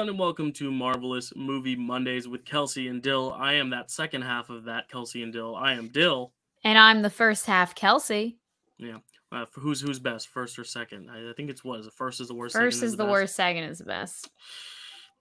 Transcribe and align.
Everyone, 0.00 0.14
and 0.14 0.18
welcome 0.18 0.52
to 0.52 0.72
Marvelous 0.72 1.30
Movie 1.36 1.76
Mondays 1.76 2.26
with 2.26 2.46
Kelsey 2.46 2.88
and 2.88 3.02
Dyl. 3.02 3.36
I 3.38 3.52
am 3.52 3.68
that 3.68 3.90
second 3.90 4.22
half 4.22 4.48
of 4.48 4.64
that 4.64 4.88
Kelsey 4.88 5.22
and 5.22 5.30
Dyl. 5.30 5.54
I 5.54 5.74
am 5.74 5.88
Dyl. 5.88 6.32
And 6.64 6.78
I'm 6.78 7.02
the 7.02 7.10
first 7.10 7.44
half, 7.44 7.74
Kelsey. 7.74 8.38
Yeah. 8.78 9.00
Uh, 9.30 9.44
who's 9.52 9.82
who's 9.82 9.98
best, 9.98 10.28
first 10.28 10.58
or 10.58 10.64
second? 10.64 11.10
I, 11.10 11.28
I 11.28 11.32
think 11.34 11.50
it's 11.50 11.62
what 11.62 11.80
is 11.80 11.84
the 11.84 11.92
first 11.92 12.18
is 12.22 12.28
the 12.28 12.34
worst. 12.34 12.54
First 12.54 12.82
is, 12.82 12.92
the, 12.92 12.96
the 12.96 13.04
best. 13.04 13.12
worst, 13.12 13.36
second 13.36 13.64
is 13.64 13.76
the 13.76 13.84
best. 13.84 14.30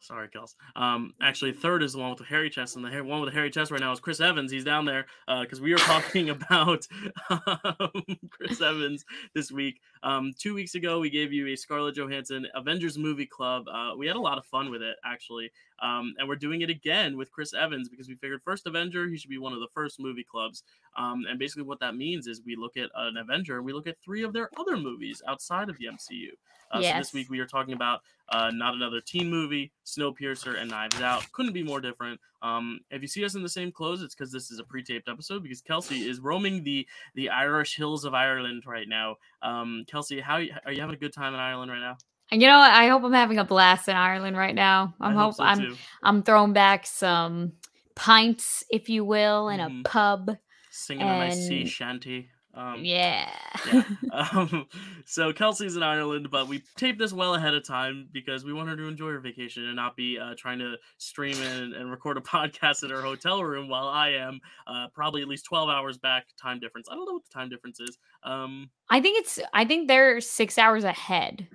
Sorry, 0.02 0.30
Kels. 0.30 0.56
Um, 0.78 1.14
actually, 1.22 1.52
third 1.52 1.84
is 1.84 1.94
the 1.94 2.00
one 2.00 2.10
with 2.10 2.20
the 2.20 2.26
hairy 2.26 2.50
chest, 2.50 2.78
and 2.78 2.86
the 2.86 3.04
one 3.04 3.20
with 3.20 3.30
the 3.30 3.36
hairy 3.36 3.50
chest 3.50 3.70
right 3.70 3.82
now 3.82 3.92
is 3.92 4.00
Chris 4.00 4.22
Evans. 4.22 4.50
He's 4.52 4.64
down 4.64 4.86
there 4.86 5.06
because 5.42 5.60
uh, 5.60 5.64
we 5.64 5.72
were 5.74 5.78
talking 5.78 6.30
about 6.30 6.88
um, 7.30 7.92
Chris 8.30 8.62
Evans 8.62 9.04
this 9.36 9.52
week. 9.52 9.82
Um, 10.02 10.32
two 10.38 10.54
weeks 10.54 10.76
ago, 10.76 11.00
we 11.00 11.10
gave 11.10 11.34
you 11.34 11.48
a 11.48 11.56
Scarlett 11.58 11.96
Johansson 11.96 12.48
Avengers 12.56 12.98
movie 12.98 13.26
club. 13.26 13.68
Uh, 13.68 13.92
we 13.98 14.08
had 14.08 14.16
a 14.16 14.22
lot 14.22 14.38
of 14.38 14.46
fun 14.46 14.72
with 14.72 14.82
it, 14.82 14.96
actually. 15.04 15.52
Um, 15.82 16.14
and 16.18 16.28
we're 16.28 16.36
doing 16.36 16.62
it 16.62 16.70
again 16.70 17.18
with 17.18 17.32
Chris 17.32 17.54
Evans 17.54 17.90
because 17.90 18.08
we 18.08 18.16
figured 18.16 18.42
first 18.44 18.68
Avenger, 18.68 19.08
he 19.08 19.18
should 19.18 19.30
be 19.30 19.38
one 19.38 19.54
of 19.54 19.60
the 19.60 19.68
first 19.74 20.00
movie 20.00 20.26
clubs. 20.30 20.64
Um, 20.98 21.26
and 21.30 21.40
basically, 21.40 21.64
what 21.64 21.80
that 21.80 21.96
means 21.96 22.28
is 22.28 22.42
we 22.46 22.56
look 22.56 22.78
at 22.78 22.90
an 22.96 23.18
Avenger 23.18 23.58
and 23.58 23.66
we 23.66 23.74
look 23.74 23.88
at 23.88 23.98
three 24.04 24.24
of 24.24 24.34
their 24.34 24.50
other 24.58 24.78
movies 24.78 25.22
outside 25.28 25.70
of 25.70 25.78
the 25.78 25.86
MCU. 25.86 26.30
Uh, 26.72 26.80
yes. 26.82 26.94
So 26.94 26.98
this 27.00 27.14
week 27.14 27.30
we 27.30 27.40
are 27.40 27.48
talking 27.48 27.74
about 27.74 28.02
uh, 28.30 28.52
not 28.54 28.76
another 28.76 29.02
teen 29.02 29.30
movie, 29.30 29.72
Snowpiercer, 29.86 30.60
and 30.60 30.70
Knives 30.70 31.02
Out. 31.02 31.32
Couldn't 31.32 31.54
be 31.54 31.64
more 31.64 31.82
different. 31.82 32.20
Um, 32.42 32.80
if 32.92 33.02
you 33.02 33.08
see 33.08 33.26
us 33.26 33.36
in 33.36 33.42
the 33.42 33.50
same 33.50 33.72
clothes, 33.72 34.02
it's 34.02 34.16
because 34.16 34.32
this 34.32 34.52
is 34.52 34.60
a 34.60 34.64
pre-taped 34.64 35.10
episode 35.10 35.44
because 35.44 35.62
Kelsey 35.62 36.08
is 36.08 36.20
roaming 36.20 36.64
the 36.64 36.88
the 37.16 37.30
Irish 37.30 37.76
hills 37.76 38.06
of 38.06 38.14
Ireland 38.14 38.64
right 38.66 38.88
now. 38.88 39.16
Um, 39.42 39.84
Kelsey, 39.88 40.20
how 40.20 40.36
are 40.36 40.72
you 40.72 40.82
having 40.82 40.96
a 40.96 41.00
good 41.00 41.14
time 41.14 41.34
in 41.34 41.40
Ireland 41.40 41.72
right 41.72 41.80
now? 41.80 41.98
And 42.32 42.42
you 42.42 42.48
know 42.48 42.60
what? 42.60 42.72
I 42.72 42.88
hope 42.88 43.04
I'm 43.04 43.14
having 43.14 43.40
a 43.40 43.44
blast 43.44 43.88
in 43.88 43.96
Ireland 43.96 44.38
right 44.38 44.54
now. 44.54 44.94
I'm 45.00 45.18
I 45.18 45.22
hope, 45.22 45.36
so 45.36 45.44
I'm 45.44 45.78
I'm 46.04 46.24
throwing 46.24 46.54
back 46.54 46.86
some 46.86 47.54
pints, 47.96 48.64
if 48.70 48.88
you 48.90 49.04
will, 49.04 49.50
in 49.50 49.60
mm-hmm. 49.60 49.82
a 49.82 49.84
pub. 49.84 50.38
Singing 50.72 51.08
and... 51.08 51.24
a 51.24 51.28
nice 51.28 51.48
sea 51.48 51.66
shanty. 51.66 52.30
Um, 52.54 52.84
yeah. 52.84 53.30
yeah. 53.72 53.84
Um, 54.12 54.66
so 55.06 55.32
Kelsey's 55.32 55.76
in 55.76 55.84
Ireland, 55.84 56.30
but 56.30 56.48
we 56.48 56.62
taped 56.76 57.00
this 57.00 57.14
well 57.14 57.36
ahead 57.36 57.54
of 57.54 57.64
time 57.64 58.10
because 58.12 58.44
we 58.44 58.52
want 58.52 58.70
her 58.70 58.76
to 58.76 58.88
enjoy 58.88 59.12
her 59.12 59.20
vacation 59.20 59.66
and 59.66 59.76
not 59.76 59.96
be 59.96 60.18
uh, 60.20 60.34
trying 60.38 60.60
to 60.60 60.76
stream 60.98 61.38
in 61.42 61.74
and 61.74 61.90
record 61.90 62.18
a 62.18 62.22
podcast 62.22 62.84
in 62.84 62.90
her 62.90 63.02
hotel 63.02 63.44
room 63.44 63.70
while 63.70 63.88
I 63.88 64.10
am 64.10 64.42
uh, 64.68 64.88
probably 64.94 65.22
at 65.22 65.28
least 65.28 65.46
12 65.46 65.70
hours 65.70 65.98
back 65.98 66.26
time 66.42 66.60
difference. 66.60 66.88
I 66.90 66.96
don't 66.96 67.06
know 67.06 67.14
what 67.14 67.24
the 67.24 67.34
time 67.34 67.50
difference 67.50 67.80
is. 67.80 67.98
Um, 68.24 68.72
I 68.90 69.00
think 69.00 69.20
it's, 69.20 69.40
I 69.54 69.64
think 69.64 69.88
they're 69.88 70.20
six 70.20 70.58
hours 70.58 70.84
ahead 70.84 71.48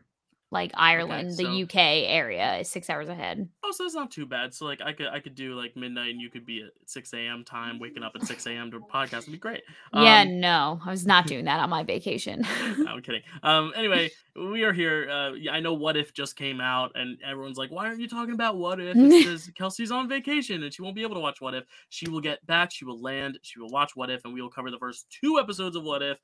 like 0.55 0.71
Ireland, 0.75 1.33
okay, 1.33 1.43
so, 1.43 1.51
the 1.51 1.63
UK 1.65 2.09
area 2.09 2.57
is 2.59 2.69
six 2.69 2.89
hours 2.89 3.09
ahead. 3.09 3.47
Oh, 3.63 3.73
so 3.73 3.85
it's 3.85 3.95
not 3.95 4.11
too 4.11 4.25
bad. 4.25 4.55
So 4.55 4.65
like 4.65 4.81
I 4.81 4.93
could 4.93 5.09
I 5.09 5.21
could 5.21 5.35
do 5.35 5.55
like 5.55 5.77
midnight 5.77 6.11
and 6.11 6.21
you 6.21 6.31
could 6.31 6.47
be 6.47 6.63
at 6.63 6.71
six 6.87 7.13
a.m. 7.13 7.45
time, 7.45 7.79
waking 7.79 8.03
up 8.03 8.13
at 8.15 8.23
six 8.23 8.47
a.m. 8.47 8.71
to 8.71 8.79
a 8.79 8.81
podcast 8.81 9.27
would 9.27 9.33
be 9.33 9.39
great. 9.39 9.63
yeah, 9.93 10.23
um, 10.23 10.41
no, 10.41 10.81
I 10.87 10.91
was 10.91 11.05
not 11.05 11.27
doing 11.33 11.45
that 11.45 11.61
on 11.61 11.69
my 11.69 11.83
vacation. 11.83 12.43
I'm 12.89 13.03
kidding. 13.03 13.23
Um, 13.43 13.73
anyway, 13.77 14.11
we 14.37 14.63
are 14.63 14.73
here. 14.73 15.09
Uh, 15.11 15.33
I 15.51 15.61
know 15.61 15.75
What 15.75 15.97
If 15.97 16.15
just 16.15 16.37
came 16.37 16.61
out, 16.61 16.93
and 16.95 17.19
everyone's 17.27 17.59
like, 17.59 17.71
"Why 17.71 17.87
aren't 17.87 18.01
you 18.01 18.09
talking 18.09 18.35
about 18.35 18.57
What 18.57 18.81
If?" 18.81 18.95
Because 19.25 19.51
Kelsey's 19.57 19.91
on 19.91 20.09
vacation 20.09 20.63
and 20.63 20.73
she 20.73 20.83
won't 20.83 20.95
be 20.95 21.03
able 21.03 21.15
to 21.15 21.21
watch 21.21 21.41
What 21.41 21.55
If. 21.55 21.65
She 21.89 22.09
will 22.09 22.21
get 22.21 22.45
back. 22.47 22.73
She 22.73 22.85
will 22.85 23.01
land. 23.01 23.39
She 23.43 23.59
will 23.59 23.71
watch 23.71 23.97
What 23.97 24.11
If, 24.11 24.25
and 24.25 24.33
we 24.33 24.41
will 24.41 24.51
cover 24.51 24.71
the 24.71 24.79
first 24.79 25.07
two 25.11 25.39
episodes 25.39 25.77
of 25.77 25.83
What 25.83 26.03
If 26.03 26.19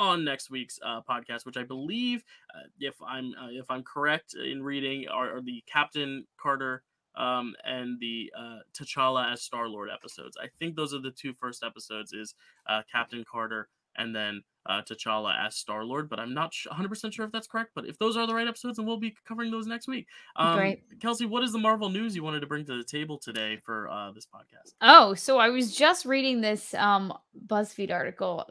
on 0.00 0.24
next 0.24 0.50
week's 0.50 0.80
uh, 0.84 1.02
podcast, 1.08 1.44
which 1.44 1.58
I 1.58 1.62
believe, 1.62 2.24
uh, 2.54 2.66
if 2.80 2.94
I'm 3.06 3.34
uh, 3.40 3.50
if 3.50 3.70
I'm 3.70 3.84
correct 3.84 4.34
in 4.34 4.62
reading, 4.62 5.06
are, 5.08 5.36
are 5.36 5.42
the 5.42 5.62
Captain 5.70 6.26
Carter 6.40 6.82
um, 7.16 7.54
and 7.64 8.00
the 8.00 8.32
uh, 8.36 8.60
T'Challa 8.72 9.32
as 9.32 9.42
Star 9.42 9.68
Lord 9.68 9.90
episodes. 9.92 10.36
I 10.42 10.48
think 10.58 10.74
those 10.74 10.94
are 10.94 11.00
the 11.00 11.10
two 11.10 11.34
first 11.34 11.62
episodes. 11.62 12.12
Is 12.12 12.34
uh, 12.66 12.80
Captain 12.90 13.24
Carter 13.30 13.68
and 13.96 14.14
then 14.14 14.42
uh, 14.66 14.82
T'Challa 14.82 15.34
as 15.46 15.56
Star 15.56 15.84
Lord, 15.84 16.08
but 16.08 16.20
I'm 16.20 16.34
not 16.34 16.52
100% 16.52 17.12
sure 17.12 17.24
if 17.24 17.32
that's 17.32 17.46
correct. 17.46 17.70
But 17.74 17.86
if 17.86 17.98
those 17.98 18.16
are 18.16 18.26
the 18.26 18.34
right 18.34 18.46
episodes, 18.46 18.78
and 18.78 18.86
we'll 18.86 18.98
be 18.98 19.14
covering 19.26 19.50
those 19.50 19.66
next 19.66 19.88
week. 19.88 20.06
Um, 20.36 20.56
Great. 20.56 21.00
Kelsey, 21.00 21.26
what 21.26 21.42
is 21.42 21.52
the 21.52 21.58
Marvel 21.58 21.88
news 21.88 22.14
you 22.14 22.22
wanted 22.22 22.40
to 22.40 22.46
bring 22.46 22.64
to 22.66 22.76
the 22.76 22.84
table 22.84 23.18
today 23.18 23.58
for 23.64 23.88
uh, 23.88 24.12
this 24.12 24.26
podcast? 24.26 24.74
Oh, 24.80 25.14
so 25.14 25.38
I 25.38 25.48
was 25.48 25.74
just 25.74 26.04
reading 26.04 26.40
this 26.40 26.74
um, 26.74 27.12
BuzzFeed 27.46 27.90
article. 27.90 28.48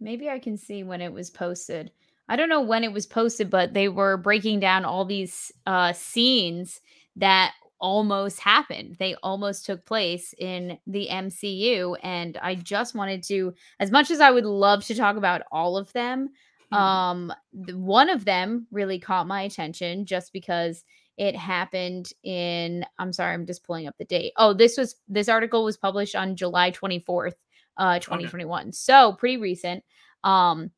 Maybe 0.00 0.28
I 0.28 0.38
can 0.38 0.56
see 0.56 0.82
when 0.84 1.00
it 1.00 1.12
was 1.12 1.30
posted. 1.30 1.90
I 2.28 2.36
don't 2.36 2.50
know 2.50 2.60
when 2.60 2.84
it 2.84 2.92
was 2.92 3.06
posted, 3.06 3.50
but 3.50 3.72
they 3.72 3.88
were 3.88 4.16
breaking 4.16 4.60
down 4.60 4.84
all 4.84 5.04
these 5.04 5.50
uh, 5.66 5.92
scenes 5.92 6.80
that 7.16 7.52
almost 7.80 8.40
happened. 8.40 8.96
They 8.98 9.14
almost 9.22 9.66
took 9.66 9.84
place 9.84 10.34
in 10.38 10.78
the 10.86 11.08
MCU. 11.10 11.96
And 12.02 12.36
I 12.42 12.54
just 12.54 12.94
wanted 12.94 13.22
to, 13.24 13.54
as 13.80 13.90
much 13.90 14.10
as 14.10 14.20
I 14.20 14.30
would 14.30 14.44
love 14.44 14.84
to 14.86 14.94
talk 14.94 15.16
about 15.16 15.42
all 15.52 15.76
of 15.76 15.92
them, 15.92 16.30
mm-hmm. 16.72 16.74
um, 16.74 17.32
one 17.72 18.10
of 18.10 18.24
them 18.24 18.66
really 18.70 18.98
caught 18.98 19.26
my 19.26 19.42
attention 19.42 20.06
just 20.06 20.32
because 20.32 20.84
it 21.18 21.34
happened 21.34 22.12
in 22.22 22.86
i'm 22.98 23.12
sorry 23.12 23.34
i'm 23.34 23.44
just 23.44 23.64
pulling 23.64 23.86
up 23.86 23.94
the 23.98 24.04
date 24.04 24.32
oh 24.36 24.54
this 24.54 24.78
was 24.78 24.96
this 25.08 25.28
article 25.28 25.64
was 25.64 25.76
published 25.76 26.14
on 26.14 26.36
july 26.36 26.70
24th 26.70 27.34
uh 27.76 27.98
2021 27.98 28.62
okay. 28.62 28.70
so 28.72 29.12
pretty 29.18 29.36
recent 29.36 29.82
um 30.24 30.70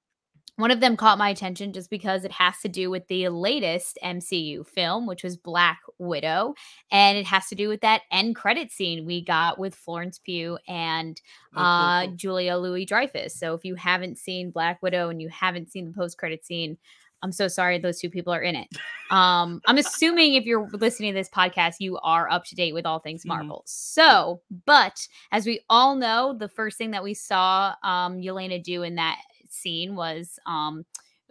one 0.61 0.71
of 0.71 0.81
them 0.81 0.97
caught 0.97 1.19
my 1.19 1.29
attention 1.31 1.73
just 1.73 1.91
because 1.91 2.25
it 2.25 2.33
has 2.33 2.59
to 2.61 2.69
do 2.69 2.91
with 2.91 3.07
the 3.09 3.29
latest 3.29 3.99
MCU 4.03 4.67
film, 4.67 5.07
which 5.07 5.23
was 5.23 5.37
Black 5.37 5.81
Widow. 5.99 6.55
And 6.91 7.17
it 7.19 7.27
has 7.27 7.49
to 7.49 7.55
do 7.55 7.69
with 7.69 7.81
that 7.81 8.03
end 8.11 8.37
credit 8.37 8.71
scene 8.71 9.07
we 9.07 9.25
got 9.25 9.59
with 9.59 9.75
Florence 9.75 10.19
Pugh 10.19 10.59
and 10.69 11.21
uh. 11.57 12.07
Julia 12.17 12.57
Louis 12.57 12.85
Dreyfus. 12.85 13.35
So 13.35 13.55
if 13.55 13.65
you 13.65 13.75
haven't 13.75 14.19
seen 14.19 14.51
Black 14.51 14.83
Widow 14.83 15.09
and 15.09 15.21
you 15.21 15.29
haven't 15.29 15.71
seen 15.71 15.87
the 15.87 15.93
post 15.93 16.19
credit 16.19 16.45
scene, 16.45 16.77
I'm 17.23 17.33
so 17.33 17.49
sorry 17.49 17.79
those 17.79 18.01
two 18.01 18.11
people 18.11 18.33
are 18.33 18.41
in 18.41 18.57
it. 18.57 18.69
Um, 19.11 19.61
I'm 19.67 19.79
assuming 19.79 20.35
if 20.35 20.45
you're 20.45 20.69
listening 20.73 21.13
to 21.13 21.19
this 21.19 21.29
podcast, 21.29 21.75
you 21.79 21.99
are 21.99 22.31
up 22.31 22.45
to 22.47 22.55
date 22.55 22.73
with 22.73 22.87
all 22.87 22.99
things 22.99 23.23
mm-hmm. 23.23 23.31
Marvel. 23.31 23.59
Mm-hmm. 23.59 23.67
So, 23.67 24.41
but 24.65 25.07
as 25.33 25.47
we 25.47 25.61
all 25.69 25.97
know, 25.97 26.35
the 26.39 26.49
first 26.49 26.79
thing 26.79 26.93
that 26.93 27.03
we 27.03 27.15
saw 27.15 27.75
um, 27.83 28.19
Yelena 28.19 28.63
do 28.63 28.83
in 28.83 28.95
that 28.95 29.19
scene 29.53 29.95
was 29.97 30.39
um 30.47 30.85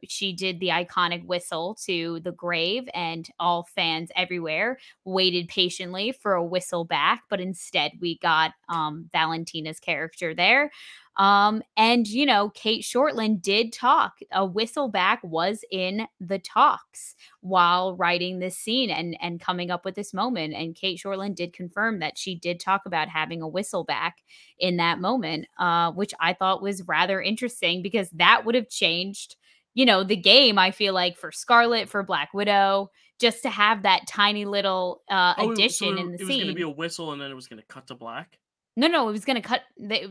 she 0.08 0.32
did 0.32 0.60
the 0.60 0.70
iconic 0.70 1.26
whistle 1.26 1.76
to 1.86 2.22
the 2.22 2.32
grave 2.32 2.88
and 2.94 3.30
all 3.40 3.64
fans 3.64 4.10
everywhere 4.16 4.78
waited 5.04 5.48
patiently 5.50 6.12
for 6.12 6.34
a 6.34 6.44
whistle 6.44 6.86
back 6.86 7.24
but 7.30 7.42
instead 7.42 7.92
we 8.00 8.18
got 8.20 8.52
um, 8.70 9.10
valentina's 9.12 9.80
character 9.80 10.34
there 10.34 10.72
um, 11.20 11.62
and 11.78 12.08
you 12.08 12.26
know 12.26 12.50
Cate 12.50 12.84
Shortland 12.84 13.42
did 13.42 13.72
talk 13.72 14.14
a 14.32 14.46
whistle 14.46 14.88
back 14.88 15.20
was 15.24 15.64
in 15.70 16.08
the 16.20 16.40
talks 16.40 17.16
while 17.42 17.96
writing 17.96 18.40
this 18.40 18.58
scene 18.58 18.90
and 18.90 19.16
and 19.22 19.40
coming 19.40 19.70
up 19.70 19.86
with 19.86 19.94
this 19.94 20.14
moment 20.14 20.56
and 20.56 20.76
Cate 20.76 21.00
Shortland 21.04 21.36
did 21.36 21.54
confirm 21.54 22.00
that 22.00 22.18
she 22.18 22.34
did 22.34 22.60
talk 22.60 22.82
about 22.88 23.10
having 23.10 23.42
a 23.42 23.48
whistle 23.48 23.84
back 23.84 24.18
in 24.58 24.78
that 24.78 25.00
moment 25.00 25.46
uh, 25.60 25.92
which 25.92 26.14
i 26.20 26.34
thought 26.34 26.62
was 26.62 26.88
rather 26.88 27.22
interesting 27.22 27.84
because 27.84 28.10
that 28.12 28.46
would 28.46 28.56
have 28.56 28.70
changed 28.70 29.36
you 29.76 29.86
know, 29.86 30.04
the 30.04 30.16
game, 30.16 30.58
I 30.58 30.72
feel 30.72 30.94
like 30.94 31.18
for 31.18 31.32
Scarlett, 31.32 31.90
for 31.90 32.04
Black 32.04 32.34
Widow, 32.34 32.90
just 33.20 33.44
to 33.44 33.50
have 33.50 33.84
that 33.84 34.08
tiny 34.08 34.44
little 34.44 35.04
uh, 35.10 35.36
oh, 35.38 35.52
addition 35.52 35.96
so 35.96 36.02
in 36.02 36.12
the 36.12 36.16
it 36.16 36.20
scene. 36.20 36.30
It 36.30 36.34
was 36.34 36.44
going 36.44 36.48
to 36.48 36.54
be 36.56 36.62
a 36.64 36.70
whistle 36.70 37.12
and 37.14 37.22
then 37.22 37.32
it 37.32 37.36
was 37.36 37.48
going 37.48 37.62
to 37.62 37.66
cut 37.68 37.88
to 37.88 37.96
black? 37.96 38.40
No, 38.80 38.88
no, 38.88 39.10
it 39.10 39.12
was 39.12 39.26
going 39.26 39.42
to 39.42 39.48
cut. 39.48 39.62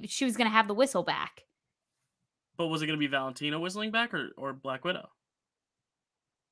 She 0.05 0.27
was 0.27 0.37
going 0.37 0.47
to 0.47 0.53
have 0.53 0.69
the 0.69 0.75
whistle 0.75 1.03
back. 1.03 1.45
But 2.59 2.67
was 2.67 2.83
it 2.83 2.87
going 2.87 2.99
to 2.99 3.01
be 3.01 3.07
Valentina 3.07 3.59
whistling 3.59 3.91
back 3.91 4.13
or, 4.13 4.29
or 4.37 4.53
Black 4.53 4.85
Widow? 4.85 5.09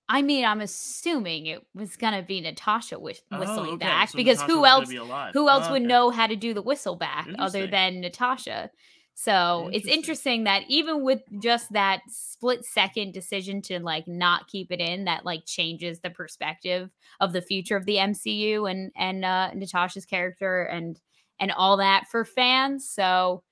I 0.08 0.22
mean, 0.22 0.44
I'm 0.44 0.60
assuming 0.60 1.46
it 1.46 1.66
was 1.74 1.96
gonna 1.96 2.22
be 2.22 2.40
Natasha 2.40 2.96
whistling 2.96 3.32
oh, 3.32 3.62
okay. 3.72 3.76
back 3.78 4.10
so 4.10 4.16
because 4.16 4.38
Natasha 4.38 4.52
who 4.52 4.64
else? 4.64 4.90
Who 5.32 5.48
else 5.48 5.66
oh, 5.66 5.72
would 5.72 5.82
know 5.82 6.10
how 6.10 6.28
to 6.28 6.36
do 6.36 6.54
the 6.54 6.62
whistle 6.62 6.94
back 6.94 7.26
other 7.40 7.66
than 7.66 8.00
Natasha? 8.00 8.70
So 9.14 9.68
it's 9.72 9.88
interesting 9.88 10.44
that 10.44 10.62
even 10.68 11.02
with 11.02 11.22
just 11.40 11.72
that 11.72 12.02
split 12.06 12.64
second 12.64 13.14
decision 13.14 13.62
to 13.62 13.80
like 13.80 14.06
not 14.06 14.46
keep 14.46 14.70
it 14.70 14.78
in, 14.78 15.06
that 15.06 15.24
like 15.24 15.44
changes 15.44 15.98
the 15.98 16.10
perspective 16.10 16.90
of 17.18 17.32
the 17.32 17.42
future 17.42 17.76
of 17.76 17.86
the 17.86 17.96
MCU 17.96 18.70
and 18.70 18.92
and 18.96 19.24
uh, 19.24 19.50
Natasha's 19.54 20.06
character 20.06 20.62
and 20.62 21.00
and 21.38 21.52
all 21.52 21.76
that 21.78 22.06
for 22.10 22.24
fans. 22.24 22.88
So, 22.88 23.42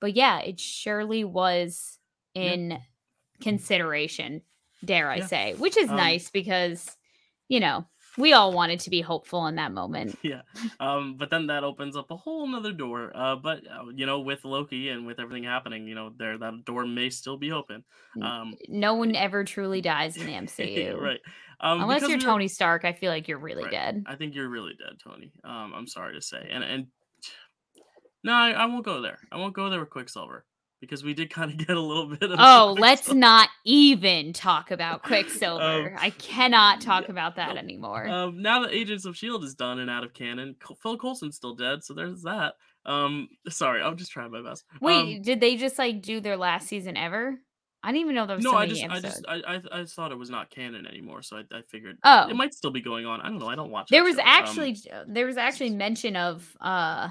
but 0.00 0.14
yeah, 0.14 0.40
it 0.40 0.60
surely 0.60 1.24
was 1.24 1.98
in 2.34 2.70
yeah. 2.72 2.78
consideration, 3.40 4.42
dare 4.84 5.10
I 5.10 5.16
yeah. 5.16 5.26
say, 5.26 5.54
which 5.54 5.76
is 5.76 5.90
um, 5.90 5.96
nice 5.96 6.30
because 6.30 6.96
you 7.48 7.60
know 7.60 7.86
We 8.18 8.32
all 8.32 8.52
wanted 8.52 8.80
to 8.80 8.90
be 8.90 9.00
hopeful 9.00 9.46
in 9.46 9.54
that 9.56 9.72
moment. 9.72 10.18
yeah. 10.22 10.42
Um, 10.80 11.16
but 11.16 11.30
then 11.30 11.46
that 11.46 11.62
opens 11.64 11.96
up 11.96 12.10
a 12.10 12.16
whole 12.16 12.46
nother 12.48 12.72
door. 12.72 13.12
Uh, 13.14 13.36
but 13.36 13.60
uh, 13.66 13.90
you 13.94 14.06
know, 14.06 14.20
with 14.20 14.44
Loki 14.44 14.88
and 14.88 15.06
with 15.06 15.20
everything 15.20 15.44
happening, 15.44 15.86
you 15.86 15.94
know, 15.94 16.12
there 16.18 16.36
that 16.36 16.64
door 16.64 16.84
may 16.84 17.10
still 17.10 17.36
be 17.36 17.52
open. 17.52 17.84
Um, 18.20 18.54
no 18.68 18.94
one 18.94 19.14
ever 19.14 19.44
truly 19.44 19.80
dies 19.80 20.16
in 20.16 20.26
the 20.26 20.32
MCU, 20.32 21.00
right? 21.00 21.20
Um, 21.60 21.80
Unless 21.82 22.02
you're 22.02 22.10
we 22.10 22.16
were- 22.16 22.20
Tony 22.22 22.48
Stark, 22.48 22.84
I 22.84 22.92
feel 22.92 23.10
like 23.10 23.28
you're 23.28 23.38
really 23.38 23.64
Right. 23.64 23.72
dead. 23.72 24.04
I 24.06 24.14
think 24.16 24.34
you're 24.34 24.48
really 24.48 24.74
dead, 24.78 24.98
Tony. 25.02 25.32
Um, 25.44 25.72
I'm 25.74 25.86
sorry 25.86 26.14
to 26.14 26.22
say, 26.22 26.48
and 26.50 26.62
and 26.64 26.86
no, 28.24 28.32
I, 28.32 28.50
I 28.50 28.66
won't 28.66 28.84
go 28.84 29.00
there. 29.00 29.18
I 29.30 29.36
won't 29.36 29.54
go 29.54 29.70
there 29.70 29.80
with 29.80 29.90
Quicksilver 29.90 30.44
because 30.80 31.02
we 31.02 31.14
did 31.14 31.30
kind 31.30 31.50
of 31.50 31.58
get 31.66 31.76
a 31.76 31.80
little 31.80 32.06
bit 32.06 32.30
of. 32.30 32.38
Oh, 32.40 32.76
let's 32.78 33.12
not 33.12 33.48
even 33.64 34.32
talk 34.32 34.70
about 34.70 35.02
Quicksilver. 35.04 35.96
I 35.98 36.10
cannot 36.10 36.80
talk 36.80 36.98
Um, 37.00 37.04
yeah, 37.08 37.12
about 37.12 37.36
that 37.36 37.56
anymore. 37.56 38.08
Um, 38.08 38.42
now 38.42 38.62
that 38.62 38.72
Agents 38.72 39.04
of 39.04 39.16
Shield 39.16 39.44
is 39.44 39.54
done 39.54 39.78
and 39.78 39.90
out 39.90 40.04
of 40.04 40.14
canon, 40.14 40.56
Phil 40.82 40.98
Coulson's 40.98 41.36
still 41.36 41.54
dead, 41.54 41.84
so 41.84 41.94
there's 41.94 42.22
that. 42.22 42.54
Um, 42.86 43.28
sorry, 43.48 43.82
I'm 43.82 43.96
just 43.96 44.12
trying 44.12 44.30
my 44.30 44.42
best. 44.42 44.64
Wait, 44.80 45.16
um, 45.16 45.22
did 45.22 45.40
they 45.40 45.56
just 45.56 45.78
like 45.78 46.00
do 46.00 46.20
their 46.20 46.36
last 46.36 46.68
season 46.68 46.96
ever? 46.96 47.38
I 47.80 47.92
didn't 47.92 48.00
even 48.00 48.14
know 48.16 48.26
there 48.26 48.36
was 48.36 48.44
no, 48.44 48.52
so 48.52 48.56
I 48.56 48.66
just, 48.66 48.84
I 48.84 49.00
just, 49.00 49.24
I, 49.28 49.34
I, 49.46 49.80
I 49.80 49.84
thought 49.84 50.10
it 50.10 50.18
was 50.18 50.30
not 50.30 50.50
canon 50.50 50.84
anymore, 50.84 51.22
so 51.22 51.36
I, 51.36 51.42
I 51.56 51.62
figured 51.62 51.98
oh, 52.02 52.28
it 52.28 52.34
might 52.34 52.52
still 52.52 52.72
be 52.72 52.80
going 52.80 53.06
on. 53.06 53.20
I 53.20 53.28
don't 53.28 53.38
know. 53.38 53.46
I 53.46 53.54
don't 53.54 53.70
watch. 53.70 53.88
there 53.88 54.02
was 54.02 54.16
show. 54.16 54.22
Um, 54.22 54.26
actually 54.28 54.76
there 55.06 55.26
was 55.26 55.36
actually 55.36 55.70
mention 55.70 56.16
of 56.16 56.56
uh 56.60 57.10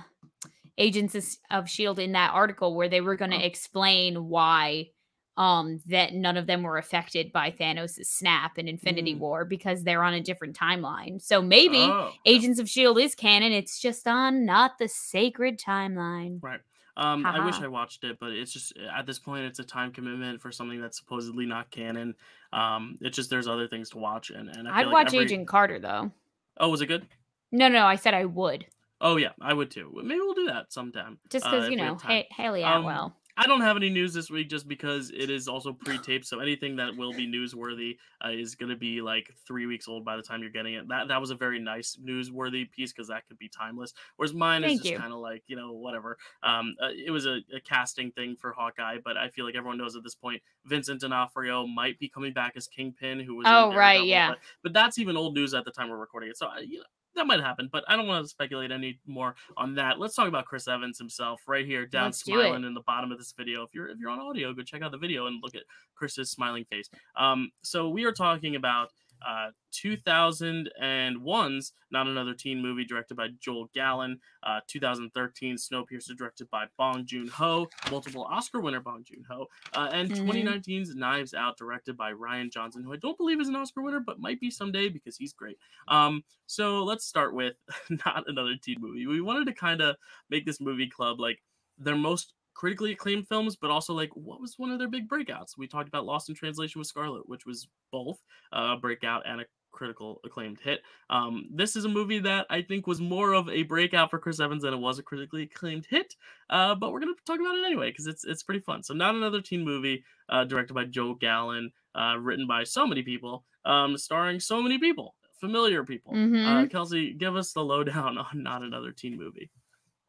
agents 0.78 1.40
of, 1.50 1.70
shield 1.70 2.00
in 2.00 2.12
that 2.14 2.34
article 2.34 2.76
where 2.76 2.90
they 2.90 3.02
were 3.02 3.16
going 3.16 3.32
to 3.32 3.38
Oh. 3.38 3.46
explain 3.46 4.28
why 4.30 4.90
um 5.38 5.80
that 5.86 6.14
none 6.14 6.36
of 6.36 6.48
them 6.48 6.64
were 6.64 6.78
affected 6.78 7.32
by 7.32 7.52
Thanos' 7.52 8.04
snap 8.06 8.58
in 8.58 8.68
Infinity 8.68 9.14
Mm. 9.16 9.20
War 9.20 9.46
because 9.46 9.84
they're 9.84 10.04
on 10.04 10.16
a 10.16 10.22
different 10.22 10.58
timeline. 10.58 11.22
So 11.22 11.42
maybe 11.44 11.78
oh. 11.78 12.12
Agents 12.26 12.60
of 12.60 12.68
Shield 12.68 13.00
is 13.00 13.14
canon, 13.14 13.52
it's 13.52 13.80
just 13.80 14.08
on 14.08 14.46
not 14.46 14.80
the 14.80 14.88
sacred 14.88 15.60
timeline. 15.60 16.40
Right. 16.42 16.62
Um, 16.96 17.24
I 17.28 17.46
wish 17.46 17.60
I 17.62 17.68
watched 17.68 18.04
it, 18.04 18.18
but 18.20 18.32
it's 18.32 18.52
just 18.52 18.74
at 18.92 19.06
this 19.06 19.20
point 19.20 19.46
it's 19.46 19.60
a 19.60 19.64
time 19.64 19.92
commitment 19.92 20.42
for 20.42 20.52
something 20.52 20.82
that's 20.82 20.98
supposedly 20.98 21.46
not 21.46 21.70
canon. 21.70 22.16
Um, 22.52 22.98
it's 23.02 23.16
just 23.16 23.30
there's 23.30 23.48
other 23.48 23.68
things 23.68 23.92
to 23.92 24.00
watch, 24.00 24.32
and 24.32 24.50
and 24.50 24.68
I 24.68 24.80
I'd 24.80 24.84
feel 24.86 24.94
watch 24.94 25.08
every... 25.08 25.20
Agent 25.20 25.48
Carter 25.48 25.78
though. 25.78 26.12
Oh, 26.60 26.70
was 26.70 26.82
it 26.82 26.88
good? 26.88 27.06
No, 27.52 27.68
no, 27.68 27.86
I 27.86 27.98
said 27.98 28.16
I 28.16 28.26
would. 28.26 28.66
Oh 29.00 29.18
yeah, 29.18 29.32
I 29.42 29.54
would 29.54 29.72
too. 29.72 29.92
Maybe 29.96 30.20
we'll 30.20 30.34
do 30.34 30.48
that 30.48 30.74
sometime. 30.74 31.20
Just 31.30 31.46
uh, 31.46 31.52
because, 31.52 31.66
if 31.66 31.72
you 31.72 31.78
know, 31.78 31.84
have 31.86 32.02
time. 32.02 32.24
ha- 32.30 32.44
Hayley 32.44 32.64
Um, 32.64 32.82
Atwell. 32.82 33.16
I 33.40 33.46
don't 33.46 33.62
have 33.62 33.78
any 33.78 33.92
news 33.92 34.16
this 34.16 34.32
week 34.32 34.50
just 34.50 34.68
because 34.68 35.12
it 35.12 35.30
is 35.30 35.48
also 35.48 35.72
pre-taped. 35.72 36.26
So 36.26 36.40
anything 36.40 36.78
that 36.78 36.98
will 36.98 37.14
be 37.14 37.28
newsworthy 37.28 37.98
uh, 38.26 38.30
is 38.32 38.56
going 38.56 38.72
to 38.72 38.76
be 38.76 39.00
like 39.00 39.32
three 39.46 39.68
weeks 39.68 39.88
old 39.88 40.04
by 40.04 40.16
the 40.16 40.24
time 40.24 40.42
you're 40.42 40.50
getting 40.50 40.74
it. 40.74 40.88
That 40.88 41.10
that 41.10 41.22
was 41.22 41.30
a 41.30 41.36
very 41.36 41.60
nice 41.60 41.96
newsworthy 42.04 42.70
piece 42.72 42.92
because 42.92 43.10
that 43.10 43.28
could 43.28 43.38
be 43.38 43.48
timeless. 43.48 43.94
Whereas 44.16 44.34
mine 44.34 44.64
Thank 44.64 44.80
is 44.82 44.88
just 44.88 45.00
kind 45.00 45.14
of 45.14 45.20
like 45.20 45.44
you 45.46 45.56
know 45.56 45.74
whatever. 45.74 46.18
Um, 46.42 46.76
uh, 46.82 46.90
it 46.90 47.12
was 47.12 47.28
a, 47.28 47.42
a 47.56 47.60
casting 47.64 48.12
thing 48.12 48.36
for 48.36 48.54
Hawkeye, 48.54 48.98
but 49.06 49.18
I 49.18 49.30
feel 49.30 49.46
like 49.46 49.56
everyone 49.56 49.78
knows 49.78 49.96
at 49.96 50.04
this 50.04 50.16
point 50.16 50.42
Vincent 50.66 51.02
D'Onofrio 51.02 51.68
might 51.68 52.00
be 52.00 52.10
coming 52.10 52.34
back 52.34 52.54
as 52.56 52.68
Kingpin, 52.68 53.20
who 53.20 53.36
was 53.36 53.46
in 53.46 53.54
Oh, 53.54 53.68
right, 53.72 53.98
Daredevil, 53.98 54.08
yeah. 54.08 54.30
But, 54.30 54.40
but 54.64 54.74
that's 54.74 54.98
even 54.98 55.16
old 55.16 55.36
news 55.36 55.54
at 55.54 55.64
the 55.64 55.72
time 55.72 55.90
we're 55.90 55.98
recording 55.98 56.32
it. 56.32 56.38
So 56.38 56.48
I, 56.48 56.62
you 56.62 56.80
know. 56.80 56.86
That 57.18 57.26
might 57.26 57.42
happen, 57.42 57.68
but 57.72 57.84
I 57.88 57.96
don't 57.96 58.08
want 58.08 58.24
to 58.24 58.30
speculate 58.30 58.72
any 58.72 59.00
more 59.08 59.36
on 59.58 59.74
that. 59.76 60.00
Let's 60.00 60.16
talk 60.16 60.28
about 60.28 60.46
Chris 60.46 60.68
Evans 60.68 61.00
himself 61.00 61.42
right 61.48 61.66
here, 61.66 61.88
down 61.88 62.06
Let's 62.06 62.22
do 62.22 62.34
smiling 62.34 62.64
in 62.64 62.76
the 62.76 62.82
bottom 62.82 63.12
of 63.12 63.18
this 63.18 63.34
video. 63.36 63.64
If 63.64 63.74
you're 63.74 63.90
if 63.90 63.98
you're 64.00 64.12
on 64.12 64.20
audio, 64.20 64.54
go 64.54 64.62
check 64.62 64.84
out 64.84 64.92
the 64.92 65.00
video 65.00 65.26
and 65.26 65.40
look 65.42 65.56
at 65.56 65.64
Chris's 65.96 66.30
smiling 66.30 66.66
face. 66.66 66.90
Um, 67.16 67.52
so 67.64 67.90
we 67.90 68.06
are 68.06 68.12
talking 68.12 68.56
about 68.56 68.92
uh 69.26 69.52
2001's 69.74 71.72
Not 71.92 72.08
Another 72.08 72.34
Teen 72.34 72.62
movie 72.62 72.86
directed 72.86 73.16
by 73.16 73.28
Joel 73.40 73.70
Gallen, 73.74 74.20
uh 74.44 74.60
2013 74.68 75.56
Snowpiercer 75.56 76.16
directed 76.18 76.50
by 76.50 76.66
Bong 76.78 77.06
Joon-ho, 77.06 77.68
multiple 77.92 78.24
Oscar 78.24 78.60
winner 78.60 78.80
Bong 78.80 79.04
Joon-ho, 79.04 79.48
uh, 79.74 79.90
and 79.92 80.10
Mhm. 80.12 80.26
2019's 80.28 80.96
Knives 80.96 81.34
Out 81.34 81.58
directed 81.58 81.96
by 81.98 82.12
Rian 82.12 82.52
Johnson, 82.52 82.84
who 82.84 82.94
I 82.94 82.98
don't 82.98 83.18
believe 83.18 83.40
is 83.42 83.48
an 83.48 83.56
Oscar 83.56 83.82
winner, 83.82 84.00
but 84.00 84.20
might 84.20 84.40
be 84.40 84.50
someday 84.52 84.90
because 84.90 85.18
he's 85.18 85.34
great. 85.34 85.58
Um, 85.88 86.24
so 86.46 86.84
let's 86.84 87.06
start 87.06 87.34
with 87.34 87.56
Not 88.06 88.24
Another 88.28 88.56
Teen 88.62 88.78
movie. 88.80 89.06
We 89.08 89.22
wanted 89.22 89.46
to 89.46 89.54
kind 89.54 89.82
of 89.82 89.96
make 90.30 90.46
this 90.46 90.60
movie 90.60 90.90
club 90.90 91.20
like 91.20 91.44
their 91.78 91.96
most 91.96 92.34
critically 92.58 92.92
acclaimed 92.92 93.28
films, 93.28 93.56
but 93.56 93.70
also 93.70 93.94
like 93.94 94.10
what 94.16 94.42
was 94.42 94.56
one 94.58 94.72
of 94.72 94.80
their 94.80 94.88
big 94.90 95.08
breakouts? 95.08 95.58
We 95.58 95.68
talked 95.68 95.88
about 95.88 96.06
Lost 96.06 96.28
in 96.30 96.34
Translation 96.36 96.80
with 96.80 96.88
Scarlett, 96.88 97.30
which 97.30 97.46
was 97.46 97.68
both 97.92 98.20
a 98.52 98.76
breakout 98.78 99.22
and 99.28 99.42
a 99.42 99.46
critical 99.72 100.20
acclaimed 100.26 100.60
hit. 100.60 100.82
Um, 101.12 101.46
this 101.54 101.76
is 101.76 101.86
a 101.86 101.90
movie 101.90 102.18
that 102.20 102.48
I 102.50 102.64
think 102.64 102.88
was 102.88 103.00
more 103.00 103.34
of 103.34 103.48
a 103.48 103.62
breakout 103.62 104.10
for 104.10 104.18
Chris 104.18 104.40
Evans 104.40 104.64
than 104.64 104.74
it 104.74 104.78
was 104.80 104.98
a 104.98 105.04
critically 105.04 105.44
acclaimed 105.44 105.86
hit. 105.88 106.16
Uh, 106.50 106.74
but 106.74 106.92
we're 106.92 107.00
gonna 107.00 107.14
talk 107.28 107.40
about 107.40 107.56
it 107.60 107.64
anyway 107.66 107.92
because 107.92 108.08
it's 108.08 108.26
it's 108.26 108.42
pretty 108.42 108.62
fun. 108.62 108.82
So 108.82 108.96
not 108.96 109.14
another 109.14 109.40
teen 109.40 109.64
movie, 109.64 110.04
uh, 110.30 110.46
directed 110.46 110.74
by 110.74 110.86
Joel 110.86 111.14
Gallen, 111.14 111.72
uh, 111.94 112.16
written 112.20 112.48
by 112.48 112.64
so 112.64 112.88
many 112.88 113.04
people, 113.04 113.46
um, 113.66 113.96
starring 114.00 114.40
so 114.40 114.64
many 114.64 114.80
people, 114.80 115.14
familiar 115.40 115.84
people. 115.84 116.14
Uh, 116.14 116.18
Mhm. 116.18 116.72
Kelsey, 116.72 117.14
give 117.14 117.36
us 117.36 117.54
the 117.54 117.64
lowdown 117.64 118.18
on 118.26 118.42
not 118.42 118.64
another 118.64 118.92
teen 118.92 119.16
movie. 119.16 119.52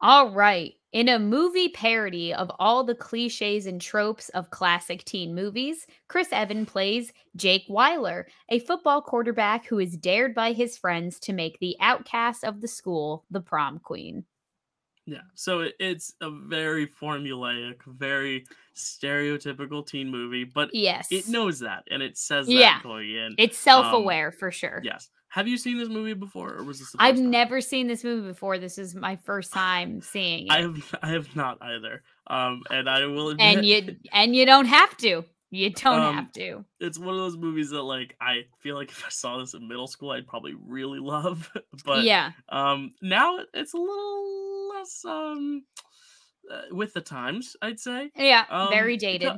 All 0.01 0.31
right. 0.31 0.73
In 0.91 1.07
a 1.07 1.19
movie 1.19 1.69
parody 1.69 2.33
of 2.33 2.49
all 2.57 2.83
the 2.83 2.95
cliches 2.95 3.67
and 3.67 3.79
tropes 3.79 4.29
of 4.29 4.49
classic 4.49 5.03
teen 5.05 5.35
movies, 5.35 5.85
Chris 6.07 6.29
Evan 6.31 6.65
plays 6.65 7.13
Jake 7.35 7.65
Weiler, 7.69 8.27
a 8.49 8.59
football 8.59 8.99
quarterback 9.01 9.67
who 9.67 9.77
is 9.77 9.95
dared 9.97 10.33
by 10.33 10.51
his 10.51 10.79
friends 10.79 11.19
to 11.21 11.33
make 11.33 11.59
the 11.59 11.75
outcast 11.79 12.43
of 12.43 12.61
the 12.61 12.67
school 12.67 13.23
the 13.29 13.39
prom 13.41 13.77
queen. 13.79 14.25
Yeah, 15.05 15.21
so 15.35 15.61
it, 15.61 15.75
it's 15.79 16.13
a 16.21 16.29
very 16.31 16.87
formulaic, 16.87 17.83
very 17.85 18.45
stereotypical 18.75 19.85
teen 19.85 20.09
movie, 20.09 20.43
but 20.43 20.73
Yes. 20.73 21.07
it 21.11 21.27
knows 21.27 21.59
that 21.59 21.83
and 21.91 22.01
it 22.01 22.17
says 22.17 22.47
that 22.47 22.53
Yeah. 22.53 22.81
going 22.81 23.11
in. 23.11 23.35
it's 23.37 23.57
um, 23.67 23.83
self 23.83 23.93
aware 23.93 24.31
for 24.31 24.51
sure. 24.51 24.81
Yes. 24.83 25.09
Have 25.29 25.47
you 25.47 25.57
seen 25.57 25.77
this 25.77 25.89
movie 25.89 26.13
before, 26.13 26.55
or 26.55 26.63
was 26.63 26.79
this? 26.79 26.95
I've 26.97 27.15
time? 27.15 27.29
never 27.29 27.61
seen 27.61 27.87
this 27.87 28.03
movie 28.03 28.27
before. 28.27 28.57
This 28.57 28.77
is 28.79 28.95
my 28.95 29.15
first 29.15 29.53
time 29.53 30.01
seeing 30.01 30.47
it. 30.47 30.51
I 30.51 30.61
have. 30.61 30.95
I 31.03 31.09
have 31.09 31.35
not 31.35 31.57
either. 31.61 32.01
Um, 32.27 32.63
and 32.71 32.89
I 32.89 33.05
will 33.05 33.29
admit, 33.29 33.57
and 33.57 33.65
you 33.65 33.95
and 34.11 34.35
you 34.35 34.45
don't 34.45 34.65
have 34.65 34.97
to. 34.97 35.23
You 35.51 35.71
don't 35.71 35.99
Um, 35.99 36.15
have 36.15 36.31
to. 36.33 36.63
it's 36.79 36.99
one 36.99 37.15
of 37.15 37.19
those 37.19 37.35
movies 37.35 37.71
that, 37.71 37.81
like, 37.81 38.15
I 38.21 38.43
feel 38.59 38.75
like 38.75 38.89
if 38.91 39.03
I 39.05 39.09
saw 39.09 39.39
this 39.39 39.53
in 39.55 39.67
middle 39.67 39.87
school, 39.87 40.11
I'd 40.11 40.27
probably 40.27 40.53
really 40.53 40.99
love. 40.99 41.49
but 41.85 42.03
yeah. 42.03 42.31
um, 42.49 42.91
now 43.01 43.39
it's 43.55 43.73
a 43.73 43.77
little 43.77 44.69
less 44.69 45.03
um, 45.05 45.63
uh, 46.51 46.61
with 46.71 46.93
the 46.93 47.01
times, 47.01 47.55
I'd 47.63 47.79
say. 47.79 48.11
Yeah. 48.15 48.45
Um, 48.49 48.69
very 48.69 48.95
dated. 48.97 49.31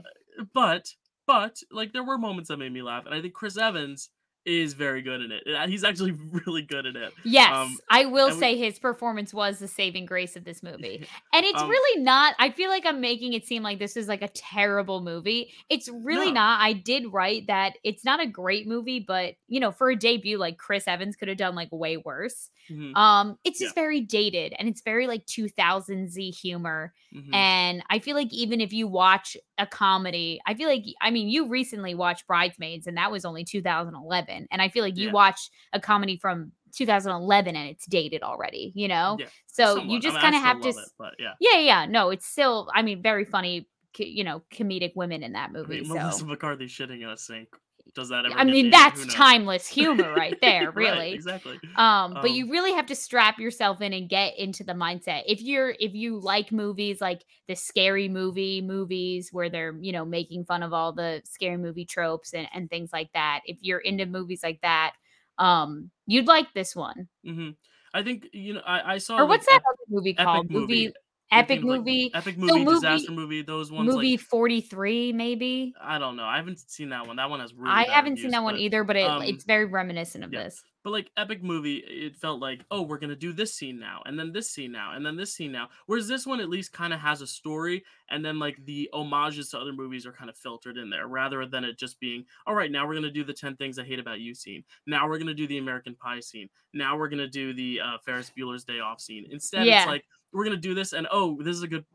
but 0.54 0.94
but 1.27 1.58
like 1.72 1.94
there 1.94 2.04
were 2.04 2.18
moments 2.18 2.50
that 2.50 2.58
made 2.58 2.74
me 2.74 2.82
laugh, 2.82 3.06
and 3.06 3.16
I 3.16 3.22
think 3.22 3.34
Chris 3.34 3.58
Evans 3.58 4.10
is 4.46 4.74
very 4.74 5.02
good 5.02 5.22
in 5.22 5.32
it. 5.32 5.44
Uh, 5.48 5.68
He's 5.68 5.84
actually 5.84 6.12
really 6.46 6.62
good 6.64 6.86
in 6.86 6.96
it. 6.96 7.14
Yes, 7.24 7.52
um, 7.56 7.78
I 7.90 8.06
will 8.06 8.30
we- 8.30 8.40
say 8.40 8.58
his 8.58 8.80
performance 8.80 9.34
was 9.34 9.60
the 9.60 9.68
saving 9.68 10.06
grace 10.06 10.36
of 10.36 10.44
this 10.44 10.64
movie. 10.64 11.06
And 11.34 11.46
it's 11.46 11.62
Um, 11.62 11.70
really 11.70 12.02
not. 12.04 12.36
I 12.40 12.50
feel 12.52 12.70
like 12.70 12.86
I'm 12.86 13.00
making 13.02 13.34
it 13.34 13.46
seem 13.46 13.64
like 13.64 13.80
this 13.80 13.96
is 13.96 14.08
like 14.08 14.22
a 14.22 14.28
terrible 14.30 15.02
movie. 15.02 15.54
It's 15.70 15.88
really 15.90 16.28
No. 16.28 16.34
not. 16.42 16.62
I 16.62 16.74
did 16.74 17.12
write 17.14 17.48
that 17.48 17.78
it's 17.84 18.04
not 18.04 18.20
a 18.22 18.28
great 18.28 18.68
movie, 18.68 19.00
but 19.00 19.36
you 19.48 19.60
know, 19.60 19.72
for 19.72 19.90
a 19.90 19.96
debut, 19.96 20.38
like 20.38 20.58
Chris 20.58 20.88
Evans 20.88 21.16
could 21.16 21.28
have 21.30 21.38
done 21.38 21.56
like 21.56 21.70
way 21.72 21.98
worse. 21.98 22.50
Mhm, 22.70 22.96
Um, 22.96 23.38
it's 23.44 23.60
Yeah. 23.60 23.66
just 23.68 23.76
very 23.76 24.02
dated 24.02 24.54
and 24.60 24.68
it's 24.68 24.82
very 24.82 25.08
like 25.08 25.26
2000s 25.26 26.16
y 26.18 26.32
humor. 26.32 26.94
mhm. 27.14 27.34
And 27.34 27.84
I 27.90 28.00
feel 28.00 28.16
like 28.16 28.32
even 28.34 28.60
if 28.62 28.72
you 28.74 28.88
watch 28.88 29.36
a 29.58 29.66
comedy, 29.68 30.40
I 30.46 30.54
feel 30.54 30.68
like 30.70 30.84
I 31.02 31.12
mean 31.12 31.30
you 31.30 31.48
recently 31.48 31.96
watched 31.96 32.28
Bridesmaids 32.28 32.88
and 32.88 32.98
that 32.98 33.12
was 33.12 33.26
only 33.26 33.44
2011. 33.44 34.31
And 34.52 34.62
I 34.62 34.70
feel 34.70 34.84
like 34.84 34.98
you 34.98 35.08
Yeah. 35.08 35.14
watched 35.14 35.52
a 35.74 35.80
comedy 35.80 36.18
from 36.18 36.52
2011 36.74 37.56
and 37.56 37.70
it's 37.70 37.86
dated 37.86 38.24
already, 38.24 38.72
you 38.76 38.88
know? 38.88 39.18
Yeah, 39.20 39.28
So 39.48 39.76
somewhat. 39.76 39.90
You 39.96 40.00
just 40.00 40.16
mean, 40.16 40.22
kind 40.22 40.36
of 40.36 40.42
have 40.42 40.62
to 40.62 40.70
it, 40.70 40.90
but 40.98 41.16
yeah. 41.20 41.34
Yeah, 41.40 41.60
yeah, 41.60 41.86
no, 41.86 42.10
it's 42.10 42.26
still 42.26 42.70
I 42.74 42.82
mean 42.82 43.02
very 43.02 43.26
funny, 43.26 43.68
you 43.98 44.24
know, 44.24 44.42
comedic 44.54 44.96
women 44.96 45.24
in 45.24 45.34
that 45.34 45.50
I 45.50 45.54
movie. 45.54 45.82
mean, 45.82 45.86
so 45.86 45.94
Melissa 45.96 46.26
McCarthy 46.26 46.68
shitting 46.68 47.02
in 47.02 47.10
a 47.10 47.18
sink. 47.18 47.50
Does 47.94 48.10
that 48.10 48.26
ever? 48.26 48.36
I 48.38 48.44
mean 48.44 48.66
made? 48.66 48.74
that's 48.74 49.06
timeless 49.08 49.68
humor 49.68 50.12
right 50.16 50.38
there, 50.42 50.68
Right, 50.68 50.76
really. 50.76 51.14
exactly. 51.14 51.60
um 51.78 52.14
but 52.14 52.32
Um, 52.32 52.36
you 52.36 52.50
really 52.52 52.74
have 52.74 52.86
to 52.88 52.96
strap 52.96 53.40
yourself 53.40 53.82
in 53.82 53.94
and 53.94 54.10
get 54.10 54.38
into 54.38 54.64
the 54.64 54.74
mindset 54.74 55.24
if 55.26 55.42
you're 55.42 55.74
if 55.80 55.94
you 55.94 56.20
like 56.20 56.52
movies 56.52 57.00
like 57.00 57.24
the 57.48 57.56
scary 57.56 58.10
movie 58.10 58.62
movies 58.62 59.30
where 59.32 59.50
they're 59.50 59.76
you 59.80 59.92
know 59.94 60.04
making 60.04 60.44
fun 60.44 60.64
of 60.64 60.74
all 60.74 60.92
the 60.92 61.22
scary 61.26 61.58
movie 61.58 61.86
tropes 61.86 62.34
and, 62.34 62.48
and 62.54 62.70
things 62.70 62.90
like 62.92 63.10
that 63.14 63.40
if 63.46 63.58
you're 63.62 63.80
into 63.80 64.06
movies 64.06 64.42
like 64.44 64.60
that 64.62 64.94
um 65.38 65.90
you'd 66.08 66.28
like 66.28 66.54
this 66.54 66.76
one 66.76 67.08
hmm 67.26 67.52
I 67.94 68.04
think 68.04 68.28
you 68.32 68.54
know. 68.54 68.62
I, 68.66 68.94
I 68.94 68.98
saw. 69.00 69.18
or 69.18 69.22
like, 69.22 69.30
what's 69.30 69.46
that 69.48 69.56
ep- 69.58 69.64
other 69.68 69.84
movie 69.90 70.14
called 70.14 70.50
movie. 70.50 70.86
movie 70.86 70.94
epic 71.32 71.60
themed, 71.62 71.66
like, 71.66 71.78
movie 71.80 72.12
epic 72.14 72.36
so 72.36 72.42
movie, 72.42 72.66
movie- 72.66 72.76
disaster 72.76 73.12
movie. 73.12 73.42
Those 73.42 73.72
ones. 73.72 73.94
movie 73.94 74.12
Like, 74.18 74.20
43 74.22 75.14
maybe 75.14 75.74
I 75.82 75.98
don't 76.00 76.16
know. 76.16 76.26
I 76.26 76.38
haven't 76.38 76.60
seen 76.70 76.90
that 76.90 77.08
one. 77.08 77.16
That 77.16 77.30
one 77.30 77.40
has 77.40 77.54
really. 77.54 77.72
i 77.72 77.84
haven't 77.84 78.18
seen 78.18 78.26
reviews, 78.26 78.32
that 78.34 78.44
one 78.44 78.58
either 78.58 78.84
but 78.84 78.96
it, 78.96 79.10
um, 79.10 79.22
it's 79.24 79.44
very 79.46 79.66
reminiscent 79.66 80.24
of 80.24 80.34
yeah. 80.34 80.44
this 80.44 80.64
But 80.84 80.92
like 80.92 81.10
epic 81.16 81.44
movie, 81.44 81.78
it 81.78 82.16
felt 82.18 82.42
like, 82.42 82.62
oh, 82.72 82.82
we're 82.82 82.98
gonna 82.98 83.16
do 83.16 83.34
this 83.34 83.54
scene 83.54 83.80
now, 83.80 84.02
and 84.06 84.18
then 84.20 84.34
this 84.34 84.50
scene 84.52 84.72
now, 84.72 84.94
and 84.94 85.06
then 85.06 85.16
this 85.16 85.34
scene 85.34 85.52
now. 85.52 85.70
Whereas 85.86 86.08
this 86.08 86.26
one 86.26 86.40
at 86.40 86.50
least 86.50 86.74
kind 86.74 86.92
of 86.94 87.00
has 87.00 87.22
a 87.22 87.28
story, 87.28 87.84
and 88.10 88.26
then 88.26 88.40
like 88.40 88.58
the 88.66 88.90
homages 88.94 89.50
to 89.52 89.60
other 89.60 89.74
movies 89.74 90.06
are 90.06 90.12
kind 90.12 90.30
of 90.30 90.36
filtered 90.38 90.78
in 90.78 90.90
there, 90.90 91.08
rather 91.08 91.46
than 91.46 91.64
it 91.64 91.78
just 91.78 92.00
being, 92.00 92.26
all 92.48 92.56
right, 92.56 92.72
now 92.72 92.88
we're 92.88 92.96
gonna 92.96 93.12
do 93.12 93.24
the 93.24 93.34
ten 93.34 93.56
things 93.56 93.78
I 93.80 93.84
hate 93.84 94.00
about 94.00 94.20
you 94.20 94.34
scene. 94.34 94.64
Now 94.88 95.08
we're 95.08 95.20
gonna 95.20 95.34
do 95.34 95.48
the 95.48 95.60
American 95.60 95.96
Pie 95.96 96.20
scene. 96.22 96.50
Now 96.74 96.98
we're 96.98 97.10
gonna 97.10 97.28
do 97.30 97.54
the 97.54 97.80
uh, 97.80 97.98
Ferris 98.04 98.32
Bueller's 98.36 98.64
Day 98.64 98.80
Off 98.80 99.00
scene. 99.00 99.28
Instead, 99.30 99.66
Yeah. 99.68 99.82
it's 99.84 99.88
like 99.88 100.06
we're 100.34 100.44
gonna 100.44 100.58
do 100.58 100.74
this, 100.74 100.94
and 100.94 101.08
oh, 101.12 101.38
this 101.42 101.56
is 101.56 101.64
a 101.64 101.68
good 101.68 101.86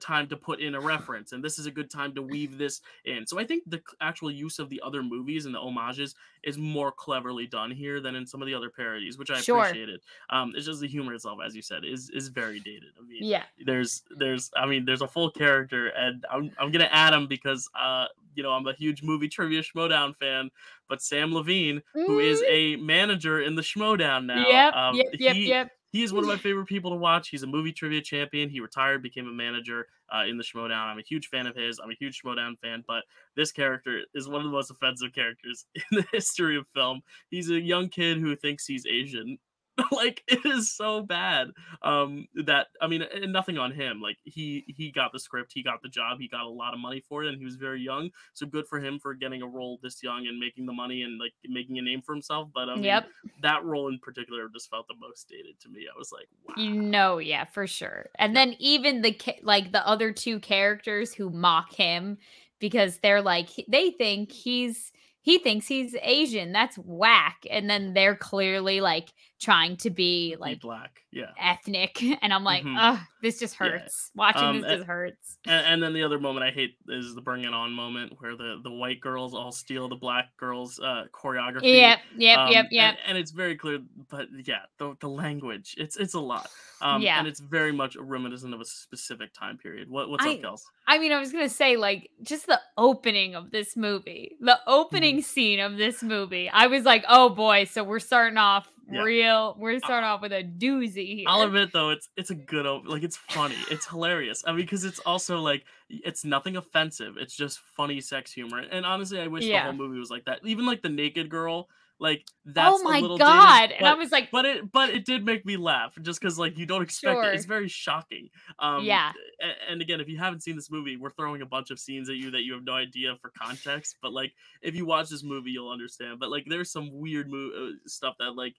time 0.00 0.26
to 0.26 0.36
put 0.36 0.58
in 0.58 0.74
a 0.74 0.80
reference 0.80 1.30
and 1.30 1.44
this 1.44 1.56
is 1.56 1.64
a 1.64 1.70
good 1.70 1.88
time 1.88 2.12
to 2.12 2.20
weave 2.20 2.58
this 2.58 2.80
in 3.04 3.24
so 3.24 3.38
i 3.38 3.44
think 3.44 3.62
the 3.68 3.80
actual 4.00 4.28
use 4.28 4.58
of 4.58 4.68
the 4.68 4.80
other 4.84 5.00
movies 5.00 5.46
and 5.46 5.54
the 5.54 5.60
homages 5.60 6.16
is 6.42 6.58
more 6.58 6.90
cleverly 6.90 7.46
done 7.46 7.70
here 7.70 8.00
than 8.00 8.16
in 8.16 8.26
some 8.26 8.42
of 8.42 8.46
the 8.46 8.54
other 8.54 8.68
parodies 8.68 9.16
which 9.16 9.30
i 9.30 9.40
Sure. 9.40 9.60
appreciated 9.60 10.00
um 10.28 10.54
it's 10.56 10.66
just 10.66 10.80
the 10.80 10.88
humor 10.88 11.14
itself 11.14 11.38
as 11.46 11.54
you 11.54 11.62
said 11.62 11.84
is 11.84 12.10
is 12.10 12.26
very 12.26 12.58
dated 12.58 12.90
i 12.98 13.02
mean 13.06 13.20
Yeah. 13.22 13.44
there's 13.64 14.02
there's 14.18 14.50
i 14.56 14.66
mean 14.66 14.84
there's 14.86 15.02
a 15.02 15.08
full 15.08 15.30
character 15.30 15.86
and 15.86 16.24
i'm, 16.28 16.50
I'm 16.58 16.72
gonna 16.72 16.88
add 16.90 17.12
him 17.12 17.28
because 17.28 17.70
uh 17.80 18.06
you 18.34 18.42
know 18.42 18.50
i'm 18.50 18.66
a 18.66 18.74
huge 18.74 19.04
movie 19.04 19.28
trivia 19.28 19.62
schmoedown 19.62 20.16
fan 20.16 20.50
but 20.88 20.98
Samm 20.98 21.32
Levine 21.32 21.80
who 21.94 22.18
is 22.18 22.42
a 22.48 22.74
manager 22.74 23.40
in 23.40 23.54
the 23.54 23.62
schmoedown 23.62 24.26
now 24.26 24.48
Yep. 24.48 24.74
um, 24.74 24.94
yep. 24.96 25.06
Yep. 25.20 25.36
Yep. 25.36 25.70
He 25.90 26.02
is 26.02 26.12
one 26.12 26.24
of 26.24 26.28
my 26.28 26.36
favorite 26.38 26.66
people 26.66 26.90
to 26.90 26.96
watch. 26.96 27.28
He's 27.28 27.42
a 27.42 27.46
movie 27.46 27.72
trivia 27.72 28.00
champion. 28.00 28.48
He 28.48 28.60
retired, 28.60 29.02
became 29.02 29.26
a 29.26 29.32
manager 29.32 29.86
uh, 30.14 30.24
in 30.24 30.36
the 30.36 30.44
Schmoedown. 30.44 30.86
I'm 30.86 30.98
a 30.98 31.02
huge 31.02 31.28
fan 31.28 31.46
of 31.46 31.56
his. 31.56 31.78
I'm 31.78 31.90
a 31.90 31.96
huge 31.98 32.20
Schmoedown 32.22 32.58
fan, 32.60 32.84
but 32.86 33.04
this 33.36 33.52
character 33.52 34.00
is 34.14 34.28
one 34.28 34.40
of 34.40 34.44
the 34.44 34.52
most 34.52 34.70
offensive 34.70 35.12
characters 35.12 35.66
in 35.74 35.98
the 35.98 36.06
history 36.12 36.56
of 36.56 36.66
film. 36.74 37.02
He's 37.30 37.50
a 37.50 37.60
young 37.60 37.88
kid 37.88 38.18
who 38.18 38.36
thinks 38.36 38.66
he's 38.66 38.86
Asian. 38.86 39.38
like 39.92 40.22
it 40.28 40.44
is 40.44 40.70
so 40.70 41.00
bad 41.02 41.48
um 41.82 42.26
that 42.34 42.66
i 42.82 42.86
mean 42.86 43.02
and 43.02 43.32
nothing 43.32 43.56
on 43.56 43.72
him 43.72 44.00
like 44.00 44.16
he 44.24 44.64
he 44.68 44.90
got 44.90 45.12
the 45.12 45.18
script 45.18 45.52
he 45.54 45.62
got 45.62 45.80
the 45.82 45.88
job 45.88 46.18
he 46.18 46.28
got 46.28 46.44
a 46.44 46.48
lot 46.48 46.74
of 46.74 46.80
money 46.80 47.00
for 47.08 47.24
it 47.24 47.28
and 47.28 47.38
he 47.38 47.44
was 47.44 47.56
very 47.56 47.80
young 47.80 48.10
so 48.34 48.44
good 48.46 48.66
for 48.66 48.78
him 48.78 48.98
for 48.98 49.14
getting 49.14 49.42
a 49.42 49.46
role 49.46 49.78
this 49.82 50.02
young 50.02 50.26
and 50.26 50.38
making 50.38 50.66
the 50.66 50.72
money 50.72 51.02
and 51.02 51.18
like 51.18 51.32
making 51.48 51.78
a 51.78 51.82
name 51.82 52.02
for 52.02 52.12
himself 52.14 52.48
but 52.52 52.68
I 52.68 52.74
mean, 52.74 52.84
Yep. 52.84 53.06
that 53.42 53.64
role 53.64 53.88
in 53.88 53.98
particular 53.98 54.48
just 54.52 54.70
felt 54.70 54.86
the 54.88 54.94
most 55.00 55.28
dated 55.28 55.60
to 55.60 55.68
me. 55.68 55.86
I 55.92 55.96
was 55.96 56.12
like, 56.12 56.26
wow. 56.46 56.54
You 56.56 56.72
know, 56.72 57.18
yeah, 57.18 57.44
for 57.44 57.66
sure. 57.66 58.10
And 58.18 58.34
then 58.36 58.54
even 58.58 59.02
the 59.02 59.16
like 59.42 59.72
the 59.72 59.86
other 59.86 60.12
two 60.12 60.40
characters 60.40 61.14
who 61.14 61.30
mock 61.30 61.72
him 61.72 62.18
because 62.58 62.98
they're 62.98 63.22
like 63.22 63.48
they 63.68 63.90
think 63.92 64.32
he's 64.32 64.92
he 65.22 65.38
thinks 65.38 65.66
he's 65.66 65.94
Asian. 66.02 66.52
That's 66.52 66.76
whack. 66.78 67.46
And 67.50 67.68
then 67.68 67.92
they're 67.94 68.16
clearly 68.16 68.80
like 68.80 69.12
trying 69.40 69.76
to 69.78 69.90
be 69.90 70.30
Be 70.32 70.36
like 70.36 70.60
black, 70.60 71.00
yeah. 71.10 71.30
ethnic 71.40 72.02
and 72.22 72.32
I'm 72.32 72.44
like, 72.44 72.62
ugh, 72.66 72.98
this 73.22 73.38
just 73.40 73.56
Yeah. 73.60 73.68
hurts. 73.70 74.10
Watching 74.14 74.42
Um, 74.44 74.60
this 74.60 74.70
a- 74.70 74.76
just 74.76 74.86
hurts. 74.86 75.38
And, 75.46 75.66
and 75.66 75.82
then 75.82 75.92
the 75.94 76.02
other 76.02 76.18
moment 76.18 76.44
I 76.44 76.50
hate 76.50 76.74
is 76.88 77.14
the 77.14 77.20
bring 77.22 77.44
it 77.44 77.54
on 77.54 77.72
moment 77.72 78.12
where 78.20 78.36
the 78.36 78.60
the 78.62 78.70
white 78.70 79.00
girls 79.00 79.34
all 79.34 79.50
steal 79.52 79.88
the 79.88 79.96
black 79.96 80.36
girls' 80.36 80.78
uh, 80.78 81.04
choreography. 81.12 81.74
Yep, 81.76 81.98
yep, 82.16 82.38
Um, 82.38 82.48
yep, 82.52 82.64
and- 82.66 82.72
yep. 82.72 82.96
And, 83.06 83.16
it's 83.18 83.30
very 83.30 83.56
clear, 83.56 83.78
but 84.10 84.28
yeah, 84.44 84.60
the, 84.78 84.94
the 85.00 85.08
language, 85.08 85.74
it's 85.78 85.96
it's 85.96 86.14
a 86.14 86.20
lot. 86.20 86.48
Um, 86.82 87.00
Yeah. 87.02 87.18
And 87.18 87.26
it's 87.26 87.40
very 87.40 87.72
much 87.72 87.96
a 87.96 88.02
reminiscent 88.02 88.52
of 88.54 88.60
a 88.60 88.64
specific 88.64 89.32
time 89.32 89.56
period. 89.58 89.88
What 89.90 90.10
what's 90.10 90.24
I- 90.24 90.34
up, 90.34 90.40
Kels? 90.40 90.60
I 90.86 90.98
mean, 90.98 91.12
I 91.12 91.18
was 91.20 91.32
gonna 91.32 91.48
say, 91.48 91.76
like, 91.76 92.10
just 92.22 92.46
the 92.46 92.60
opening 92.76 93.34
of 93.34 93.50
this 93.52 93.76
movie, 93.76 94.36
the 94.40 94.52
Mm-hmm. 94.52 94.70
opening 94.70 95.22
scene 95.22 95.60
of 95.60 95.76
this 95.78 96.02
movie. 96.02 96.48
I 96.50 96.66
was 96.66 96.84
like, 96.84 97.04
oh 97.08 97.30
boy, 97.30 97.64
so 97.64 97.82
we're 97.84 98.00
starting 98.00 98.36
off 98.38 98.68
Yeah. 98.92 99.02
real. 99.02 99.56
We're 99.58 99.78
starting 99.78 100.08
off 100.08 100.20
with 100.22 100.32
a 100.32 100.42
doozy 100.42 101.14
here. 101.16 101.24
I'll 101.28 101.42
admit 101.42 101.72
though, 101.72 101.90
it's 101.90 102.08
it's 102.16 102.30
a 102.30 102.34
good 102.34 102.66
op- 102.66 102.86
like 102.88 103.02
it's 103.02 103.16
funny, 103.16 103.56
it's 103.70 103.86
hilarious. 103.86 104.42
I 104.46 104.50
mean, 104.52 104.60
because 104.62 104.84
it's 104.84 104.98
also 105.00 105.38
like 105.38 105.64
it's 105.88 106.24
nothing 106.24 106.56
offensive. 106.56 107.14
It's 107.18 107.34
just 107.36 107.58
funny 107.76 108.00
sex 108.00 108.32
humor. 108.32 108.58
And 108.70 108.84
honestly, 108.86 109.20
I 109.20 109.26
wish 109.26 109.44
the 109.44 109.50
whole 109.64 109.72
movie 109.72 109.98
was 109.98 110.10
like 110.10 110.24
that. 110.26 110.40
Even 110.44 110.66
like 110.66 110.82
the 110.82 110.88
naked 110.88 111.28
girl, 111.30 111.68
like 111.98 112.24
that's 112.46 112.76
oh 112.76 112.80
a 112.80 112.84
my 112.84 113.00
little 113.00 113.18
god! 113.18 113.68
dated, 113.68 113.76
and 113.78 113.86
I 113.86 113.92
was 113.94 114.10
like, 114.10 114.30
but 114.30 114.46
it 114.46 114.72
but 114.72 114.88
it 114.88 115.04
did 115.04 115.22
make 115.22 115.44
me 115.44 115.58
laugh 115.58 115.94
just 116.00 116.18
because 116.18 116.38
like 116.38 116.56
you 116.56 116.64
don't 116.64 116.80
expect 116.82 117.22
it. 117.24 117.34
It's 117.34 117.44
very 117.44 117.68
shocking. 117.68 118.30
Um, 118.58 118.84
Yeah. 118.84 119.12
a- 119.42 119.70
And 119.70 119.82
again, 119.82 120.00
if 120.00 120.08
you 120.08 120.16
haven't 120.16 120.40
seen 120.42 120.56
this 120.56 120.70
movie, 120.70 120.96
we're 120.96 121.10
throwing 121.10 121.42
a 121.42 121.46
bunch 121.46 121.70
of 121.70 121.78
scenes 121.78 122.08
at 122.08 122.16
you 122.16 122.30
that 122.30 122.42
you 122.44 122.54
have 122.54 122.64
no 122.64 122.72
idea 122.72 123.16
for 123.20 123.30
context. 123.38 123.96
But 124.00 124.14
like, 124.14 124.32
if 124.62 124.74
you 124.74 124.86
watch 124.86 125.10
this 125.10 125.22
movie, 125.22 125.50
you'll 125.50 125.70
understand. 125.70 126.20
But 126.20 126.30
like, 126.30 126.44
there's 126.48 126.72
some 126.72 126.88
weird 126.90 127.28
mo- 127.30 127.50
uh, 127.54 127.70
stuff 127.86 128.14
that 128.18 128.30
like 128.34 128.54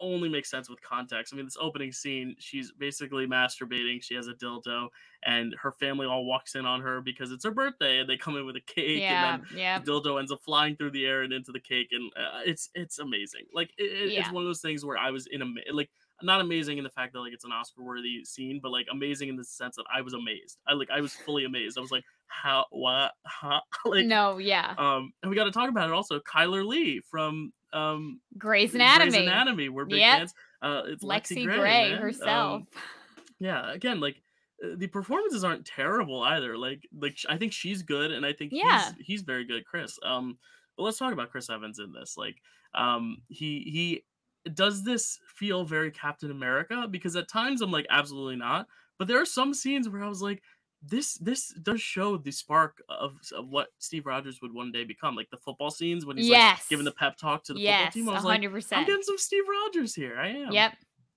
only 0.00 0.28
makes 0.28 0.50
sense 0.50 0.68
with 0.68 0.80
context. 0.82 1.32
I 1.32 1.36
mean, 1.36 1.46
this 1.46 1.56
opening 1.60 1.92
scene, 1.92 2.36
she's 2.38 2.72
basically 2.72 3.26
masturbating. 3.26 4.02
She 4.02 4.14
has 4.14 4.28
a 4.28 4.34
dildo, 4.34 4.88
and 5.24 5.54
her 5.62 5.72
family 5.72 6.06
all 6.06 6.24
walks 6.24 6.54
in 6.54 6.66
on 6.66 6.80
her 6.82 7.00
because 7.00 7.32
it's 7.32 7.44
her 7.44 7.50
birthday, 7.50 7.98
and 7.98 8.08
they 8.08 8.16
come 8.16 8.36
in 8.36 8.46
with 8.46 8.56
a 8.56 8.60
cake, 8.60 9.00
yeah, 9.00 9.34
and 9.34 9.42
then 9.44 9.58
yeah, 9.58 9.78
the 9.78 9.90
dildo 9.90 10.18
ends 10.18 10.32
up 10.32 10.40
flying 10.44 10.76
through 10.76 10.92
the 10.92 11.06
air 11.06 11.22
and 11.22 11.32
into 11.32 11.52
the 11.52 11.60
cake, 11.60 11.88
and 11.92 12.10
uh, 12.16 12.40
it's 12.44 12.70
it's 12.74 12.98
amazing. 12.98 13.44
Like 13.52 13.70
it, 13.78 13.84
it- 13.84 14.12
it's 14.20 14.30
one 14.30 14.42
of 14.42 14.48
those 14.48 14.60
things 14.60 14.84
where 14.84 14.96
I 14.98 15.10
was 15.10 15.26
in 15.30 15.42
a 15.42 15.46
like 15.72 15.90
not 16.20 16.40
amazing 16.40 16.78
in 16.78 16.84
the 16.84 16.90
fact 16.90 17.12
that 17.12 17.20
like 17.20 17.32
it's 17.32 17.44
an 17.44 17.52
Oscar 17.52 17.82
worthy 17.82 18.24
scene, 18.24 18.58
but 18.62 18.70
like 18.72 18.86
amazing 18.90 19.28
in 19.28 19.36
the 19.36 19.44
sense 19.44 19.76
that 19.76 19.84
I 19.94 20.00
was 20.02 20.14
amazed. 20.14 20.58
I 20.66 20.74
like 20.74 20.90
I 20.90 21.00
was 21.00 21.14
fully 21.14 21.44
amazed. 21.44 21.78
I 21.78 21.80
was 21.80 21.92
like, 21.92 22.04
how 22.26 22.66
what 22.70 23.12
huh? 23.24 23.60
like 23.84 24.06
no, 24.06 24.38
yeah. 24.38 24.74
um 24.78 25.12
and 25.22 25.30
we 25.30 25.36
got 25.36 25.44
to 25.44 25.52
talk 25.52 25.68
about 25.70 25.88
it 25.88 25.92
also. 25.94 26.18
Chyler 26.20 26.66
Leigh 26.66 27.00
from 27.08 27.52
um 27.72 28.20
Grey's 28.36 28.74
Anatomy, 28.74 29.10
Grey's 29.10 29.22
Anatomy. 29.28 29.68
We're 29.68 29.84
big 29.84 29.98
Yep. 30.00 30.18
fans. 30.18 30.34
Uh, 30.62 30.82
it's 30.86 31.04
Lexi 31.04 31.38
Lexi 31.38 31.44
Gray, 31.44 31.56
Gray, 31.58 31.90
herself. 31.96 32.62
Um, 32.62 32.66
yeah, 33.38 33.72
again, 33.72 34.00
like 34.00 34.20
uh, 34.64 34.74
the 34.76 34.86
performances 34.88 35.44
aren't 35.44 35.64
terrible 35.66 36.22
either. 36.22 36.56
Like, 36.58 36.88
like 36.96 37.16
I 37.28 37.36
think 37.36 37.52
she's 37.52 37.82
good, 37.82 38.10
and 38.10 38.24
I 38.26 38.32
think 38.32 38.52
Yeah. 38.54 38.92
he's 38.96 39.06
he's 39.06 39.22
very 39.22 39.44
good, 39.44 39.64
Chris. 39.64 39.98
Um, 40.02 40.38
but 40.76 40.82
let's 40.84 40.98
talk 40.98 41.12
about 41.12 41.30
Chris 41.30 41.50
Evans 41.50 41.78
in 41.78 41.92
this. 41.92 42.16
Like, 42.16 42.36
um, 42.74 43.18
he 43.28 43.60
he 44.44 44.52
does 44.52 44.82
this 44.84 45.18
feel 45.36 45.64
very 45.64 45.90
Captain 45.90 46.30
America 46.30 46.86
because 46.90 47.14
at 47.16 47.28
times 47.28 47.60
I'm 47.60 47.70
like 47.70 47.86
absolutely 47.90 48.36
not, 48.36 48.66
but 48.98 49.06
there 49.08 49.20
are 49.20 49.26
some 49.26 49.52
scenes 49.54 49.88
where 49.88 50.02
I 50.02 50.08
was 50.08 50.22
like. 50.22 50.42
This 50.80 51.14
this 51.18 51.52
does 51.62 51.80
show 51.82 52.16
the 52.16 52.30
spark 52.30 52.82
of, 52.88 53.18
of 53.36 53.48
what 53.48 53.68
Steve 53.78 54.06
Rogers 54.06 54.40
would 54.40 54.54
one 54.54 54.70
day 54.70 54.84
become, 54.84 55.16
like 55.16 55.28
the 55.30 55.36
football 55.36 55.70
scenes 55.70 56.06
when 56.06 56.16
he's 56.16 56.28
yes, 56.28 56.60
like 56.60 56.68
giving 56.68 56.84
the 56.84 56.92
pep 56.92 57.16
talk 57.16 57.42
to 57.44 57.54
the 57.54 57.60
yes, 57.60 57.92
football 57.94 58.02
team. 58.02 58.08
I 58.08 58.12
was 58.12 58.24
like, 58.24 58.72
I'm 58.72 58.86
getting 58.86 59.02
some 59.02 59.18
Steve 59.18 59.42
Rogers 59.48 59.94
here. 59.94 60.18
I 60.18 60.28
am. 60.28 60.52
Yep. 60.52 60.72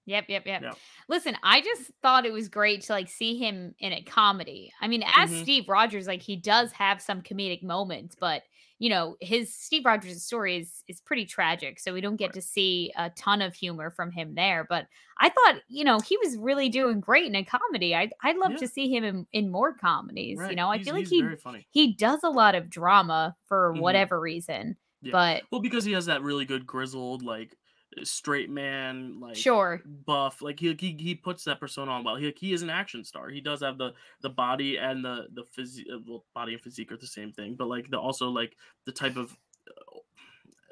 Yep, 0.06 0.26
yep, 0.30 0.48
yep. 0.48 0.62
Yep. 0.64 0.78
Listen, 1.10 1.38
I 1.44 1.62
just 1.62 1.92
thought 2.02 2.26
it 2.26 2.34
was 2.34 2.50
great 2.50 2.82
to 2.82 2.94
like 2.94 3.08
see 3.08 3.38
him 3.38 3.76
in 3.80 3.94
a 3.94 4.02
comedy. 4.02 4.74
I 4.82 4.88
mean, 4.88 5.04
as 5.04 5.30
Mhm. 5.30 5.44
Steve 5.44 5.70
Rogers, 5.70 6.08
like 6.08 6.24
he 6.24 6.36
does 6.36 6.72
have 6.72 7.00
some 7.00 7.22
comedic 7.22 7.62
moments, 7.62 8.16
but 8.20 8.42
you 8.82 8.90
know, 8.90 9.16
his 9.22 9.54
Steve 9.54 9.86
Rogers' 9.86 10.24
story 10.24 10.58
is 10.58 10.84
is 10.88 11.00
pretty 11.02 11.26
tragic, 11.26 11.80
so 11.80 11.94
we 11.94 12.02
don't 12.02 12.16
get 12.16 12.28
Right. 12.30 12.34
to 12.34 12.42
see 12.42 12.92
a 12.98 13.12
ton 13.12 13.42
of 13.44 13.54
humor 13.54 13.92
from 13.92 14.12
him 14.12 14.34
there. 14.34 14.66
But 14.68 14.88
I 15.20 15.30
thought, 15.30 15.62
you 15.70 15.84
know, 15.84 16.00
he 16.00 16.18
was 16.18 16.36
really 16.38 16.68
doing 16.68 17.00
great 17.00 17.28
in 17.28 17.36
a 17.36 17.44
comedy. 17.46 17.96
I 17.96 18.10
I'd 18.24 18.38
love 18.38 18.54
Yeah. 18.54 18.58
to 18.58 18.68
see 18.68 18.90
him 18.90 19.04
in, 19.04 19.28
in 19.34 19.52
more 19.52 19.74
comedies. 19.74 20.38
You 20.40 20.44
Right. 20.46 20.56
know, 20.56 20.70
I 20.70 20.78
He's- 20.78 20.86
feel 20.86 20.96
like 20.96 21.02
he's 21.04 21.10
he 21.12 21.22
very 21.22 21.38
funny. 21.38 21.68
he 21.70 21.94
does 21.94 22.24
a 22.24 22.30
lot 22.30 22.56
of 22.56 22.72
drama 22.72 23.36
for 23.46 23.74
Mhm. 23.76 23.82
whatever 23.82 24.20
reason. 24.20 24.78
Yeah. 25.04 25.12
But 25.12 25.44
Well, 25.52 25.62
because 25.62 25.86
he 25.86 25.92
has 25.94 26.08
that 26.08 26.24
really 26.24 26.46
good 26.46 26.66
grizzled, 26.66 27.22
like 27.24 27.56
straight 28.04 28.50
man, 28.50 29.20
like 29.20 29.36
sure. 29.36 29.82
buff. 29.86 30.42
Like 30.42 30.60
he, 30.60 30.76
he 30.80 30.96
he 31.00 31.16
puts 31.16 31.44
that 31.46 31.60
persona 31.60 31.92
on 31.92 32.04
well. 32.04 32.16
He 32.16 32.34
he 32.38 32.54
is 32.54 32.62
an 32.62 32.70
action 32.70 33.04
star. 33.04 33.30
He 33.30 33.42
does 33.42 33.62
have 33.62 33.78
the 33.78 33.94
the 34.22 34.30
body 34.30 34.78
and 34.78 35.04
the 35.04 35.28
the 35.34 35.44
physique. 35.44 35.88
Well, 36.08 36.26
body 36.34 36.54
and 36.54 36.62
physique 36.62 36.92
are 36.92 36.98
the 36.98 37.08
same 37.08 37.32
thing, 37.32 37.56
but 37.58 37.68
like 37.68 37.90
the 37.90 38.00
also 38.00 38.30
like 38.30 38.56
the 38.86 38.92
type 38.92 39.18
of 39.18 39.38
uh, 39.68 39.98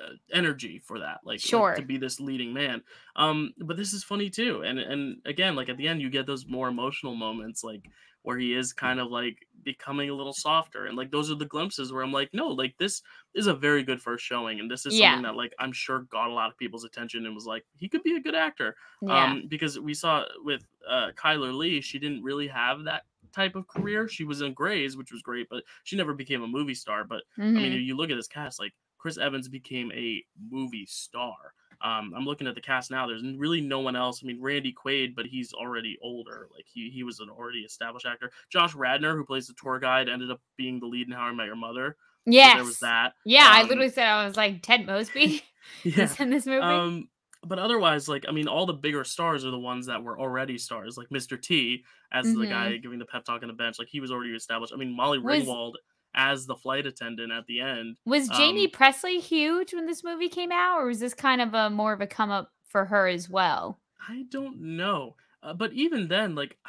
uh, 0.05 0.13
energy 0.31 0.79
for 0.79 0.99
that 0.99 1.19
like, 1.25 1.33
like, 1.33 1.39
Sure. 1.41 1.75
to 1.75 1.81
be 1.81 1.97
this 1.97 2.21
leading 2.21 2.53
man 2.53 2.81
um 3.17 3.53
but 3.57 3.75
this 3.75 3.91
is 3.91 4.01
funny 4.01 4.29
too 4.29 4.61
and 4.61 4.79
and 4.79 5.17
again 5.25 5.57
like 5.57 5.67
at 5.67 5.75
the 5.75 5.89
end 5.89 6.01
you 6.01 6.09
get 6.09 6.25
those 6.25 6.47
more 6.47 6.69
emotional 6.69 7.15
moments 7.15 7.65
like 7.65 7.81
where 8.23 8.37
he 8.37 8.53
is 8.53 8.73
kind 8.73 8.99
of 8.99 9.09
like 9.09 9.37
becoming 9.63 10.09
a 10.09 10.13
little 10.13 10.33
softer 10.33 10.85
and 10.85 10.95
like 10.97 11.11
those 11.11 11.29
are 11.31 11.35
the 11.35 11.45
glimpses 11.45 11.91
where 11.91 12.01
i'm 12.01 12.11
like 12.13 12.29
no 12.33 12.47
like 12.47 12.75
this 12.77 13.01
is 13.35 13.47
a 13.47 13.53
very 13.53 13.83
good 13.83 14.01
first 14.01 14.23
showing 14.23 14.59
and 14.59 14.69
this 14.71 14.85
is 14.85 14.97
Yeah. 14.97 15.09
something 15.11 15.23
that 15.23 15.35
like 15.35 15.53
i'm 15.59 15.71
sure 15.73 16.01
got 16.03 16.29
a 16.29 16.33
lot 16.33 16.49
of 16.49 16.57
people's 16.57 16.85
attention 16.85 17.25
and 17.25 17.35
was 17.35 17.45
like 17.45 17.65
he 17.77 17.89
could 17.89 18.03
be 18.03 18.15
a 18.15 18.21
good 18.21 18.35
actor 18.35 18.75
Yeah. 19.01 19.25
um 19.25 19.47
because 19.47 19.79
we 19.79 19.93
saw 19.93 20.23
with 20.43 20.63
uh 20.87 21.11
Chyler 21.15 21.53
Leigh 21.57 21.81
she 21.81 21.99
didn't 21.99 22.23
really 22.23 22.47
have 22.47 22.83
that 22.85 23.03
type 23.33 23.55
of 23.55 23.67
career 23.67 24.07
she 24.07 24.23
was 24.23 24.41
in 24.41 24.53
grays 24.53 24.97
which 24.97 25.11
was 25.11 25.21
great 25.21 25.47
but 25.49 25.63
she 25.83 25.95
never 25.95 26.13
became 26.13 26.41
a 26.41 26.47
movie 26.47 26.73
star 26.73 27.03
but 27.03 27.23
I 27.37 27.41
Mhm. 27.41 27.61
mean, 27.61 27.81
you 27.83 27.95
look 27.95 28.09
at 28.09 28.15
this 28.15 28.27
cast, 28.27 28.59
like 28.59 28.73
Chris 28.97 29.17
Evans 29.17 29.47
became 29.47 29.91
a 29.93 30.23
movie 30.49 30.85
star. 30.85 31.53
Um, 31.81 32.13
I'm 32.15 32.25
looking 32.25 32.47
at 32.47 32.55
the 32.55 32.61
cast 32.61 32.91
now. 32.91 33.07
There's 33.07 33.23
really 33.37 33.61
no 33.61 33.79
one 33.79 33.95
else. 33.95 34.21
I 34.23 34.27
mean, 34.27 34.41
Randy 34.41 34.73
Quaid, 34.73 35.15
but 35.15 35.25
he's 35.25 35.53
already 35.53 35.97
older. 36.01 36.47
Like 36.53 36.65
he 36.71 36.89
he 36.89 37.03
was 37.03 37.19
an 37.19 37.29
already 37.29 37.59
established 37.59 38.05
actor. 38.05 38.31
Josh 38.51 38.75
Radnor, 38.75 39.15
who 39.15 39.23
plays 39.25 39.47
the 39.47 39.53
tour 39.53 39.79
guide, 39.79 40.09
ended 40.09 40.29
up 40.31 40.41
being 40.57 40.79
the 40.79 40.87
lead 40.87 41.07
in 41.07 41.13
How 41.13 41.21
I 41.23 41.31
Met 41.31 41.45
Your 41.45 41.55
Mother. 41.55 41.95
So 42.25 42.31
there 42.57 42.63
was 42.65 42.79
that. 42.79 43.13
Yeah, 43.25 43.47
I 43.49 43.61
Um, 43.61 43.69
literally 43.69 43.89
said 43.89 44.05
I 44.07 44.25
was 44.25 44.35
like 44.37 44.61
Ted 44.61 44.85
Mosby 44.85 45.41
Yeah. 45.83 46.13
in 46.19 46.29
this 46.29 46.45
movie. 46.45 46.59
Um, 46.59 47.07
but 47.43 47.57
otherwise, 47.59 48.09
like 48.09 48.25
I 48.27 48.31
mean, 48.31 48.47
all 48.49 48.65
the 48.65 48.73
bigger 48.73 49.03
stars 49.05 49.45
are 49.45 49.51
the 49.51 49.57
ones 49.57 49.85
that 49.85 50.03
were 50.03 50.19
already 50.19 50.57
stars, 50.57 50.97
like 50.97 51.07
Mr. 51.09 51.41
T 51.41 51.85
as 52.11 52.25
the 52.25 52.39
Mhm. 52.45 52.49
guy 52.49 52.77
giving 52.77 52.99
the 52.99 53.05
pep 53.05 53.23
talk 53.23 53.41
on 53.41 53.47
the 53.47 53.53
bench, 53.53 53.79
like 53.79 53.87
he 53.87 54.01
was 54.01 54.11
already 54.11 54.31
established. 54.35 54.73
I 54.73 54.77
mean, 54.77 54.93
Molly 54.93 55.19
Was- 55.19 55.45
Ringwald 55.45 55.73
as 56.13 56.45
the 56.45 56.55
flight 56.55 56.85
attendant 56.85 57.31
at 57.31 57.45
the 57.47 57.59
end. 57.61 57.97
Was 58.05 58.29
Jaime 58.29 58.65
Um, 58.65 58.71
Pressly 58.71 59.19
huge 59.19 59.73
when 59.73 59.85
this 59.85 60.03
movie 60.03 60.29
came 60.29 60.51
out, 60.51 60.77
or 60.79 60.85
was 60.87 60.99
this 60.99 61.13
kind 61.13 61.41
of 61.41 61.53
a 61.53 61.69
more 61.69 61.93
of 61.93 62.01
a 62.01 62.07
come 62.07 62.31
up 62.31 62.51
for 62.67 62.85
her 62.85 63.07
as 63.07 63.29
well? 63.29 63.79
I 64.07 64.23
don't 64.29 64.59
know, 64.77 65.15
uh, 65.43 65.53
but 65.53 65.73
even 65.73 66.07
then, 66.07 66.35
like, 66.35 66.57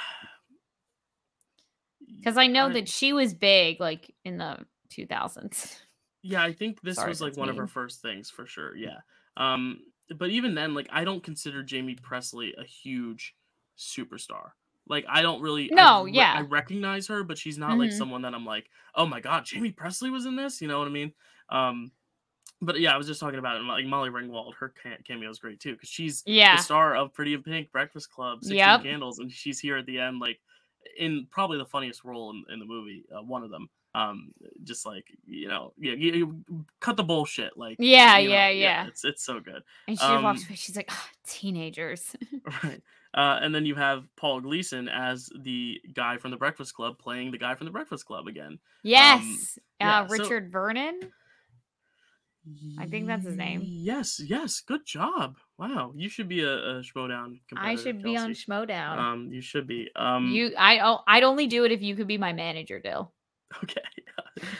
Because 2.18 2.37
I 2.37 2.47
know 2.47 2.68
I- 2.68 2.73
that 2.75 2.88
she 2.88 3.12
was 3.12 3.35
big, 3.35 3.80
like 3.80 4.14
in 4.25 4.38
the 4.38 4.66
2000s. 4.90 5.80
Yeah, 6.23 6.42
I 6.42 6.52
think 6.52 6.82
this 6.82 6.97
Sorry, 6.97 7.09
was 7.09 7.20
like 7.23 7.37
one 7.37 7.49
of 7.49 7.56
her 7.56 7.66
first 7.66 8.02
things 8.02 8.28
for 8.30 8.47
sure. 8.47 8.76
Yeah. 8.76 8.99
Um, 9.38 9.80
but 10.14 10.28
even 10.30 10.54
then, 10.54 10.75
like 10.75 10.88
I 10.92 11.04
don't 11.04 11.23
consider 11.23 11.64
Jaime 11.68 11.97
Pressly 11.97 12.52
a 12.59 12.64
huge 12.64 13.35
superstar. 13.78 14.50
Like 14.90 15.06
I 15.09 15.23
don't 15.23 15.40
really 15.40 15.73
I 15.73 15.75
No, 15.76 16.04
re- 16.04 16.12
yeah. 16.12 16.35
I 16.37 16.40
recognize 16.42 17.06
her, 17.06 17.23
but 17.25 17.38
she's 17.38 17.56
not 17.56 17.78
like 17.78 17.90
Mhm. 17.90 17.97
someone 17.97 18.23
that 18.23 18.35
I'm 18.35 18.44
like, 18.44 18.68
oh 18.94 19.06
my 19.06 19.20
god, 19.20 19.47
Jaime 19.50 19.73
Pressly 19.73 20.11
was 20.11 20.26
in 20.26 20.37
this. 20.37 20.61
You 20.61 20.68
know 20.68 20.78
what 20.80 20.88
I 20.88 20.90
mean? 20.90 21.12
Um, 21.49 21.92
but 22.61 22.78
yeah, 22.80 22.92
I 22.92 22.99
was 22.99 23.06
just 23.06 23.20
talking 23.20 23.38
about 23.38 23.56
it. 23.56 23.62
Like 23.62 23.87
Molly 23.87 24.11
Ringwald, 24.11 24.54
her 24.56 24.75
cameo 25.06 25.30
is 25.30 25.38
great 25.38 25.61
too 25.61 25.73
because 25.73 25.88
she's 25.88 26.23
Yeah. 26.26 26.56
the 26.56 26.62
star 26.62 26.94
of 26.97 27.14
Pretty 27.14 27.32
in 27.35 27.42
Pink, 27.42 27.70
Breakfast 27.73 28.11
Club, 28.11 28.40
Sixteen 28.42 28.56
Yep. 28.59 28.82
Candles, 28.82 29.18
and 29.20 29.30
she's 29.32 29.59
here 29.61 29.76
at 29.78 29.87
the 29.87 29.99
end, 30.00 30.18
like 30.18 30.40
in 30.99 31.26
probably 31.30 31.56
the 31.59 31.66
funniest 31.66 32.04
role 32.04 32.30
in, 32.30 32.44
in 32.52 32.59
the 32.59 32.64
movie, 32.66 33.04
uh, 33.16 33.23
one 33.23 33.42
of 33.44 33.50
them. 33.50 33.70
Um, 33.94 34.32
just 34.62 34.87
like 34.87 35.06
you 35.26 35.49
know, 35.49 35.73
yeah, 35.78 35.94
you, 35.94 36.12
you 36.12 36.64
cut 36.78 36.97
the 36.97 37.02
bullshit, 37.02 37.56
like 37.56 37.76
Yeah, 37.80 38.18
you 38.18 38.28
know, 38.28 38.35
yeah, 38.35 38.49
yeah. 38.49 38.87
It's 38.87 39.04
it's 39.04 39.25
so 39.25 39.40
good, 39.40 39.62
And 39.88 39.99
she 39.99 40.04
Um, 40.04 40.23
walks 40.23 40.47
away. 40.47 40.54
She's 40.54 40.76
like, 40.76 40.88
"Ah, 40.90 41.09
teenagers. 41.26 42.14
right? 42.62 42.80
Uh, 43.12 43.40
and 43.42 43.52
then 43.52 43.66
you 43.66 43.75
have 43.75 44.04
Paul 44.16 44.40
Gleason 44.40 44.88
as 44.88 45.28
the 45.42 45.80
guy 45.92 46.16
from 46.18 46.30
the 46.30 46.37
Breakfast 46.37 46.75
Club 46.75 46.99
playing 46.99 47.32
the 47.32 47.38
guy 47.38 47.56
from 47.56 47.64
the 47.64 47.73
Breakfast 47.73 48.06
Club 48.06 48.28
again. 48.28 48.61
yes. 48.85 49.59
yeah, 49.80 50.02
uh, 50.02 50.09
so- 50.09 50.12
Richard 50.16 50.52
Vernon. 50.52 51.00
I 52.78 52.87
think 52.87 53.06
that's 53.06 53.25
his 53.26 53.37
name. 53.37 53.61
Yes, 53.64 54.18
yes, 54.18 54.61
good 54.61 54.87
job. 54.87 55.37
Wow, 55.59 55.92
you 55.94 56.09
should 56.09 56.26
be 56.28 56.42
a, 56.42 56.52
a 56.52 56.82
Schmoedown. 56.82 57.38
I 57.54 57.76
should 57.76 58.02
be 58.02 58.16
on. 58.16 58.32
Schmoedown. 58.32 58.97
Um, 58.97 59.28
you 59.30 59.42
should 59.42 59.66
be. 59.66 59.90
Um, 59.94 60.28
you, 60.30 60.54
I, 60.56 60.80
oh, 60.80 61.00
I'd 61.06 61.23
only 61.23 61.47
do 61.47 61.64
it 61.64 61.73
if 61.73 61.82
you 61.82 61.94
could 61.94 62.06
be 62.06 62.16
my 62.16 62.32
manager, 62.32 62.80
Dyl, 62.80 63.12
okay? 63.64 63.80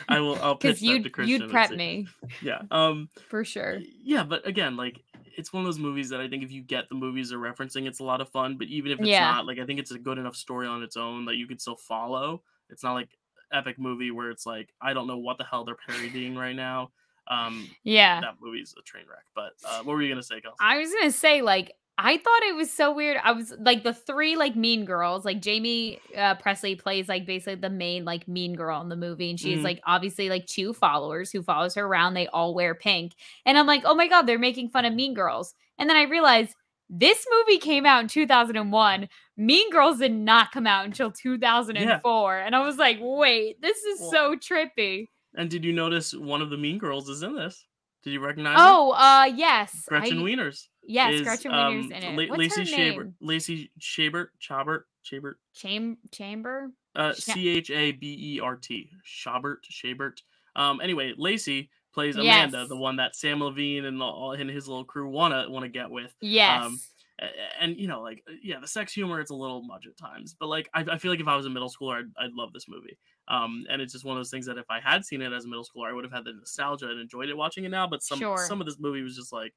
I 0.07 0.19
will. 0.19 0.35
I'll 0.41 0.55
pitch 0.55 0.79
because 0.79 0.81
you'd 0.83 1.03
to 1.03 1.09
Kristian 1.09 1.27
you'd 1.27 1.49
prep 1.49 1.71
me 1.71 2.07
Yeah. 2.41 2.61
Um. 2.71 3.09
for 3.29 3.43
sure. 3.45 3.79
Yeah, 4.03 4.23
but 4.23 4.45
again, 4.47 4.75
like 4.77 5.01
it's 5.37 5.53
one 5.53 5.61
of 5.63 5.67
those 5.67 5.79
movies 5.79 6.09
that 6.09 6.19
I 6.19 6.27
think 6.27 6.43
if 6.43 6.51
you 6.51 6.61
get 6.61 6.89
the 6.89 6.95
movies 6.95 7.29
they're 7.29 7.39
referencing, 7.39 7.87
it's 7.87 7.99
a 7.99 8.03
lot 8.03 8.19
of 8.21 8.29
fun. 8.29 8.57
But 8.57 8.67
even 8.67 8.91
if 8.91 8.99
it's 8.99 9.07
Yeah. 9.07 9.21
not, 9.31 9.45
like 9.45 9.59
I 9.59 9.65
think 9.65 9.79
it's 9.79 9.91
a 9.91 9.97
good 9.97 10.17
enough 10.17 10.35
story 10.35 10.67
on 10.67 10.83
its 10.83 10.97
own 10.97 11.25
that 11.25 11.35
you 11.35 11.47
could 11.47 11.61
still 11.61 11.77
follow. 11.77 12.43
It's 12.69 12.83
not 12.83 12.93
like 12.93 13.09
epic 13.53 13.79
movie 13.79 14.11
where 14.11 14.29
it's 14.29 14.45
like 14.45 14.73
I 14.81 14.93
don't 14.93 15.07
know 15.07 15.17
what 15.17 15.37
the 15.37 15.43
hell 15.45 15.63
they're 15.63 15.75
parodying 15.75 16.35
right 16.35 16.55
now. 16.55 16.91
Um, 17.27 17.69
Yeah. 17.83 18.19
that 18.21 18.35
movie's 18.41 18.73
a 18.77 18.81
train 18.81 19.05
wreck. 19.09 19.23
But 19.35 19.53
uh, 19.65 19.83
what 19.83 19.93
were 19.93 20.01
you 20.01 20.09
gonna 20.09 20.21
say, 20.23 20.41
Kelsey? 20.41 20.57
I 20.59 20.77
was 20.77 20.91
gonna 20.91 21.11
say, 21.11 21.41
like, 21.41 21.71
I 22.03 22.17
thought 22.17 22.41
it 22.43 22.55
was 22.55 22.71
so 22.73 22.91
weird. 22.91 23.17
I 23.23 23.31
was 23.31 23.53
like 23.59 23.83
the 23.83 23.93
three 23.93 24.35
like 24.35 24.55
mean 24.55 24.85
girls. 24.85 25.23
Like 25.23 25.43
Jaime 25.45 25.99
uh, 26.17 26.33
Pressly 26.35 26.77
plays 26.77 27.07
like 27.07 27.27
basically 27.27 27.55
the 27.55 27.69
main 27.69 28.05
like 28.05 28.27
mean 28.27 28.55
girl 28.55 28.81
in 28.81 28.89
the 28.89 28.95
movie, 28.95 29.29
and 29.29 29.39
she's 29.39 29.59
Mhm. 29.59 29.63
like 29.63 29.81
obviously 29.85 30.27
like 30.27 30.47
two 30.47 30.73
followers 30.73 31.31
who 31.31 31.43
follows 31.43 31.75
her 31.75 31.85
around. 31.85 32.15
They 32.15 32.25
all 32.27 32.55
wear 32.55 32.73
pink, 32.73 33.13
and 33.45 33.55
I'm 33.57 33.67
like, 33.67 33.83
oh 33.85 33.93
my 33.93 34.07
god, 34.07 34.23
they're 34.23 34.39
making 34.39 34.69
fun 34.69 34.85
of 34.85 34.93
Mean 34.95 35.13
Girls. 35.13 35.53
And 35.77 35.87
then 35.87 35.95
I 35.95 36.03
realized 36.03 36.55
this 36.89 37.23
movie 37.31 37.59
came 37.59 37.85
out 37.85 38.01
in 38.01 38.07
2001. 38.07 39.07
Mean 39.37 39.69
Girls 39.71 39.99
did 39.99 40.11
not 40.13 40.51
come 40.51 40.65
out 40.65 40.85
until 40.85 41.11
2004, 41.11 42.37
and 42.39 42.55
I 42.55 42.65
was 42.65 42.77
like, 42.77 42.97
wait, 42.99 43.61
this 43.61 43.77
is 43.83 43.99
Well, 44.01 44.11
so 44.11 44.35
trippy. 44.35 45.05
And 45.35 45.49
did 45.49 45.63
you 45.63 45.71
notice 45.71 46.13
one 46.13 46.41
of 46.41 46.49
the 46.49 46.57
Mean 46.57 46.77
Girls 46.79 47.07
is 47.09 47.21
in 47.23 47.35
this? 47.35 47.63
Did 48.03 48.13
you 48.13 48.19
recognize? 48.19 48.57
her? 48.57 48.65
Oh, 48.67 48.91
uh, 48.91 49.25
yes, 49.25 49.83
Gretchen 49.87 50.19
I- 50.19 50.21
Wieners. 50.21 50.67
Yes, 50.83 51.13
is, 51.13 51.21
Gretchen 51.21 51.51
Wieners 51.51 51.83
um, 51.85 51.91
in 51.91 52.19
it. 52.19 52.29
What's 52.29 52.39
Lacey 52.57 52.71
her 52.71 52.77
name? 52.77 53.15
Lacey 53.21 53.71
Shabert, 53.79 54.29
Chabert, 54.41 54.81
Shabert, 55.05 55.35
Cham- 55.53 55.97
Chamber. 56.11 56.71
uh, 56.95 57.13
C 57.13 57.49
H 57.49 57.69
A 57.69 57.91
B 57.91 58.35
E 58.35 58.39
R 58.39 58.55
T, 58.55 58.89
Shabert, 59.05 59.57
Shabert. 59.71 60.21
Um, 60.55 60.81
anyway, 60.81 61.13
Lacey 61.17 61.69
plays 61.93 62.15
Amanda, 62.15 62.57
Yes. 62.59 62.69
the 62.69 62.75
one 62.75 62.95
that 62.95 63.13
Samm 63.13 63.41
Levine 63.41 63.85
and 63.85 64.01
all 64.01 64.31
and 64.31 64.49
his 64.49 64.67
little 64.67 64.83
crew 64.85 65.07
wanna 65.09 65.45
wanna 65.49 65.69
get 65.69 65.89
with. 65.89 66.13
Yes. 66.21 66.91
A- 67.19 67.25
a- 67.25 67.27
And 67.61 67.77
you 67.77 67.87
know, 67.87 68.01
like 68.01 68.23
yeah, 68.41 68.59
the 68.59 68.67
sex 68.67 68.91
humor 68.91 69.19
it's 69.19 69.29
a 69.29 69.35
little 69.35 69.61
much 69.61 69.85
at 69.85 69.95
times, 69.97 70.35
but 70.39 70.47
like 70.47 70.67
I, 70.73 70.83
I 70.89 70.97
feel 70.97 71.11
like 71.11 71.19
if 71.19 71.27
I 71.27 71.35
was 71.35 71.45
a 71.45 71.49
middle 71.51 71.69
schooler, 71.69 71.99
I'd, 71.99 72.25
I'd 72.25 72.33
love 72.33 72.51
this 72.53 72.67
movie. 72.67 72.97
Um, 73.31 73.65
and 73.69 73.81
it's 73.81 73.93
just 73.93 74.03
one 74.03 74.17
of 74.17 74.19
those 74.19 74.29
things 74.29 74.45
that 74.47 74.57
if 74.57 74.65
I 74.69 74.81
had 74.81 75.05
seen 75.05 75.21
it 75.21 75.31
as 75.31 75.45
a 75.45 75.47
middle 75.47 75.63
schooler, 75.63 75.87
I 75.89 75.93
would 75.93 76.03
have 76.03 76.11
had 76.11 76.25
the 76.25 76.33
nostalgia 76.33 76.89
and 76.89 76.99
enjoyed 76.99 77.29
it 77.29 77.37
watching 77.37 77.63
it 77.63 77.69
now. 77.69 77.87
But 77.87 78.03
some 78.03 78.19
Sure. 78.19 78.37
some 78.37 78.59
of 78.59 78.67
this 78.67 78.77
movie 78.79 79.01
was 79.01 79.15
just 79.15 79.31
like, 79.31 79.53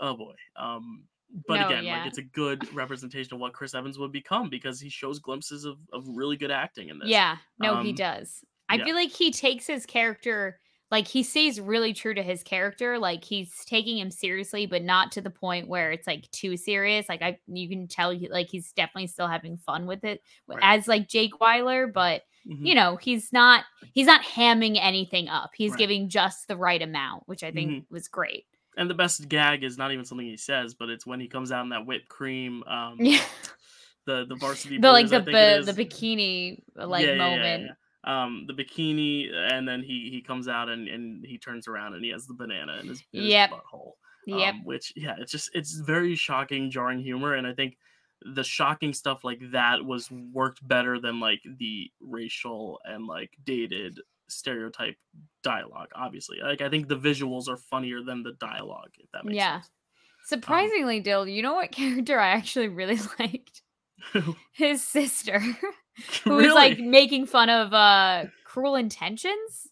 oh 0.00 0.16
boy. 0.16 0.34
Um, 0.56 1.04
but 1.46 1.60
No, 1.60 1.66
again, 1.66 1.84
yeah. 1.84 1.98
like 1.98 2.08
it's 2.08 2.18
a 2.18 2.22
good 2.22 2.72
representation 2.74 3.34
of 3.34 3.40
what 3.40 3.52
Chris 3.52 3.74
Evans 3.74 3.98
would 3.98 4.12
become 4.12 4.50
because 4.50 4.80
he 4.80 4.88
shows 4.88 5.18
glimpses 5.20 5.64
of, 5.64 5.78
of 5.92 6.04
really 6.08 6.36
good 6.36 6.50
acting 6.50 6.88
in 6.88 6.98
this. 6.98 7.08
yeah. 7.08 7.36
No, 7.58 7.80
he 7.82 7.90
um, 7.90 7.94
does. 7.94 8.44
I 8.68 8.76
yeah. 8.76 8.84
feel 8.84 8.94
like 8.96 9.10
he 9.10 9.30
takes 9.30 9.66
his 9.66 9.86
character 9.86 10.58
like 10.90 11.08
he 11.08 11.22
stays 11.22 11.60
really 11.60 11.92
true 11.92 12.14
to 12.14 12.22
his 12.22 12.42
character. 12.42 12.98
Like 12.98 13.24
he's 13.24 13.64
taking 13.64 13.98
him 13.98 14.10
seriously, 14.10 14.66
but 14.66 14.82
not 14.82 15.10
to 15.12 15.20
the 15.20 15.30
point 15.30 15.68
where 15.68 15.90
it's 15.92 16.06
like 16.06 16.30
too 16.30 16.56
serious. 16.56 17.08
Like 17.08 17.22
I, 17.22 17.38
you 17.46 17.68
can 17.68 17.88
tell, 17.88 18.10
he, 18.10 18.28
like 18.28 18.48
he's 18.48 18.72
definitely 18.72 19.08
still 19.08 19.26
having 19.26 19.56
fun 19.56 19.86
with 19.86 20.04
it 20.04 20.22
Right. 20.46 20.58
as 20.62 20.86
like 20.86 21.08
Jake 21.08 21.40
Weiler, 21.40 21.86
but 21.88 22.22
Mhm. 22.46 22.66
you 22.66 22.74
know 22.74 22.96
he's 22.96 23.32
not 23.32 23.64
he's 23.92 24.06
not 24.06 24.22
hamming 24.22 24.78
anything 24.80 25.28
up. 25.28 25.50
He's 25.54 25.72
Right. 25.72 25.78
giving 25.78 26.08
just 26.08 26.48
the 26.48 26.56
right 26.56 26.80
amount, 26.82 27.24
which 27.26 27.42
I 27.42 27.50
think 27.50 27.70
Mhm. 27.70 27.86
was 27.90 28.08
great. 28.08 28.46
And 28.76 28.90
the 28.90 28.94
best 28.94 29.28
gag 29.28 29.62
is 29.62 29.78
not 29.78 29.92
even 29.92 30.04
something 30.04 30.26
he 30.26 30.36
says, 30.36 30.74
but 30.74 30.90
it's 30.90 31.06
when 31.06 31.20
he 31.20 31.28
comes 31.28 31.52
out 31.52 31.62
in 31.62 31.68
that 31.70 31.86
whipped 31.86 32.08
cream. 32.08 32.62
Um, 32.64 32.98
Yeah, 32.98 33.24
the 34.06 34.26
the 34.26 34.36
varsity 34.36 34.78
the 34.82 34.92
like 34.92 35.10
the 35.10 35.20
it 35.20 35.24
the, 35.24 35.72
the 35.72 35.84
bikini 35.84 36.62
like 36.74 37.06
Yeah, 37.06 37.14
moment. 37.14 37.64
yeah. 37.66 38.24
Um, 38.26 38.46
the 38.46 38.52
bikini, 38.52 39.32
and 39.32 39.66
then 39.66 39.82
he 39.82 40.10
he 40.10 40.20
comes 40.20 40.48
out 40.48 40.68
and 40.68 40.88
and 40.88 41.24
he 41.24 41.38
turns 41.38 41.66
around 41.68 41.94
and 41.94 42.04
he 42.04 42.10
has 42.10 42.26
the 42.26 42.34
banana 42.34 42.78
in 42.80 42.88
his, 42.88 43.02
in 43.14 43.24
his 43.24 43.34
Yep. 43.34 43.50
butthole. 43.50 43.92
Yep. 44.26 44.54
Um, 44.54 44.64
which 44.64 44.92
yeah, 44.96 45.14
it's 45.18 45.32
just 45.32 45.50
it's 45.54 45.72
very 45.78 46.14
shocking, 46.14 46.70
jarring 46.70 47.00
humor, 47.00 47.34
and 47.34 47.46
I 47.46 47.54
think 47.54 47.78
the 48.24 48.44
shocking 48.44 48.92
stuff 48.92 49.24
like 49.24 49.40
that 49.52 49.84
was 49.84 50.10
worked 50.10 50.66
better 50.66 50.98
than 50.98 51.20
like 51.20 51.40
the 51.58 51.90
racial 52.00 52.80
and 52.84 53.06
like 53.06 53.30
dated 53.44 54.00
stereotype 54.28 54.96
dialogue. 55.42 55.88
Obviously, 55.94 56.38
like 56.42 56.60
I 56.60 56.68
think 56.68 56.88
the 56.88 56.96
visuals 56.96 57.48
are 57.48 57.56
funnier 57.56 58.02
than 58.02 58.22
the 58.22 58.32
dialogue. 58.32 58.90
If 58.98 59.10
that 59.12 59.24
makes 59.24 59.36
Yeah. 59.36 59.60
Surprisingly, 60.26 61.00
Dyl, 61.00 61.26
you 61.28 61.42
know 61.42 61.54
what 61.54 61.70
character 61.72 62.18
I 62.18 62.28
actually 62.28 62.68
really 62.68 62.98
liked? 63.18 63.62
sense. 64.12 64.36
His 64.52 64.82
sister, 64.82 65.38
who 66.24 66.34
was 66.36 66.52
like 66.54 66.78
making 66.78 67.26
fun 67.26 67.50
of 67.50 67.72
uh 67.72 68.24
cruel 68.44 68.74
intentions. 68.76 69.68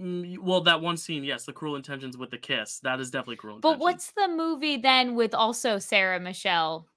Mm, 0.00 0.38
well, 0.38 0.62
that 0.62 0.80
one 0.80 0.96
scene, 0.96 1.22
yes, 1.22 1.44
the 1.44 1.52
cruel 1.52 1.76
intentions 1.76 2.16
with 2.16 2.30
the 2.30 2.38
kiss. 2.38 2.80
That 2.80 2.98
is 2.98 3.10
definitely 3.10 3.36
cruel. 3.36 3.60
But 3.60 3.78
what's 3.78 4.10
the 4.12 4.26
movie 4.28 4.76
then 4.76 5.14
with 5.14 5.34
also 5.34 5.78
Sarah 5.78 6.18
Michelle 6.18 6.88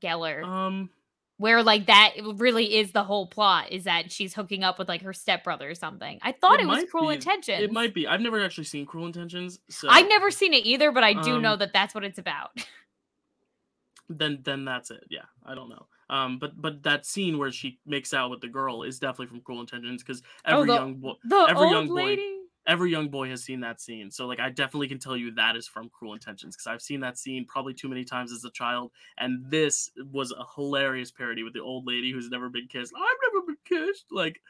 Gellar, 0.00 0.44
um? 0.44 0.90
where 1.38 1.62
like 1.62 1.86
that 1.86 2.12
really 2.36 2.76
is 2.76 2.92
the 2.92 3.04
whole 3.04 3.26
plot 3.26 3.70
is 3.70 3.84
that 3.84 4.10
she's 4.10 4.32
hooking 4.34 4.64
up 4.64 4.78
with 4.78 4.88
like 4.88 5.02
her 5.02 5.12
stepbrother 5.12 5.68
or 5.70 5.74
something? 5.74 6.18
I 6.22 6.32
thought 6.32 6.60
It 6.60 6.64
it, 6.64 6.66
was 6.68 6.84
Cruel 6.90 7.08
be- 7.08 7.14
Intentions. 7.16 7.62
It 7.62 7.72
might 7.72 7.92
be. 7.94 8.06
I've 8.06 8.20
never 8.22 8.42
actually 8.42 8.64
seen 8.64 8.86
Cruel 8.86 9.06
Intentions, 9.06 9.58
so 9.68 9.88
I've 9.90 10.08
never 10.08 10.30
seen 10.30 10.54
it 10.54 10.64
either, 10.64 10.92
but 10.92 11.04
I 11.04 11.12
do 11.22 11.38
know 11.40 11.52
Um, 11.52 11.58
that 11.60 11.72
that's 11.72 11.94
what 11.94 12.04
it's 12.04 12.18
about. 12.18 12.50
then 14.08 14.40
then 14.44 14.64
that's 14.64 14.90
it. 14.90 15.04
Yeah, 15.10 15.24
I 15.44 15.54
don't 15.54 15.68
know. 15.68 15.86
Um, 16.08 16.38
but 16.38 16.60
but 16.60 16.84
that 16.84 17.04
scene 17.04 17.36
where 17.38 17.50
she 17.50 17.80
makes 17.84 18.14
out 18.14 18.30
with 18.30 18.40
the 18.40 18.48
girl 18.48 18.84
is 18.84 18.98
definitely 19.00 19.26
from 19.26 19.40
Cruel 19.40 19.60
Intentions 19.60 20.02
because 20.02 20.22
Oh, 20.46 20.60
every 20.60 20.68
the- 20.68 20.74
young 20.74 20.94
boy 20.94 21.14
The 21.24 21.46
every 21.50 21.64
old 21.64 21.72
young 21.72 21.88
boy- 21.88 21.94
lady. 21.94 22.35
Every 22.66 22.90
young 22.90 23.08
boy 23.08 23.28
has 23.30 23.44
seen 23.44 23.60
that 23.60 23.80
scene. 23.80 24.10
So 24.10 24.26
like 24.26 24.40
I 24.40 24.50
definitely 24.50 24.88
can 24.88 24.98
tell 24.98 25.16
you 25.16 25.32
that 25.32 25.56
is 25.56 25.66
from 25.66 25.88
Cruel 25.88 26.14
Intentions 26.14 26.56
because 26.56 26.66
I've 26.66 26.82
seen 26.82 27.00
that 27.00 27.18
scene 27.18 27.44
probably 27.46 27.74
too 27.74 27.88
many 27.88 28.04
times 28.04 28.32
as 28.32 28.44
a 28.44 28.50
child. 28.50 28.90
And 29.18 29.50
this 29.50 29.90
was 30.12 30.32
a 30.32 30.44
hilarious 30.54 31.10
parody 31.10 31.42
with 31.42 31.54
the 31.54 31.62
old 31.62 31.86
lady 31.86 32.12
who's 32.12 32.28
never 32.28 32.48
been 32.48 32.66
kissed. 32.68 32.92
I've 32.96 33.32
never 33.32 33.46
been 33.46 33.56
kissed. 33.64 34.06
Like, 34.10 34.40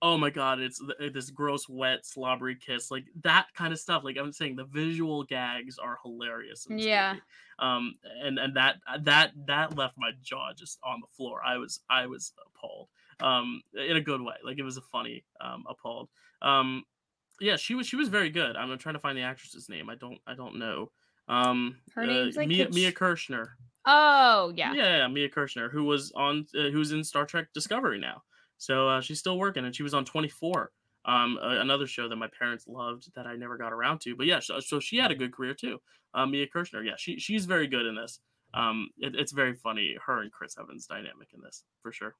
oh 0.00 0.16
my 0.16 0.30
god, 0.30 0.60
it's 0.60 0.80
th- 0.80 1.12
this 1.12 1.30
gross, 1.30 1.68
wet, 1.68 2.06
slobbery 2.06 2.56
kiss. 2.56 2.90
Like 2.90 3.06
that 3.22 3.46
kind 3.54 3.72
of 3.72 3.80
stuff. 3.80 4.04
Like 4.04 4.16
I'm 4.16 4.32
saying, 4.32 4.56
the 4.56 4.64
visual 4.64 5.24
gags 5.24 5.78
are 5.78 5.98
hilarious. 6.02 6.66
Yeah. 6.70 7.12
movie. 7.12 7.22
Um, 7.58 7.94
and 8.22 8.38
and 8.38 8.56
that 8.56 8.76
that 9.00 9.32
that 9.46 9.76
left 9.76 9.94
my 9.98 10.12
jaw 10.22 10.52
just 10.56 10.78
on 10.84 11.00
the 11.00 11.08
floor. 11.16 11.40
I 11.44 11.56
was 11.56 11.80
I 11.90 12.06
was 12.06 12.32
appalled. 12.46 12.88
Um, 13.18 13.62
in 13.74 13.96
a 13.96 14.02
good 14.02 14.20
way. 14.20 14.34
Like 14.44 14.58
it 14.58 14.62
was 14.62 14.76
a 14.76 14.82
funny 14.82 15.24
um 15.40 15.64
appalled. 15.68 16.10
Um, 16.42 16.84
yeah, 17.40 17.56
she 17.56 17.74
was 17.74 17.86
she 17.86 17.96
was 17.96 18.08
very 18.08 18.30
good. 18.30 18.56
I'm 18.56 18.76
trying 18.78 18.94
to 18.94 19.00
find 19.00 19.16
the 19.16 19.22
actress's 19.22 19.68
name. 19.68 19.90
I 19.90 19.94
don't 19.94 20.18
I 20.26 20.34
don't 20.34 20.58
know. 20.58 20.90
Um, 21.28 21.78
Her 21.94 22.02
uh, 22.02 22.06
name's, 22.06 22.36
like, 22.36 22.48
Mia 22.48 22.66
Kach- 22.66 22.74
Mia 22.74 22.92
Kirshner. 22.92 23.48
Oh 23.84 24.52
yeah. 24.54 24.72
Yeah, 24.72 24.96
yeah, 24.98 25.08
Mia 25.08 25.28
Kirshner, 25.28 25.70
who 25.70 25.84
was 25.84 26.12
on, 26.16 26.46
uh, 26.58 26.70
who's 26.70 26.92
in 26.92 27.04
Star 27.04 27.26
Trek 27.26 27.48
Discovery 27.52 27.98
now. 27.98 28.22
So 28.58 28.88
uh, 28.88 29.00
she's 29.00 29.18
still 29.18 29.38
working, 29.38 29.64
and 29.64 29.74
she 29.74 29.82
was 29.82 29.94
on 29.94 30.04
24, 30.04 30.70
um, 31.04 31.38
a- 31.42 31.60
another 31.60 31.86
show 31.86 32.08
that 32.08 32.16
my 32.16 32.28
parents 32.38 32.66
loved 32.66 33.12
that 33.14 33.26
I 33.26 33.36
never 33.36 33.56
got 33.56 33.72
around 33.72 34.00
to. 34.02 34.16
But 34.16 34.26
yeah, 34.26 34.40
so, 34.40 34.60
so 34.60 34.80
she 34.80 34.96
had 34.96 35.10
a 35.10 35.14
good 35.14 35.32
career 35.32 35.54
too. 35.54 35.78
Uh, 36.14 36.26
Mia 36.26 36.46
Kirshner, 36.46 36.84
yeah, 36.84 36.94
she 36.96 37.18
she's 37.18 37.44
very 37.44 37.66
good 37.66 37.86
in 37.86 37.94
this. 37.94 38.20
Um, 38.54 38.88
it, 38.98 39.14
it's 39.14 39.32
very 39.32 39.54
funny 39.54 39.96
her 40.06 40.22
and 40.22 40.32
Chris 40.32 40.56
Evans 40.58 40.86
dynamic 40.86 41.28
in 41.34 41.40
this 41.42 41.64
for 41.82 41.92
sure. 41.92 42.14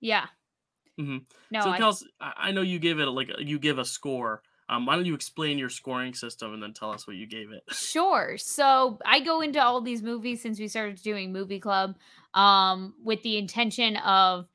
Yeah. 0.00 0.26
Mhm. 0.98 1.24
No, 1.50 1.60
so, 1.60 1.70
I, 1.70 1.78
Kels, 1.78 2.02
I, 2.20 2.32
I 2.36 2.50
know 2.52 2.62
you 2.62 2.78
give 2.78 3.00
it 3.00 3.06
like 3.06 3.30
you 3.38 3.58
give 3.58 3.78
a 3.78 3.84
score. 3.84 4.42
Um, 4.68 4.86
why 4.86 4.96
don't 4.96 5.04
you 5.04 5.14
explain 5.14 5.58
your 5.58 5.68
scoring 5.68 6.14
system 6.14 6.54
and 6.54 6.62
then 6.62 6.72
tell 6.72 6.90
us 6.90 7.06
what 7.06 7.16
you 7.16 7.26
gave 7.26 7.50
it? 7.52 7.62
Sure. 7.74 8.36
So 8.38 8.98
I 9.04 9.20
go 9.20 9.40
into 9.40 9.62
all 9.62 9.80
these 9.80 10.02
movies 10.02 10.40
since 10.40 10.58
we 10.58 10.68
started 10.68 11.02
doing 11.02 11.32
movie 11.32 11.60
club 11.60 11.96
um 12.34 12.94
with 13.02 13.22
the 13.22 13.36
intention 13.36 13.96
of 13.98 14.48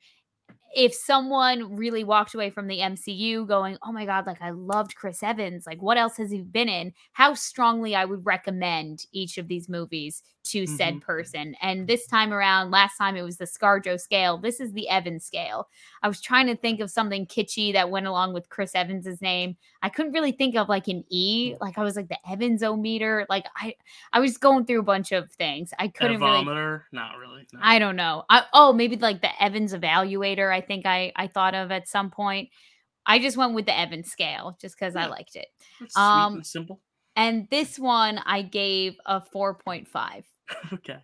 if 0.74 0.94
someone 0.94 1.76
really 1.76 2.04
walked 2.04 2.34
away 2.34 2.50
from 2.50 2.66
the 2.68 2.80
MCU 2.80 3.46
going, 3.46 3.76
"Oh 3.82 3.92
my 3.92 4.06
god, 4.06 4.26
like 4.26 4.40
I 4.42 4.50
loved 4.50 4.94
Chris 4.94 5.22
Evans. 5.22 5.66
Like 5.66 5.82
what 5.82 5.96
else 5.98 6.16
has 6.18 6.30
he 6.30 6.42
been 6.42 6.68
in?" 6.68 6.92
How 7.12 7.34
strongly 7.34 7.94
I 7.94 8.04
would 8.04 8.24
recommend 8.26 9.06
each 9.12 9.38
of 9.38 9.48
these 9.48 9.68
movies 9.68 10.22
to 10.42 10.66
said 10.66 10.94
Mhm. 10.94 11.00
person. 11.02 11.54
And 11.60 11.86
this 11.86 12.06
time 12.06 12.32
around, 12.32 12.70
last 12.70 12.96
time 12.96 13.14
it 13.14 13.20
was 13.22 13.36
the 13.36 13.44
ScarJo 13.44 14.00
scale. 14.00 14.38
This 14.38 14.58
is 14.58 14.72
the 14.72 14.88
Evans 14.88 15.22
scale. 15.24 15.68
I 16.02 16.08
was 16.08 16.20
trying 16.22 16.46
to 16.46 16.56
think 16.56 16.80
of 16.80 16.90
something 16.90 17.26
kitschy 17.26 17.74
that 17.74 17.90
went 17.90 18.06
along 18.06 18.32
with 18.32 18.48
Chris 18.48 18.74
Evans's 18.74 19.20
name. 19.20 19.58
I 19.82 19.90
couldn't 19.90 20.12
really 20.12 20.32
think 20.32 20.56
of 20.56 20.68
like 20.68 20.88
an 20.88 21.04
E. 21.10 21.56
Like 21.60 21.76
I 21.76 21.82
was 21.84 21.94
like 21.94 22.08
the 22.08 22.18
Evans 22.28 22.62
o 22.62 22.74
meter. 22.74 23.26
Like 23.28 23.44
I 23.54 23.74
I 24.14 24.20
was 24.20 24.38
going 24.38 24.64
through 24.64 24.80
a 24.80 24.84
bunch 24.84 25.12
of 25.12 25.30
things. 25.32 25.74
I 25.78 25.88
couldn't 25.88 26.20
really 26.20 26.44
Not 26.90 27.18
really. 27.18 27.46
no. 27.52 27.60
I 27.62 27.78
don't 27.78 27.96
know. 27.96 28.24
I, 28.30 28.44
oh, 28.54 28.72
maybe 28.72 28.96
like 28.96 29.20
the 29.20 29.42
Evans 29.42 29.74
evaluator. 29.74 30.50
I 30.52 30.59
think 30.60 30.86
I 30.86 31.12
I 31.16 31.26
thought 31.26 31.54
of 31.54 31.70
at 31.70 31.88
some 31.88 32.10
point. 32.10 32.50
I 33.06 33.18
just 33.18 33.36
went 33.36 33.54
with 33.54 33.66
the 33.66 33.76
Evans 33.76 34.10
scale 34.10 34.56
just 34.60 34.78
because 34.78 34.94
I 34.94 35.06
liked 35.06 35.34
it. 35.36 35.48
Um, 35.96 36.34
and 36.34 36.46
simple. 36.46 36.80
And 37.16 37.48
this 37.50 37.78
one 37.78 38.18
I 38.18 38.42
gave 38.42 38.96
a 39.06 39.20
four 39.20 39.54
point 39.54 39.88
five. 39.88 40.24
okay. 40.72 40.98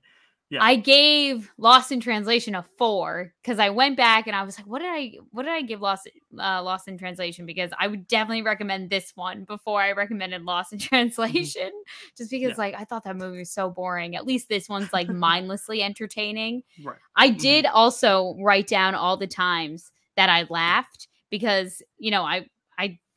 Yeah. 0.49 0.63
I 0.63 0.77
gave 0.77 1.51
Lost 1.59 1.91
in 1.91 1.99
Translation 1.99 2.55
a 2.55 2.63
four 2.63 3.33
because 3.43 3.59
I 3.59 3.71
went 3.71 3.97
back 3.97 4.29
and 4.29 4.37
I 4.37 4.45
was 4.45 4.57
like, 4.57 4.67
what 4.67 4.79
did 4.81 4.89
I 4.91 5.15
what 5.33 5.43
did 5.43 5.53
I 5.53 5.63
give 5.63 5.81
Lost 5.81 6.09
uh, 6.39 6.63
Lost 6.63 6.87
in 6.87 6.97
Translation? 6.97 7.47
Because 7.47 7.73
I 7.79 7.89
would 7.89 8.07
definitely 8.07 8.43
recommend 8.43 8.89
this 8.89 9.11
one 9.17 9.43
before 9.43 9.81
I 9.83 9.91
recommended 9.93 10.43
Lost 10.45 10.73
in 10.73 10.79
Translation, 10.91 11.71
just 12.17 12.31
because 12.31 12.53
Mm-hmm. 12.53 12.61
Yeah. 12.61 12.67
like 12.67 12.75
I 12.77 12.85
thought 12.85 13.03
that 13.05 13.17
movie 13.17 13.39
was 13.39 13.51
so 13.51 13.71
boring. 13.71 14.15
At 14.15 14.25
least 14.25 14.49
this 14.49 14.69
one's 14.69 14.93
like 14.93 15.09
mindlessly 15.11 15.83
entertaining. 15.83 16.63
Right. 16.85 16.97
I 17.17 17.31
Mhm. 17.31 17.39
did 17.39 17.67
also 17.67 18.37
write 18.41 18.69
down 18.69 18.95
all 18.95 19.17
the 19.17 19.27
times 19.27 19.91
that 20.17 20.29
I 20.31 20.47
laughed 20.49 21.09
because 21.29 21.83
you 21.99 22.13
know 22.13 22.23
I 22.23 22.47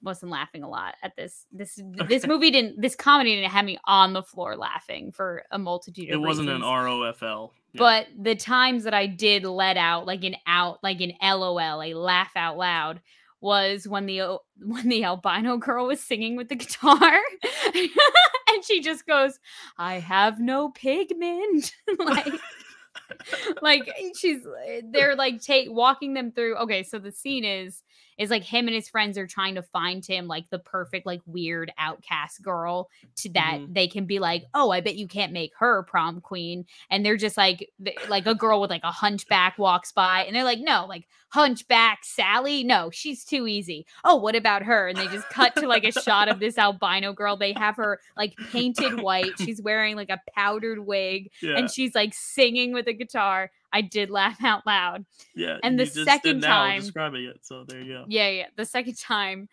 wasn't 0.02 0.32
laughing 0.32 0.64
a 0.64 0.70
lot 0.70 0.96
at 1.04 1.16
this 1.16 1.46
this 1.52 1.80
this 2.08 2.26
movie 2.26 2.52
didn't 2.52 2.80
this 2.82 2.96
comedy 2.96 3.36
didn't 3.36 3.52
have 3.52 3.66
me 3.66 3.78
on 3.86 4.14
the 4.14 4.24
floor 4.24 4.56
laughing 4.56 5.12
for 5.12 5.44
a 5.52 5.60
multitude 5.60 6.10
of 6.10 6.14
It 6.14 6.18
wasn't 6.18 6.50
an. 6.50 6.62
ROFL. 6.62 7.52
Yeah. 7.74 7.80
But 7.80 8.08
the 8.18 8.36
times 8.36 8.84
that 8.86 8.94
I 8.94 9.08
did 9.08 9.44
let 9.44 9.78
out 9.78 10.06
like 10.06 10.24
an 10.24 10.36
out 10.48 10.80
like 10.84 11.02
an 11.02 11.14
LOL, 11.22 11.82
a 11.82 11.94
laugh 11.94 12.32
out 12.36 12.58
loud 12.58 13.02
was 13.42 13.88
when 13.88 14.06
the 14.06 14.38
when 14.60 14.90
the 14.90 15.04
albino 15.04 15.58
girl 15.58 15.88
was 15.88 16.02
singing 16.02 16.36
with 16.36 16.50
the 16.50 16.56
guitar 16.56 17.20
and 17.76 18.64
she 18.64 18.82
just 18.82 19.06
goes, 19.06 19.40
"I 19.78 19.96
have 20.00 20.40
no 20.40 20.70
pigment." 20.70 21.74
like 22.00 22.34
like 23.62 23.92
she's 24.18 24.46
eh, 24.68 24.82
they're 24.92 25.16
like 25.16 25.42
take 25.42 25.68
walking 25.70 26.14
them 26.14 26.32
through 26.32 26.56
okay 26.56 26.84
so 26.84 27.00
the 27.00 27.12
scene 27.12 27.44
is 27.44 27.84
is 28.20 28.30
like 28.30 28.44
him 28.44 28.68
and 28.68 28.76
his 28.76 28.88
friends 28.88 29.18
are 29.18 29.26
trying 29.26 29.56
to 29.56 29.64
find 29.64 30.06
him 30.06 30.28
like 30.28 30.46
the 30.52 30.60
perfect 30.60 31.08
like 31.08 31.22
weird 31.26 31.72
outcast 31.80 32.42
girl 32.44 32.90
to 33.16 33.30
that 33.30 33.58
Mhm. 33.60 33.74
they 33.74 33.88
can 33.88 34.06
be 34.06 34.20
like 34.20 34.44
oh 34.54 34.70
i 34.70 34.82
bet 34.82 34.96
you 34.96 35.08
can't 35.08 35.32
make 35.34 35.52
her 35.58 35.82
prom 35.84 36.22
queen 36.22 36.66
and 36.92 37.04
they're 37.04 37.18
just 37.18 37.38
like 37.38 37.72
like 38.10 38.28
a 38.28 38.36
girl 38.36 38.62
with 38.62 38.70
like 38.70 38.84
a 38.84 38.92
hunchback 38.92 39.58
walks 39.58 39.92
by 39.92 40.24
and 40.26 40.36
they're 40.36 40.44
like 40.44 40.60
no 40.60 40.86
like 40.88 41.08
hunchback 41.32 42.00
sally 42.04 42.64
no 42.64 42.90
she's 42.92 43.24
too 43.24 43.48
easy 43.48 43.86
oh 44.04 44.16
what 44.16 44.36
about 44.36 44.64
her 44.64 44.88
and 44.90 44.98
they 44.98 45.08
just 45.08 45.30
cut 45.30 45.56
to 45.56 45.68
like 45.68 45.84
a 45.86 45.92
shot 45.92 46.28
of 46.28 46.40
this 46.40 46.58
albino 46.58 47.14
girl 47.14 47.38
they 47.38 47.54
have 47.54 47.76
her 47.78 48.00
like 48.18 48.36
painted 48.52 49.02
white 49.02 49.32
she's 49.40 49.62
wearing 49.62 49.96
like 49.96 50.10
a 50.10 50.20
powdered 50.36 50.80
wig 50.80 51.32
yeah. 51.42 51.56
and 51.58 51.72
she's 51.72 51.96
like 51.96 52.14
singing 52.14 52.74
with 52.74 52.88
a 52.88 52.94
guitar. 52.94 53.52
I 53.72 53.82
did 53.82 54.10
laugh 54.10 54.38
out 54.44 54.66
loud. 54.66 55.06
yeah. 55.36 55.58
and 55.64 55.78
the 55.78 55.84
you 55.84 55.86
just 55.86 55.96
did 55.96 56.06
second 56.08 56.42
time- 56.42 56.82
describing 56.82 57.26
it. 57.26 57.40
So 57.44 57.64
there 57.68 57.82
you 57.82 57.94
go. 57.94 58.06
Yeah, 58.08 58.30
yeah. 58.30 58.46
The 58.56 58.66
second 58.66 58.98
time 58.98 59.48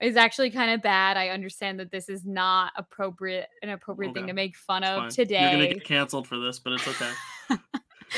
is 0.00 0.16
actually 0.16 0.50
kind 0.50 0.70
of 0.70 0.80
bad. 0.82 1.16
I 1.16 1.30
understand 1.30 1.80
that 1.80 1.90
this 1.90 2.08
is 2.08 2.24
not 2.24 2.72
appropriate, 2.76 3.48
an 3.62 3.70
appropriate 3.70 4.14
thing 4.14 4.28
to 4.28 4.32
make 4.32 4.56
fun 4.56 4.84
It's 4.84 5.18
of 5.18 5.26
fine. 5.26 5.26
You're 5.28 5.50
gonna 5.52 5.74
get 5.74 5.84
canceled 5.84 6.28
for 6.28 6.38
this, 6.38 6.60
but 6.60 6.74
it's 6.74 6.86
okay. 6.86 7.10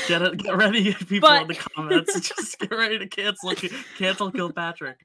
get 0.07 0.21
it. 0.21 0.37
Get 0.37 0.55
ready, 0.57 0.93
people 1.07 1.31
in 1.31 1.47
the 1.47 1.55
comments. 1.55 2.19
Just 2.19 2.59
get 2.59 2.71
ready 2.71 2.99
to 2.99 3.07
cancel. 3.07 3.53
Cancel 3.97 4.31
Kilpatrick. 4.31 4.97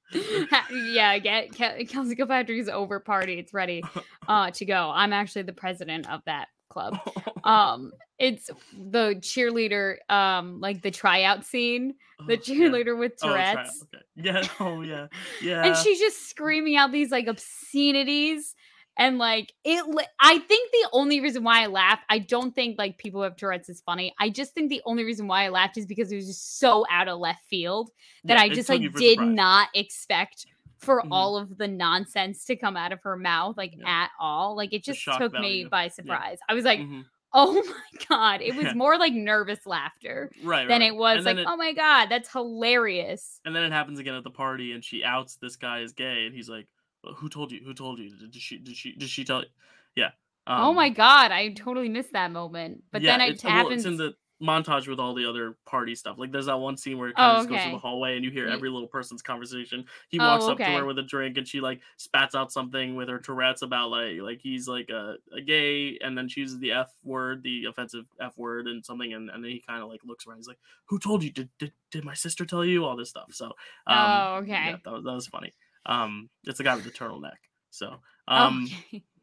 yeah, 0.70 1.18
get 1.18 1.52
Ke- 1.52 1.88
Kelsey 1.88 2.14
Kilpatrick 2.14 2.58
is 2.58 2.68
over 2.68 3.00
party. 3.00 3.38
It's 3.38 3.54
ready 3.54 3.82
uh, 4.28 4.50
to 4.50 4.64
go. 4.66 4.90
I'm 4.94 5.12
actually 5.14 5.42
the 5.42 5.52
president 5.54 6.10
of 6.10 6.20
that 6.26 6.48
club. 6.68 6.98
Um, 7.42 7.92
it's 8.18 8.48
the 8.72 9.14
cheerleader, 9.20 9.96
um, 10.10 10.60
like 10.60 10.82
the 10.82 10.90
tryout 10.90 11.44
scene, 11.44 11.94
the 12.26 12.36
Oh, 12.36 12.40
yeah. 12.46 12.54
cheerleader 12.68 12.98
with 12.98 13.12
Oh, 13.22 13.28
Tourette's. 13.28 13.84
Okay. 13.94 14.02
Yeah. 14.16 14.46
Oh 14.60 14.80
yeah. 14.82 15.06
Yeah. 15.42 15.64
and 15.66 15.76
she's 15.76 15.98
just 15.98 16.28
screaming 16.30 16.76
out 16.76 16.92
these 16.92 17.10
like 17.10 17.26
obscenities 17.28 18.54
and 18.98 19.18
like 19.18 19.52
it 19.64 19.84
i 20.20 20.38
think 20.38 20.70
the 20.72 20.88
only 20.92 21.20
reason 21.20 21.44
why 21.44 21.62
i 21.62 21.66
laughed 21.66 22.02
i 22.08 22.18
don't 22.18 22.54
think 22.54 22.78
like 22.78 22.96
people 22.96 23.20
who 23.20 23.24
have 23.24 23.36
tourette's 23.36 23.68
is 23.68 23.82
funny 23.84 24.14
i 24.18 24.30
just 24.30 24.54
think 24.54 24.70
the 24.70 24.80
only 24.86 25.04
reason 25.04 25.26
why 25.28 25.44
i 25.44 25.50
laughed 25.50 25.76
is 25.76 25.84
because 25.84 26.10
it 26.10 26.16
was 26.16 26.26
just 26.26 26.58
so 26.58 26.86
out 26.90 27.06
of 27.06 27.18
left 27.18 27.42
field 27.50 27.90
that 28.24 28.38
Yeah, 28.38 28.42
i 28.44 28.48
just 28.48 28.70
like 28.70 28.80
did 28.94 29.20
not 29.20 29.68
expect 29.74 30.46
for 30.78 31.02
Mhm. 31.02 31.08
all 31.10 31.36
of 31.36 31.58
the 31.58 31.68
nonsense 31.68 32.46
to 32.46 32.56
come 32.56 32.74
out 32.76 32.90
of 32.92 33.00
her 33.02 33.18
mouth 33.18 33.58
like 33.58 33.74
Yeah. 33.76 34.04
at 34.04 34.10
all 34.18 34.56
like 34.56 34.72
it 34.72 34.82
just 34.82 35.04
took 35.04 35.32
value. 35.32 35.64
me 35.64 35.64
by 35.66 35.88
surprise 35.88 36.38
i 36.48 36.54
was 36.54 36.64
like 36.64 36.80
Mhm. 36.80 37.04
Oh 37.32 37.52
my 37.66 38.04
god 38.08 38.40
it 38.40 38.54
was 38.54 38.74
more 38.74 38.98
like 38.98 39.12
nervous 39.12 39.66
laughter 39.66 40.30
right. 40.42 40.68
than 40.68 40.80
right. 40.80 40.88
it 40.88 40.96
was 40.96 41.18
And 41.18 41.24
like 41.26 41.36
it- 41.38 41.46
oh 41.48 41.56
my 41.56 41.72
god 41.72 42.06
that's 42.06 42.30
hilarious 42.32 43.40
And 43.44 43.54
then 43.54 43.64
it 43.64 43.72
happens 43.72 43.98
again 43.98 44.14
at 44.14 44.24
the 44.24 44.30
party, 44.30 44.72
and 44.72 44.84
she 44.84 45.04
outs 45.04 45.36
this 45.36 45.56
guy 45.56 45.80
as 45.80 45.92
gay, 45.92 46.26
and 46.26 46.34
he's 46.34 46.48
like, 46.48 46.66
well, 47.04 47.14
"Who 47.14 47.28
told 47.28 47.52
you? 47.52 47.60
Who 47.64 47.74
told 47.74 47.98
you? 47.98 48.10
Did, 48.16 48.34
she? 48.34 48.58
Did 48.58 48.76
she? 48.76 48.92
Did 48.92 49.08
she 49.08 49.24
tell 49.24 49.40
you?" 49.40 49.48
Yeah. 49.94 50.10
oh 50.46 50.70
um, 50.70 50.76
my 50.76 50.90
god 50.90 51.32
i 51.32 51.48
totally 51.52 51.88
missed 51.88 52.12
that 52.12 52.30
moment 52.30 52.82
but 52.92 53.02
yeah, 53.02 53.18
then 53.18 53.30
it 53.30 53.42
well, 53.42 53.52
happens 53.52 53.84
it's 53.84 53.86
in 53.86 53.96
the 53.96 54.14
montage 54.42 54.86
with 54.86 55.00
all 55.00 55.14
the 55.14 55.24
other 55.24 55.56
party 55.66 55.94
stuff. 55.94 56.18
Like 56.18 56.30
there's 56.30 56.46
that 56.46 56.58
one 56.60 56.76
scene 56.76 56.98
where 56.98 57.08
it 57.08 57.16
Oh, 57.16 57.20
kind 57.20 57.32
of 57.32 57.38
just 57.38 57.48
goes 57.48 57.62
through 57.62 57.70
the 57.72 57.78
hallway, 57.78 58.16
and 58.16 58.24
you 58.24 58.30
hear 58.30 58.48
every 58.48 58.68
little 58.68 58.88
person's 58.88 59.22
conversation. 59.22 59.86
He 60.08 60.18
Oh, 60.18 60.20
walks 60.20 60.48
up 60.48 60.62
to 60.64 60.74
her 60.74 60.84
with 60.84 60.98
a 60.98 61.02
drink, 61.02 61.38
and 61.38 61.48
she 61.48 61.60
like 61.60 61.80
spats 61.96 62.34
out 62.34 62.52
something 62.52 62.96
with 62.96 63.08
her 63.08 63.18
Tourette's 63.18 63.62
about 63.62 63.90
like 63.90 64.18
like 64.20 64.40
he's 64.42 64.68
like 64.68 64.90
a, 64.90 65.16
a 65.32 65.40
gay, 65.40 65.98
and 65.98 66.16
then 66.16 66.28
she 66.28 66.40
uses 66.40 66.58
the 66.58 66.72
f 66.72 66.92
word, 67.02 67.42
the 67.42 67.64
offensive 67.64 68.06
f 68.20 68.36
word, 68.36 68.66
and 68.68 68.84
something, 68.84 69.12
and, 69.14 69.30
and 69.30 69.42
then 69.42 69.50
he 69.50 69.60
kind 69.60 69.82
of 69.82 69.88
like 69.88 70.04
looks 70.04 70.26
around. 70.26 70.38
He's 70.38 70.48
like, 70.48 70.60
"Who 70.86 70.98
told 70.98 71.22
you? 71.22 71.30
Did, 71.32 71.50
did 71.58 71.72
did 71.90 72.04
my 72.04 72.14
sister 72.14 72.44
tell 72.44 72.64
you 72.64 72.84
all 72.84 72.96
this 72.96 73.10
stuff?" 73.10 73.32
So 73.32 73.52
um, 73.86 74.26
Oh, 74.26 74.36
okay. 74.42 74.60
yeah, 74.60 74.76
that 74.84 74.92
was 74.92 75.04
that 75.04 75.12
was 75.12 75.26
funny. 75.28 75.54
Um, 75.86 76.30
it's 76.44 76.58
the 76.58 76.64
guy 76.64 76.74
with 76.76 76.84
the 76.84 76.90
turtleneck. 76.90 77.38
So 77.70 78.00
Oh, 78.34 78.48
um, 78.48 78.76
okay. 78.90 79.04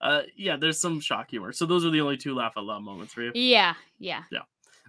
uh, 0.00 0.22
yeah, 0.36 0.56
there's 0.56 0.80
some 0.80 1.00
shock 1.00 1.30
humor. 1.30 1.52
So 1.52 1.66
those 1.66 1.84
are 1.84 1.90
the 1.90 2.00
only 2.00 2.16
two 2.16 2.34
laugh 2.34 2.54
out 2.56 2.64
loud 2.64 2.82
moments 2.82 3.12
for 3.14 3.22
you. 3.22 3.32
yeah 3.34 3.74
yeah 3.98 4.22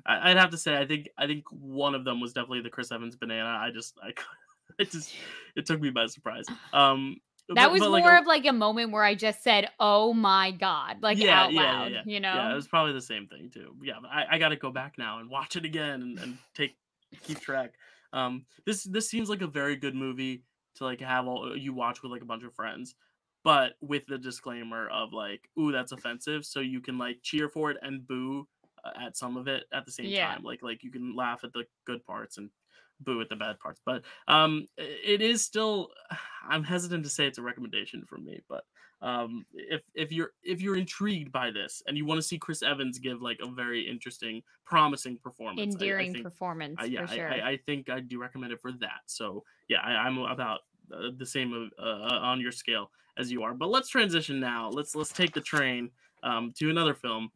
I, 0.06 0.32
I'd 0.32 0.38
have 0.38 0.50
to 0.52 0.58
say, 0.58 0.78
I 0.78 0.86
think 0.88 1.10
I 1.18 1.28
think 1.28 1.44
one 1.52 1.94
of 1.96 2.06
them 2.06 2.20
was 2.22 2.34
definitely 2.34 2.62
the 2.62 2.70
Chris 2.70 2.92
Evans 2.92 3.16
banana. 3.16 3.50
I 3.50 3.70
just, 3.72 3.98
I, 4.02 4.14
it 4.80 4.90
just, 4.92 5.14
it 5.56 5.66
took 5.66 5.80
me 5.82 5.90
by 5.92 6.08
surprise. 6.08 6.46
Um, 6.74 7.18
that 7.50 7.66
but- 7.66 7.72
was 7.74 7.82
but, 7.82 7.92
like, 7.92 8.04
more 8.04 8.16
a- 8.16 8.22
of 8.22 8.26
like 8.28 8.46
a 8.46 8.54
moment 8.54 8.92
where 8.92 9.04
i 9.04 9.14
just 9.14 9.44
said 9.44 9.68
oh 9.80 10.14
my 10.14 10.52
god 10.52 10.98
like 11.02 11.18
Yeah, 11.18 11.42
out 11.44 11.52
yeah, 11.52 11.84
yeah, 11.84 11.88
yeah. 11.90 12.02
you 12.06 12.20
know 12.22 12.34
yeah, 12.34 12.52
it 12.52 12.56
was 12.56 12.68
probably 12.68 12.94
the 12.94 13.02
same 13.02 13.28
thing 13.28 13.50
too. 13.54 13.76
Yeah, 13.84 13.96
but 14.02 14.10
I, 14.10 14.26
I 14.32 14.38
got 14.38 14.50
to 14.50 14.56
go 14.56 14.72
back 14.72 14.98
now 14.98 15.20
and 15.20 15.30
watch 15.30 15.56
it 15.58 15.66
again 15.66 16.02
and, 16.02 16.20
and 16.20 16.38
take 16.56 16.78
keep 17.24 17.42
track. 17.42 17.74
Um, 18.14 18.46
this 18.66 18.84
this 18.84 19.10
seems 19.10 19.30
like 19.30 19.42
a 19.42 19.48
very 19.48 19.76
good 19.76 19.96
movie 19.96 20.44
to 20.76 20.86
like 20.86 21.02
have 21.02 21.28
all 21.28 21.56
you 21.58 21.74
watch 21.74 22.02
with 22.02 22.12
like 22.12 22.22
a 22.22 22.26
bunch 22.26 22.44
of 22.44 22.54
friends, 22.56 22.96
but 23.44 23.74
with 23.82 24.06
the 24.08 24.18
disclaimer 24.18 24.88
of 24.90 25.14
like, 25.14 25.50
ooh, 25.60 25.72
that's 25.72 25.92
offensive, 25.92 26.46
so 26.46 26.60
you 26.60 26.82
can 26.82 26.98
like 26.98 27.20
cheer 27.24 27.50
for 27.50 27.72
it 27.72 27.78
and 27.82 28.08
boo 28.08 28.48
uh, 28.84 28.92
at 29.00 29.18
some 29.18 29.38
of 29.38 29.48
it 29.48 29.64
at 29.74 29.86
the 29.86 29.92
same 29.92 30.06
Yeah. 30.08 30.34
time. 30.34 30.44
Like 30.44 30.62
like 30.64 30.84
you 30.84 30.92
can 30.92 31.16
laugh 31.16 31.44
at 31.44 31.54
the 31.54 31.66
good 31.86 32.06
parts 32.06 32.38
and 32.38 32.50
boo 33.00 33.22
at 33.22 33.30
the 33.30 33.36
bad 33.36 33.60
parts. 33.60 33.82
But 33.86 34.04
um, 34.28 34.68
it 34.78 35.22
is 35.22 35.44
still. 35.44 35.90
I'm 36.50 36.64
hesitant 36.64 37.04
to 37.04 37.10
say 37.10 37.28
it's 37.28 37.38
a 37.38 37.44
recommendation 37.44 38.04
from 38.08 38.26
me, 38.26 38.42
but 38.50 38.64
um, 39.02 39.46
if 39.54 39.82
if 39.94 40.12
you're 40.12 40.32
if 40.44 40.60
you're 40.62 40.76
intrigued 40.76 41.32
by 41.32 41.52
this 41.52 41.82
and 41.88 41.96
you 41.98 42.06
want 42.06 42.18
to 42.20 42.28
see 42.28 42.38
Chris 42.40 42.62
Evans 42.64 43.00
give 43.00 43.22
like 43.22 43.38
a 43.44 43.50
very 43.50 43.88
interesting, 43.88 44.42
promising 44.66 45.18
performance, 45.18 45.76
endearing 45.76 46.08
I, 46.08 46.10
I 46.10 46.14
think, 46.14 46.24
performance 46.26 46.82
uh, 46.82 46.86
yeah, 46.86 47.06
for 47.06 47.14
sure. 47.14 47.30
I, 47.32 47.40
I, 47.40 47.50
I 47.52 47.58
think 47.58 47.90
I 47.90 48.00
do 48.00 48.20
recommend 48.20 48.54
it 48.54 48.62
for 48.62 48.72
that. 48.74 49.02
So 49.06 49.44
yeah, 49.70 49.82
I, 49.82 49.92
I'm 49.92 50.18
about 50.18 50.62
the 51.18 51.26
same 51.26 51.72
uh, 51.80 51.82
uh, 51.82 52.20
on 52.22 52.40
your 52.42 52.52
scale 52.52 52.92
as 53.18 53.32
you 53.32 53.44
are. 53.44 53.54
But 53.54 53.70
let's 53.70 53.90
transition 53.90 54.40
now. 54.40 54.70
Let's 54.70 54.96
let's 54.96 55.12
take 55.12 55.34
the 55.34 55.42
train 55.42 55.90
um, 56.24 56.54
to 56.60 56.70
another 56.70 56.94
film, 56.94 57.32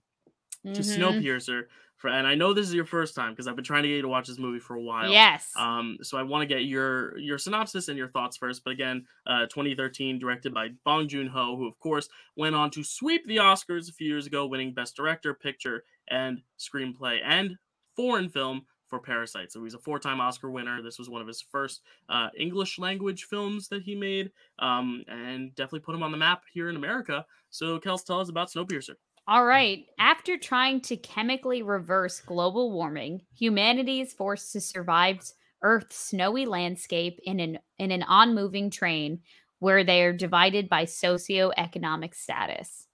to 0.64 0.70
Mhm. 0.82 0.98
Snowpiercer. 0.98 1.64
For, 1.98 2.10
and 2.10 2.28
I 2.28 2.36
know 2.36 2.54
this 2.54 2.68
is 2.68 2.74
your 2.74 2.84
first 2.86 3.16
time 3.16 3.32
because 3.32 3.48
I've 3.48 3.56
been 3.56 3.64
trying 3.64 3.84
to 3.84 3.88
get 3.90 3.96
you 3.96 4.02
to 4.02 4.08
watch 4.10 4.28
this 4.28 4.38
movie 4.38 4.60
for 4.60 4.76
a 4.76 4.82
while. 4.82 5.10
Yes. 5.10 5.50
Um, 5.56 5.98
so 6.02 6.18
I 6.18 6.24
want 6.24 6.42
to 6.42 6.46
get 6.54 6.66
your 6.66 7.18
your 7.18 7.38
synopsis 7.38 7.88
and 7.88 7.98
your 7.98 8.10
thoughts 8.10 8.36
first. 8.36 8.64
But 8.66 8.72
again, 8.72 9.06
uh, 9.26 9.46
2013, 9.48 10.20
directed 10.20 10.54
by 10.54 10.70
Bong 10.84 11.08
Joon 11.08 11.28
Ho, 11.28 11.56
who 11.56 11.66
of 11.68 11.80
course 11.80 12.10
went 12.36 12.54
on 12.54 12.70
to 12.72 12.84
sweep 12.84 13.26
the 13.26 13.38
Oscars 13.38 13.90
a 13.90 13.94
few 13.94 14.08
years 14.10 14.28
ago, 14.28 14.46
winning 14.46 14.74
Best 14.74 14.96
Director, 14.98 15.34
Picture, 15.34 15.84
and 16.10 16.42
Screenplay, 16.60 17.20
and 17.24 17.56
foreign 17.96 18.28
film 18.28 18.66
for 18.88 19.00
Parasite. 19.00 19.52
So 19.52 19.64
he's 19.64 19.74
a 19.74 19.80
four-time 19.80 20.22
Oscar 20.22 20.52
winner. 20.52 20.82
This 20.82 21.00
was 21.00 21.10
one 21.10 21.22
of 21.22 21.28
his 21.28 21.42
first 21.42 21.82
uh, 22.10 22.30
English 22.38 22.78
language 22.80 23.26
films 23.26 23.68
that 23.70 23.84
he 23.84 23.96
made, 23.96 24.32
um, 24.60 25.04
and 25.08 25.54
definitely 25.56 25.82
put 25.82 25.96
him 25.96 26.04
on 26.04 26.12
the 26.12 26.18
map 26.18 26.44
here 26.54 26.70
in 26.70 26.76
America. 26.76 27.26
So, 27.50 27.80
Kels, 27.80 28.06
tell 28.06 28.20
us 28.20 28.30
about 28.30 28.52
Snowpiercer. 28.52 28.96
All 29.28 29.46
right. 29.46 29.86
After 29.98 30.38
trying 30.38 30.82
to 30.82 30.98
chemically 30.98 31.64
reverse 31.64 32.20
global 32.20 32.72
warming, 32.72 33.22
humanity 33.36 34.02
is 34.02 34.14
forced 34.14 34.54
to 34.54 34.62
survive 34.62 35.20
Earth's 35.64 35.98
snowy 35.98 36.46
landscape 36.46 37.20
in 37.24 37.40
an 37.40 37.58
in 37.80 37.90
an 37.90 38.04
on-moving 38.04 38.70
train 38.70 39.22
where 39.60 39.84
they 39.84 40.04
are 40.04 40.14
divided 40.14 40.70
by 40.70 40.86
socioeconomic 40.86 42.14
status. 42.14 42.88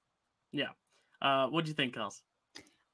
Yeah. 0.53 0.69
Uh, 1.21 1.47
what 1.47 1.65
do 1.65 1.69
you 1.69 1.75
think, 1.75 1.95
Kels? 1.95 2.21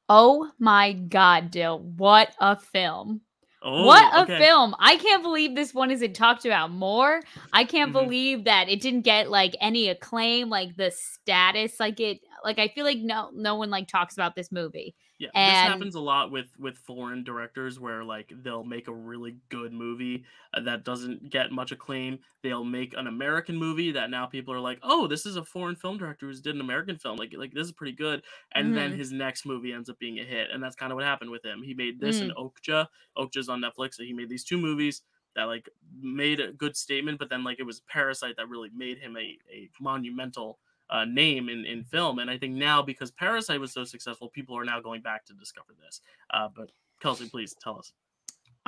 Oh 0.10 0.50
my 0.60 0.94
god, 0.94 1.52
Dyl. 1.52 1.80
What 1.80 2.30
a 2.40 2.56
film. 2.56 3.22
Oh, 3.62 3.86
what 3.86 4.14
a 4.16 4.22
okay. 4.24 4.38
film. 4.40 4.76
I 4.80 4.98
can't 4.98 5.24
believe 5.24 5.56
this 5.56 5.74
one 5.74 5.92
isn't 5.92 6.14
talked 6.14 6.46
about 6.46 6.72
more. 6.72 7.22
I 7.52 7.66
can't 7.66 7.90
Mhm. 7.90 7.94
believe 7.94 8.44
that 8.46 8.70
it 8.70 8.82
didn't 8.82 9.02
get 9.02 9.30
like 9.30 9.56
any 9.60 9.90
acclaim, 9.90 10.50
like 10.50 10.76
the 10.78 10.92
status 10.92 11.80
like 11.80 12.00
it 12.00 12.20
like 12.48 12.58
I 12.60 12.70
feel 12.70 12.86
like 12.86 12.98
no 13.00 13.30
no 13.34 13.56
one 13.56 13.70
like 13.70 13.88
talks 13.88 14.16
about 14.16 14.36
this 14.36 14.52
movie. 14.52 14.96
Yeah, 15.20 15.30
And- 15.36 15.52
this 15.52 15.74
happens 15.74 15.96
a 15.96 16.00
lot 16.00 16.32
with 16.32 16.48
with 16.58 16.78
foreign 16.78 17.24
directors 17.24 17.80
where 17.80 18.04
like 18.04 18.32
they'll 18.44 18.64
make 18.64 18.88
a 18.88 18.94
really 18.94 19.38
good 19.50 19.74
movie 19.74 20.26
uh, 20.54 20.62
that 20.62 20.84
doesn't 20.86 21.30
get 21.30 21.52
much 21.52 21.72
acclaim. 21.72 22.20
They'll 22.44 22.64
make 22.64 22.94
an 22.96 23.08
American 23.08 23.56
movie 23.58 23.92
that 23.92 24.10
now 24.10 24.26
people 24.28 24.54
are 24.54 24.60
like, 24.60 24.80
"Oh, 24.84 25.08
this 25.08 25.26
is 25.26 25.36
a 25.36 25.44
foreign 25.46 25.76
film 25.76 25.98
director 25.98 26.28
who's 26.28 26.42
did 26.42 26.56
an 26.56 26.62
American 26.62 26.98
film. 26.98 27.18
Like 27.18 27.34
like 27.38 27.54
this 27.54 27.66
is 27.68 27.74
pretty 27.74 27.94
good." 27.94 28.24
And 28.54 28.76
then 28.78 28.92
Mhm. 28.94 28.98
his 28.98 29.12
next 29.12 29.46
movie 29.46 29.74
ends 29.74 29.90
up 29.90 30.00
being 30.00 30.20
a 30.20 30.24
hit, 30.24 30.50
and 30.52 30.64
that's 30.64 30.76
kind 30.76 30.92
of 30.92 30.96
what 30.96 31.06
happened 31.06 31.32
with 31.32 31.44
him. 31.46 31.62
He 31.64 31.74
made 31.74 32.00
this 32.00 32.20
Mm. 32.20 32.24
and 32.24 32.32
Okja. 32.36 32.88
Okja's 33.18 33.50
on 33.50 33.62
Netflix. 33.62 33.96
So 33.96 34.04
he 34.04 34.14
made 34.14 34.30
these 34.30 34.44
two 34.46 34.58
movies 34.58 35.02
that 35.36 35.44
like 35.46 35.70
made 36.02 36.40
a 36.40 36.52
good 36.54 36.76
statement, 36.78 37.20
but 37.20 37.30
then 37.30 37.44
like 37.44 37.60
it 37.60 37.64
was 37.64 37.82
Parasite 37.82 38.36
that 38.38 38.50
really 38.50 38.70
made 38.74 38.98
him 39.00 39.16
a, 39.18 39.38
a 39.52 39.70
monumental 39.80 40.60
uh, 40.90 41.06
name 41.06 41.50
in, 41.50 41.66
in 41.66 41.84
film. 41.84 42.20
And 42.20 42.30
I 42.30 42.38
think 42.38 42.56
now 42.56 42.82
because 42.82 43.12
Parasite 43.12 43.60
was 43.60 43.74
so 43.74 43.84
successful, 43.84 44.30
people 44.30 44.58
are 44.58 44.66
now 44.66 44.80
going 44.80 45.02
back 45.02 45.26
to 45.26 45.34
discover 45.34 45.74
this. 45.84 46.02
Uh, 46.34 46.48
but 46.56 46.72
Kelsey, 47.02 47.30
please 47.30 47.56
tell 47.62 47.78
us. 47.78 47.94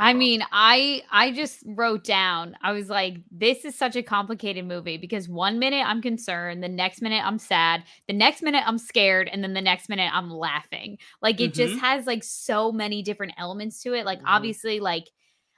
I 0.01 0.13
mean, 0.13 0.43
I 0.53 1.01
I 1.11 1.31
just 1.33 1.61
wrote 1.65 2.05
down. 2.05 2.55
I 2.63 2.71
was 2.71 2.89
like, 2.89 3.17
this 3.31 3.65
is 3.65 3.77
such 3.77 3.97
a 3.97 4.01
complicated 4.01 4.65
movie 4.65 4.95
because 4.97 5.27
one 5.27 5.59
minute 5.59 5.83
I'm 5.85 6.01
concerned, 6.01 6.63
the 6.63 6.69
next 6.69 7.01
minute 7.01 7.21
I'm 7.25 7.37
sad, 7.37 7.83
the 8.07 8.13
next 8.13 8.41
minute 8.41 8.63
I'm 8.65 8.77
scared, 8.77 9.27
and 9.27 9.43
then 9.43 9.53
the 9.53 9.61
next 9.61 9.89
minute 9.89 10.09
I'm 10.13 10.29
laughing. 10.31 10.99
Like 11.21 11.41
it 11.41 11.53
just 11.53 11.77
has 11.79 12.07
like 12.07 12.23
so 12.23 12.71
many 12.71 13.01
different 13.01 13.33
elements 13.37 13.83
to 13.83 13.93
it. 13.93 14.05
Like 14.05 14.19
Mhm. 14.19 14.25
obviously, 14.27 14.79
like 14.79 15.09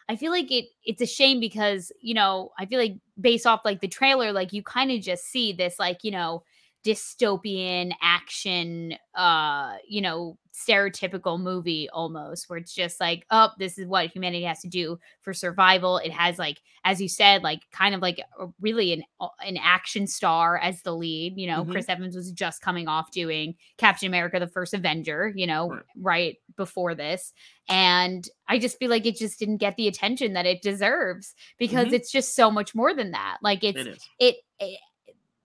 I 0.09 0.15
feel 0.15 0.31
like 0.31 0.51
it 0.51 0.65
it's 0.83 1.01
a 1.01 1.05
shame 1.05 1.39
because, 1.39 1.91
you 2.01 2.15
know, 2.15 2.51
I 2.57 2.65
feel 2.65 2.79
like 2.79 2.95
based 3.19 3.45
off 3.45 3.61
like 3.63 3.79
the 3.79 3.87
trailer, 3.87 4.31
like 4.31 4.53
you 4.53 4.63
kind 4.63 4.91
of 4.91 5.01
just 5.01 5.25
see 5.25 5.53
this 5.53 5.77
like, 5.77 6.03
you 6.03 6.11
know, 6.11 6.43
dystopian 6.85 7.91
action 8.01 8.93
uh 9.15 9.75
you 9.87 10.01
know 10.01 10.37
stereotypical 10.53 11.39
movie 11.39 11.87
almost 11.93 12.49
where 12.49 12.57
it's 12.59 12.73
just 12.73 12.99
like 12.99 13.25
oh 13.31 13.49
this 13.57 13.77
is 13.77 13.87
what 13.87 14.07
humanity 14.07 14.43
has 14.43 14.59
to 14.59 14.67
do 14.67 14.97
for 15.21 15.33
survival 15.33 15.97
it 15.97 16.11
has 16.11 16.37
like 16.37 16.59
as 16.83 16.99
you 17.01 17.07
said 17.07 17.41
like 17.43 17.61
kind 17.71 17.95
of 17.95 18.01
like 18.01 18.19
a, 18.39 18.47
really 18.59 18.93
an 18.93 19.03
uh, 19.19 19.27
an 19.45 19.57
action 19.57 20.05
star 20.07 20.57
as 20.57 20.81
the 20.81 20.93
lead 20.95 21.37
you 21.37 21.47
know 21.47 21.63
Mhm. 21.63 21.71
chris 21.71 21.87
evans 21.87 22.15
was 22.15 22.31
just 22.31 22.61
coming 22.61 22.87
off 22.87 23.11
doing 23.11 23.55
captain 23.77 24.07
america 24.07 24.39
the 24.39 24.47
first 24.47 24.73
avenger 24.73 25.31
you 25.35 25.47
know 25.47 25.69
Right. 25.69 25.83
right 25.97 26.35
before 26.57 26.93
this 26.93 27.31
and 27.69 28.27
i 28.47 28.59
just 28.59 28.77
feel 28.77 28.89
like 28.89 29.05
it 29.05 29.15
just 29.15 29.39
didn't 29.39 29.57
get 29.57 29.77
the 29.77 29.87
attention 29.87 30.33
that 30.33 30.45
it 30.45 30.61
deserves 30.61 31.33
because 31.57 31.87
Mhm. 31.87 31.93
it's 31.93 32.11
just 32.11 32.35
so 32.35 32.51
much 32.51 32.75
more 32.75 32.93
than 32.93 33.11
that 33.11 33.37
like 33.41 33.63
it's 33.63 33.87
it, 34.19 34.35
it 34.59 34.79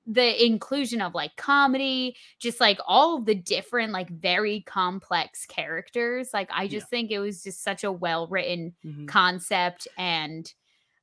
the 0.06 0.44
inclusion 0.44 1.00
of 1.02 1.14
like 1.14 1.34
comedy 1.36 2.16
just 2.38 2.60
like 2.60 2.78
all 2.86 3.16
of 3.18 3.24
the 3.26 3.34
different 3.34 3.92
like 3.92 4.08
very 4.10 4.60
complex 4.62 5.46
characters 5.46 6.30
like 6.32 6.48
i 6.52 6.66
Yeah. 6.68 6.68
just 6.68 6.88
think 6.88 7.10
it 7.10 7.18
was 7.18 7.42
just 7.42 7.62
such 7.62 7.82
a 7.84 7.90
well 7.92 8.28
written 8.28 8.74
Mhm. 8.84 9.06
concept 9.08 9.88
and 9.98 10.52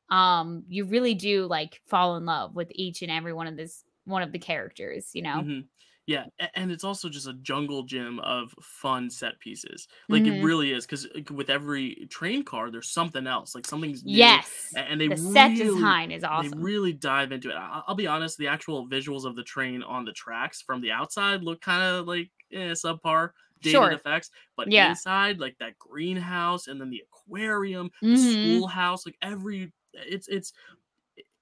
um 0.10 0.64
you 0.70 0.86
really 0.86 1.16
do 1.16 1.46
like 1.48 1.82
fall 1.88 2.18
in 2.18 2.26
love 2.26 2.56
with 2.56 2.70
each 2.76 3.02
and 3.02 3.12
every 3.12 3.34
one 3.34 3.48
of 3.48 3.58
this 3.58 3.84
one 4.06 4.24
of 4.24 4.32
the 4.32 4.40
characters 4.40 5.12
you 5.14 5.22
know 5.22 5.42
Mhm. 5.42 5.70
Yeah, 6.08 6.26
and 6.54 6.70
it's 6.72 6.84
also 6.84 7.08
just 7.08 7.28
a 7.28 7.34
jungle 7.34 7.84
gym 7.84 8.20
of 8.20 8.54
fun 8.62 9.10
set 9.10 9.40
pieces. 9.40 9.88
Like 10.12 10.28
it 10.28 10.34
Mhm. 10.34 10.34
really 10.34 10.74
is, 10.74 10.86
because 10.86 11.08
with 11.32 11.50
every 11.50 12.08
train 12.10 12.44
car, 12.44 12.70
there's 12.70 12.90
something 12.92 13.26
else, 13.26 13.56
like 13.56 13.66
something's 13.66 14.04
new. 14.04 14.42
yes 14.42 14.76
and 14.76 15.00
they 15.00 15.08
the 15.08 15.18
set 15.18 15.56
really, 15.56 15.56
design 15.56 16.12
is 16.12 16.24
They 16.36 16.48
awesome 16.48 16.70
really 16.70 16.94
dive 16.94 17.32
into 17.32 17.50
it. 17.52 17.56
I'll 17.56 17.96
be 17.96 18.08
honest, 18.08 18.38
the 18.38 18.48
actual 18.48 18.88
visuals 18.88 19.24
of 19.26 19.36
the 19.38 19.44
train 19.44 19.82
on 19.84 20.04
the 20.04 20.12
tracks 20.14 20.62
from 20.62 20.82
the 20.82 20.92
outside 20.92 21.42
look 21.44 21.62
kind 21.62 21.82
of 21.84 22.06
like 22.08 22.32
eh, 22.52 22.72
subpar 22.74 23.32
dated 23.62 23.92
Sure. 23.92 23.94
effects, 23.94 24.30
but 24.58 24.68
Yeah. 24.68 24.98
inside, 24.98 25.40
like 25.40 25.58
that 25.60 25.78
greenhouse 25.80 26.68
and 26.68 26.82
then 26.82 26.90
the 26.90 27.02
aquarium, 27.08 27.90
the 28.10 28.18
Mhm. 28.18 28.18
schoolhouse, 28.18 29.06
like 29.06 29.18
every 29.22 29.72
it's 29.94 30.28
it's 30.28 30.52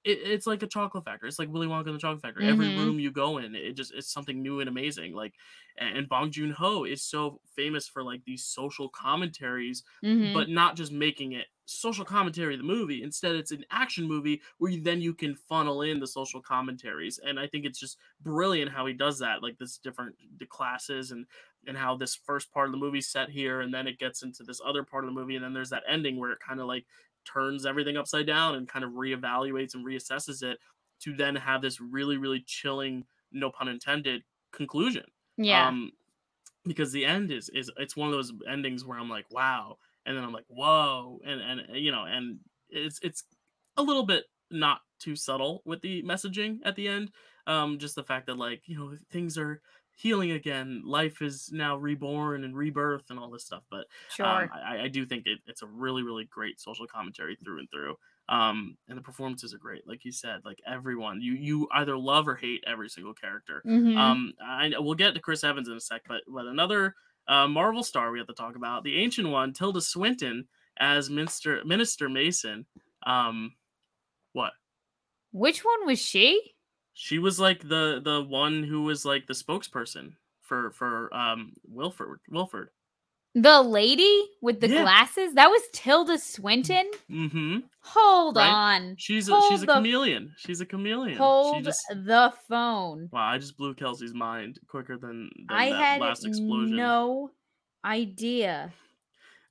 it, 0.04 0.18
it's 0.24 0.46
like 0.46 0.62
a 0.62 0.66
chocolate 0.66 1.04
factory. 1.04 1.28
It's 1.28 1.38
like 1.38 1.48
Willy 1.50 1.66
Wonka 1.66 1.86
and 1.86 1.94
the 1.94 1.98
Chocolate 1.98 2.22
Factory. 2.22 2.46
Every 2.46 2.68
Mhm. 2.68 2.76
room 2.76 2.98
you 3.00 3.10
go 3.10 3.38
in, 3.38 3.54
it 3.54 3.72
just 3.74 3.92
it's 3.94 4.12
something 4.12 4.42
new 4.42 4.60
and 4.60 4.68
amazing. 4.68 5.14
Like, 5.14 5.34
and, 5.76 6.08
Bong 6.08 6.30
Joon 6.30 6.50
Ho 6.52 6.84
is 6.84 7.02
so 7.04 7.40
famous 7.46 7.88
for 7.88 8.02
like 8.02 8.24
these 8.24 8.44
social 8.44 8.88
commentaries, 8.88 9.84
Mhm. 10.02 10.32
but 10.32 10.48
not 10.48 10.76
just 10.76 10.92
making 10.92 11.32
it 11.32 11.46
social 11.66 12.04
commentary 12.04 12.54
of 12.54 12.60
the 12.60 12.64
movie. 12.66 13.02
Instead, 13.02 13.36
it's 13.36 13.52
an 13.52 13.64
action 13.70 14.04
movie 14.06 14.42
where 14.58 14.70
you, 14.72 14.80
then 14.82 15.00
you 15.00 15.14
can 15.14 15.34
funnel 15.34 15.82
in 15.82 16.00
the 16.00 16.06
social 16.06 16.42
commentaries. 16.42 17.18
And 17.18 17.38
I 17.40 17.46
think 17.46 17.64
it's 17.64 17.78
just 17.78 17.98
brilliant 18.20 18.72
how 18.72 18.84
he 18.86 18.92
does 18.94 19.18
that. 19.20 19.42
Like 19.42 19.58
this 19.58 19.78
different 19.78 20.16
the 20.38 20.46
classes 20.46 21.12
and 21.12 21.26
and 21.66 21.76
how 21.76 21.96
this 21.96 22.16
first 22.16 22.50
part 22.52 22.66
of 22.66 22.72
the 22.72 22.78
movie 22.78 23.00
set 23.00 23.30
here, 23.30 23.60
and 23.60 23.72
then 23.72 23.86
it 23.86 23.98
gets 23.98 24.22
into 24.22 24.42
this 24.42 24.60
other 24.64 24.82
part 24.84 25.04
of 25.04 25.08
the 25.08 25.14
movie, 25.14 25.36
and 25.36 25.44
then 25.44 25.52
there's 25.52 25.70
that 25.70 25.84
ending 25.86 26.16
where 26.18 26.32
it 26.32 26.40
kind 26.40 26.60
of 26.60 26.66
like 26.66 26.86
turns 27.24 27.66
everything 27.66 27.96
upside 27.96 28.26
down 28.26 28.54
and 28.54 28.68
kind 28.68 28.84
of 28.84 28.92
reevaluates 28.92 29.74
and 29.74 29.86
reassesses 29.86 30.42
it 30.42 30.58
to 31.00 31.14
then 31.14 31.36
have 31.36 31.62
this 31.62 31.80
really 31.80 32.16
really 32.16 32.42
chilling 32.46 33.04
no 33.32 33.50
pun 33.50 33.68
intended 33.68 34.22
conclusion. 34.52 35.04
Yeah. 35.36 35.68
Um 35.68 35.92
because 36.64 36.92
the 36.92 37.04
end 37.04 37.30
is 37.30 37.48
is 37.50 37.70
it's 37.76 37.96
one 37.96 38.08
of 38.08 38.14
those 38.14 38.32
endings 38.48 38.84
where 38.84 38.98
i'm 38.98 39.10
like 39.10 39.26
wow. 39.30 39.78
And 40.06 40.16
then 40.16 40.24
i'm 40.24 40.32
like 40.32 40.46
whoa. 40.48 41.20
And 41.24 41.40
and 41.40 41.76
you 41.76 41.92
know 41.92 42.04
and 42.04 42.40
it's 42.68 42.98
it's 43.02 43.24
a 43.76 43.82
little 43.82 44.04
bit 44.06 44.24
not 44.50 44.80
too 44.98 45.16
subtle 45.16 45.62
with 45.64 45.80
the 45.80 46.02
messaging 46.02 46.58
at 46.64 46.76
the 46.76 46.88
end. 46.88 47.10
Um 47.46 47.78
just 47.78 47.94
the 47.96 48.04
fact 48.04 48.26
that 48.26 48.36
like 48.36 48.62
you 48.66 48.78
know 48.78 48.96
things 49.10 49.38
are 49.38 49.60
healing 49.94 50.30
again 50.32 50.82
life 50.84 51.20
is 51.22 51.50
now 51.52 51.76
reborn 51.76 52.44
and 52.44 52.56
rebirth 52.56 53.10
and 53.10 53.18
all 53.18 53.30
this 53.30 53.44
stuff 53.44 53.64
but 53.70 53.86
sure 54.08 54.26
um, 54.26 54.48
I, 54.52 54.84
I 54.84 54.88
do 54.88 55.04
think 55.06 55.26
it, 55.26 55.38
it's 55.46 55.62
a 55.62 55.66
really, 55.66 56.02
really 56.02 56.24
great 56.24 56.60
social 56.60 56.86
commentary 56.86 57.36
through 57.36 57.58
and 57.60 57.70
through. 57.70 57.96
Um, 58.28 58.76
and 58.88 58.96
the 58.96 59.02
performances 59.02 59.52
are 59.52 59.58
great, 59.58 59.86
like 59.86 60.04
you 60.04 60.12
said. 60.12 60.44
Like 60.44 60.60
everyone, 60.66 61.20
you 61.20 61.34
you 61.34 61.68
either 61.72 61.96
love 61.96 62.28
or 62.28 62.36
hate 62.36 62.62
every 62.66 62.88
single 62.88 63.14
character. 63.14 63.62
Mhm. 63.66 63.96
Um, 63.96 64.32
I 64.40 64.72
we'll 64.78 64.94
get 64.94 65.14
to 65.14 65.20
Chris 65.20 65.44
Evans 65.44 65.68
in 65.68 65.74
a 65.76 65.80
sec, 65.80 66.02
but 66.06 66.22
but 66.28 66.46
another 66.46 66.94
uh, 67.26 67.48
Marvel 67.48 67.82
star 67.82 68.10
we 68.10 68.18
have 68.18 68.28
to 68.28 68.34
talk 68.34 68.56
about, 68.56 68.84
the 68.84 68.98
ancient 68.98 69.28
one, 69.28 69.52
Tilda 69.52 69.80
Swinton 69.80 70.48
as 70.78 71.10
Minister 71.10 71.64
Minister 71.64 72.08
Mason. 72.08 72.66
Um, 73.04 73.56
what? 74.32 74.52
which 75.32 75.64
one 75.64 75.86
was 75.86 75.98
she 76.00 76.54
She 76.94 77.18
was 77.18 77.40
like 77.40 77.60
the 77.68 78.00
the 78.04 78.22
one 78.22 78.62
who 78.62 78.82
was 78.82 79.04
like 79.04 79.26
the 79.26 79.34
spokesperson 79.34 80.12
for 80.42 80.70
for 80.72 81.12
um 81.14 81.52
Wilford 81.66 82.20
Wilford. 82.30 82.68
The 83.34 83.62
lady 83.62 84.24
with 84.42 84.60
the 84.60 84.68
Yeah. 84.68 84.82
glasses? 84.82 85.32
That 85.34 85.48
was 85.48 85.62
Tilda 85.72 86.18
Swinton? 86.18 86.90
Mm-hmm. 87.10 87.60
Hold 87.80 88.36
Right? 88.36 88.46
on. 88.46 88.96
She's 88.98 89.26
a, 89.30 89.34
Hold 89.34 89.50
she's 89.50 89.62
a 89.62 89.66
the- 89.66 89.72
chameleon. 89.76 90.34
She's 90.36 90.60
a 90.60 90.66
chameleon. 90.66 91.14
she 91.14 91.18
Hold 91.18 91.64
just 91.64 91.80
the 91.88 92.30
phone. 92.46 93.08
wow. 93.10 93.22
I 93.28 93.38
just 93.38 93.56
blew 93.56 93.72
Kelsey's 93.74 94.12
mind 94.12 94.58
quicker 94.68 94.98
than, 94.98 95.30
than 95.48 95.56
I 95.56 95.70
that 95.70 95.76
had 95.82 96.00
last 96.02 96.26
explosion. 96.26 96.76
no 96.76 97.30
idea. 97.86 98.70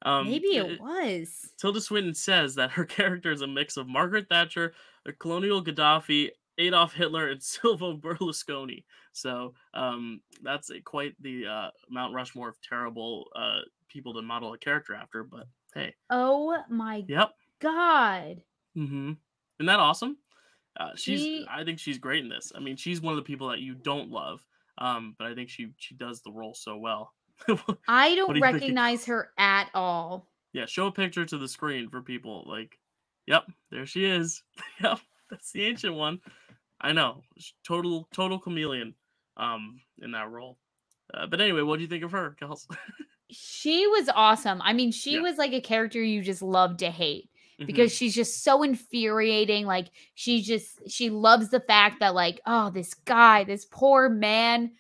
um, 0.04 0.28
Maybe 0.28 0.60
uh, 0.60 0.66
it 0.66 0.80
was. 0.80 1.52
Tilda 1.60 1.82
Swinton 1.82 2.14
says 2.14 2.54
that 2.56 2.72
her 2.72 2.86
character 2.98 3.32
is 3.32 3.42
a 3.42 3.48
mix 3.48 3.78
of 3.78 3.88
Margaret 3.88 4.28
Thatcher, 4.30 4.74
the 5.06 5.14
colonial 5.14 5.64
Gaddafi, 5.64 6.30
Adolf 6.62 6.94
Hitler, 6.94 7.30
and 7.30 7.42
Silvio 7.44 7.98
Berlusconi. 7.98 8.84
So 9.14 9.54
um, 9.74 10.22
that's 10.42 10.70
a, 10.70 10.80
quite 10.82 11.16
the 11.22 11.46
uh, 11.48 11.70
Mount 11.90 12.14
Rushmore 12.14 12.50
of 12.50 12.62
terrible 12.62 13.26
uh, 13.36 13.60
people 13.90 14.14
to 14.14 14.22
model 14.22 14.54
a 14.54 14.58
character 14.58 14.94
after. 14.96 15.24
But 15.24 15.48
hey, 15.74 15.94
Oh 16.10 16.58
my 16.70 17.04
yep. 17.08 17.32
god. 17.60 18.42
Mm-hmm. 18.78 19.12
Isn't 19.60 19.66
that 19.68 19.80
awesome? 19.80 20.18
Uh, 20.80 20.92
she's. 20.96 21.20
She- 21.20 21.46
I 21.50 21.64
think 21.66 21.80
she's 21.80 21.98
great 21.98 22.24
in 22.24 22.30
this. 22.30 22.52
I 22.56 22.60
mean, 22.60 22.78
she's 22.78 23.02
one 23.02 23.12
of 23.14 23.18
the 23.18 23.24
people 23.28 23.50
that 23.50 23.60
you 23.60 23.76
don't 23.76 24.10
love, 24.10 24.46
um, 24.78 25.16
but 25.18 25.28
I 25.28 25.36
think 25.36 25.50
she 25.50 25.72
she 25.78 25.96
does 25.96 26.22
the 26.22 26.32
role 26.32 26.54
so 26.54 26.78
well. 26.78 27.14
I 27.88 28.12
do 28.12 28.16
don't 28.16 28.40
recognize 28.40 29.04
her 29.06 29.32
at 29.38 29.70
all. 29.74 30.30
yeah, 30.54 30.66
show 30.66 30.88
a 30.88 30.92
picture 30.92 31.26
to 31.26 31.38
the 31.38 31.48
screen 31.48 31.90
for 31.90 32.02
people. 32.02 32.46
Like, 32.48 32.80
yep, 33.26 33.44
there 33.72 33.86
she 33.86 34.06
is. 34.06 34.44
yep, 34.82 35.00
that's 35.30 35.52
the 35.52 35.66
ancient 35.66 35.96
one. 35.96 36.20
I 36.82 36.94
know, 36.94 37.24
total 37.66 38.08
total 38.14 38.40
chameleon, 38.40 38.96
um, 39.38 39.80
in 40.02 40.12
that 40.12 40.30
role. 40.30 40.58
Uh, 41.14 41.28
but 41.28 41.40
anyway, 41.42 41.62
what 41.62 41.78
do 41.78 41.84
you 41.84 41.88
think 41.90 42.04
of 42.04 42.12
her, 42.12 42.36
Kels? 42.42 42.66
She 43.30 43.88
was 43.88 44.10
awesome. 44.14 44.62
I 44.64 44.74
mean, 44.74 44.92
she 44.92 45.14
Yeah. 45.16 45.22
was 45.22 45.38
like 45.38 45.54
a 45.54 45.62
character 45.62 46.02
you 46.04 46.22
just 46.22 46.42
love 46.42 46.78
to 46.78 46.90
hate. 46.92 47.30
Mhm. 47.60 47.68
because 47.68 47.92
she's 47.94 48.16
just 48.16 48.44
so 48.44 48.64
infuriating 48.64 49.68
like 49.68 49.92
she 50.16 50.42
just 50.42 50.80
she 50.90 51.12
loves 51.12 51.50
the 51.50 51.60
fact 51.60 52.00
that 52.00 52.16
like 52.16 52.42
oh 52.48 52.72
this 52.72 52.96
guy 52.96 53.44
this 53.44 53.66
poor 53.66 54.10
man 54.10 54.72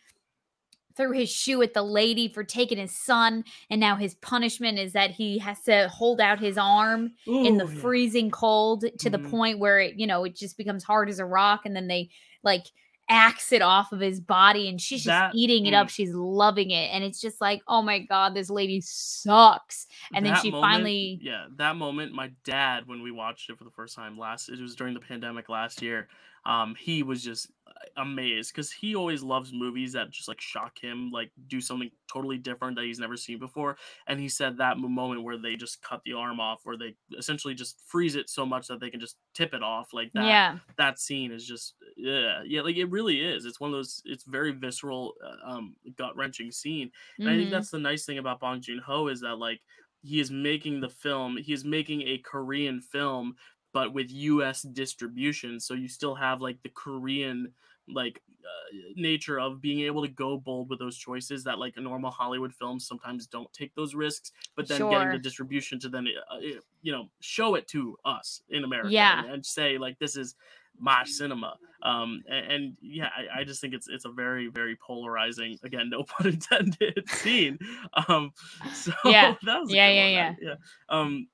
threw 0.95 1.12
his 1.12 1.30
shoe 1.30 1.62
at 1.62 1.73
the 1.73 1.82
lady 1.84 2.27
for 2.27 2.43
taking 2.43 2.77
his 2.77 2.95
son 2.95 3.43
and 3.69 3.80
now 3.80 3.95
his 3.95 4.15
punishment 4.15 4.77
is 4.80 4.93
that 4.93 5.12
he 5.12 5.38
has 5.38 5.62
to 5.62 5.88
hold 5.89 6.19
out 6.21 6.39
his 6.39 6.58
arm 6.58 7.12
in 7.27 7.58
the 7.58 7.65
yeah. 7.67 7.80
freezing 7.82 8.30
cold 8.32 8.86
to 8.99 9.10
the 9.10 9.17
Mhm. 9.19 9.30
point 9.32 9.60
where 9.60 9.80
it 9.80 9.95
you 9.95 10.08
know 10.08 10.23
it 10.23 10.36
just 10.36 10.58
becomes 10.58 10.84
hard 10.84 11.10
as 11.10 11.19
a 11.19 11.25
rock 11.25 11.65
and 11.65 11.75
then 11.75 11.88
they 11.88 12.10
like 12.43 12.65
axe 13.10 13.51
it 13.51 13.62
off 13.62 13.91
of 13.91 13.99
his 13.99 14.21
body 14.21 14.69
and 14.69 14.80
she's 14.80 14.99
just 15.04 15.08
That- 15.08 15.36
eating 15.36 15.65
it 15.65 15.73
mm. 15.73 15.77
up 15.82 15.89
she's 15.89 16.13
loving 16.13 16.71
it 16.71 16.89
and 16.93 17.04
it's 17.04 17.19
just 17.19 17.41
like 17.41 17.62
oh 17.67 17.82
my 17.82 17.99
god 17.99 18.34
this 18.34 18.49
lady 18.49 18.80
sucks 18.82 19.88
and 20.13 20.25
then 20.25 20.36
she 20.41 20.49
moment- 20.51 20.71
finally 20.71 21.19
yeah 21.21 21.45
that 21.58 21.75
moment 21.75 22.13
my 22.13 22.32
dad 22.45 22.88
when 22.88 23.01
we 23.01 23.12
watched 23.12 23.49
it 23.49 23.58
for 23.58 23.63
the 23.65 23.71
first 23.71 23.95
time 23.95 24.17
last 24.17 24.47
it 24.49 24.60
was 24.62 24.75
during 24.75 24.93
the 24.93 24.99
pandemic 24.99 25.49
last 25.49 25.82
year 25.82 26.08
um 26.45 26.75
he 26.75 27.04
was 27.04 27.23
just 27.23 27.51
uh, 27.67 27.71
amazed 27.97 28.51
because 28.54 28.71
he 28.71 28.95
always 28.95 29.21
loves 29.23 29.54
movies 29.54 29.93
that 29.93 30.10
just 30.10 30.27
like 30.27 30.41
shock 30.41 30.77
him 30.82 31.12
like 31.12 31.32
do 31.47 31.62
something 31.62 31.91
totally 32.12 32.38
different 32.38 32.75
that 32.75 32.86
he's 32.86 32.99
never 32.99 33.15
seen 33.15 33.39
before. 33.39 33.77
And 34.08 34.19
he 34.19 34.27
said 34.30 34.58
that 34.58 34.77
moment 34.77 35.23
where 35.23 35.38
they 35.38 35.56
just 35.56 35.82
cut 35.82 36.01
the 36.04 36.13
arm 36.13 36.39
off 36.39 36.62
where 36.63 36.77
they 36.77 36.95
essentially 37.17 37.54
just 37.54 37.80
freeze 37.88 38.15
it 38.15 38.30
so 38.30 38.45
much 38.45 38.67
that 38.67 38.80
they 38.80 38.89
can 38.89 38.99
just 38.99 39.17
tip 39.34 39.54
it 39.54 39.63
off 39.63 39.93
like 39.93 40.13
that 40.15 40.39
yeah. 40.41 40.60
that 40.77 40.99
scene 40.99 41.32
is 41.32 41.45
just 41.45 41.75
yeah 41.97 42.41
yeah 42.45 42.62
like 42.62 42.75
it 42.77 42.86
really 42.86 43.21
is. 43.21 43.45
It's 43.45 43.60
one 43.60 43.69
of 43.71 43.75
those 43.77 44.01
it's 44.06 44.23
very 44.23 44.51
visceral 44.51 45.15
uh, 45.23 45.49
um 45.49 45.75
gut 45.95 46.15
wrenching 46.15 46.51
scene. 46.51 46.91
And 47.23 47.34
I 47.34 47.38
think 47.38 47.49
Mhm. 47.49 47.51
that's 47.51 47.69
the 47.71 47.80
nice 47.80 48.06
thing 48.06 48.17
about 48.17 48.39
Bong 48.39 48.62
Joon 48.62 48.80
Ho 48.80 49.08
is 49.08 49.21
that 49.21 49.36
like 49.38 49.62
he 50.01 50.19
is 50.19 50.32
making 50.32 50.80
the 50.82 50.89
film, 50.89 51.38
he 51.38 51.54
is 51.54 51.63
making 51.63 52.01
a 52.04 52.17
Korean 52.17 52.82
film, 52.82 53.36
but 53.73 53.93
with 53.93 54.12
U.S. 54.12 54.62
distribution. 54.63 55.60
So 55.60 55.73
you 55.73 55.88
still 55.88 56.15
have 56.15 56.41
like 56.41 56.62
the 56.63 56.69
Korean 56.69 57.53
like 57.88 58.21
uh, 58.43 58.77
nature 58.95 59.39
of 59.39 59.60
being 59.62 59.81
able 59.81 60.01
to 60.03 60.07
go 60.07 60.38
bold 60.38 60.69
with 60.69 60.79
those 60.79 60.97
choices 60.97 61.43
that 61.43 61.60
like 61.60 61.77
a 61.77 61.81
normal 61.81 62.12
Hollywood 62.12 62.53
films 62.53 62.88
sometimes 62.88 63.27
don't 63.27 63.51
take 63.53 63.73
those 63.75 63.95
risks, 63.95 64.31
but 64.55 64.67
then 64.67 64.88
getting 64.88 65.12
the 65.12 65.19
distribution 65.19 65.79
to 65.79 65.89
then 65.89 66.07
uh, 66.29 66.38
you 66.81 66.91
know 66.91 67.10
show 67.19 67.55
it 67.55 67.67
to 67.69 67.97
us 68.05 68.41
in 68.49 68.63
America 68.63 68.93
Yeah. 68.93 69.12
and, 69.12 69.25
and 69.25 69.45
say 69.45 69.77
like 69.77 69.99
this 69.99 70.15
is 70.15 70.36
my 70.77 71.03
cinema 71.03 71.60
um 71.84 72.23
and, 72.29 72.51
and 72.51 72.77
yeah 72.81 73.10
I, 73.15 73.41
I 73.41 73.43
just 73.43 73.60
think 73.60 73.73
it's 73.73 73.89
it's 73.89 74.05
a 74.05 74.10
very 74.10 74.47
very 74.47 74.75
polarizing 74.77 75.60
again 75.63 75.89
no 75.91 76.03
pun 76.03 76.27
intended 76.27 77.10
scene 77.10 77.60
um 78.07 78.31
so 78.73 78.93
Yeah. 79.03 79.36
that 79.43 79.60
was 79.60 79.73
a 79.73 79.75
Yeah, 79.75 79.89
yeah, 79.89 80.36
yeah 80.41 80.55
um 80.89 81.27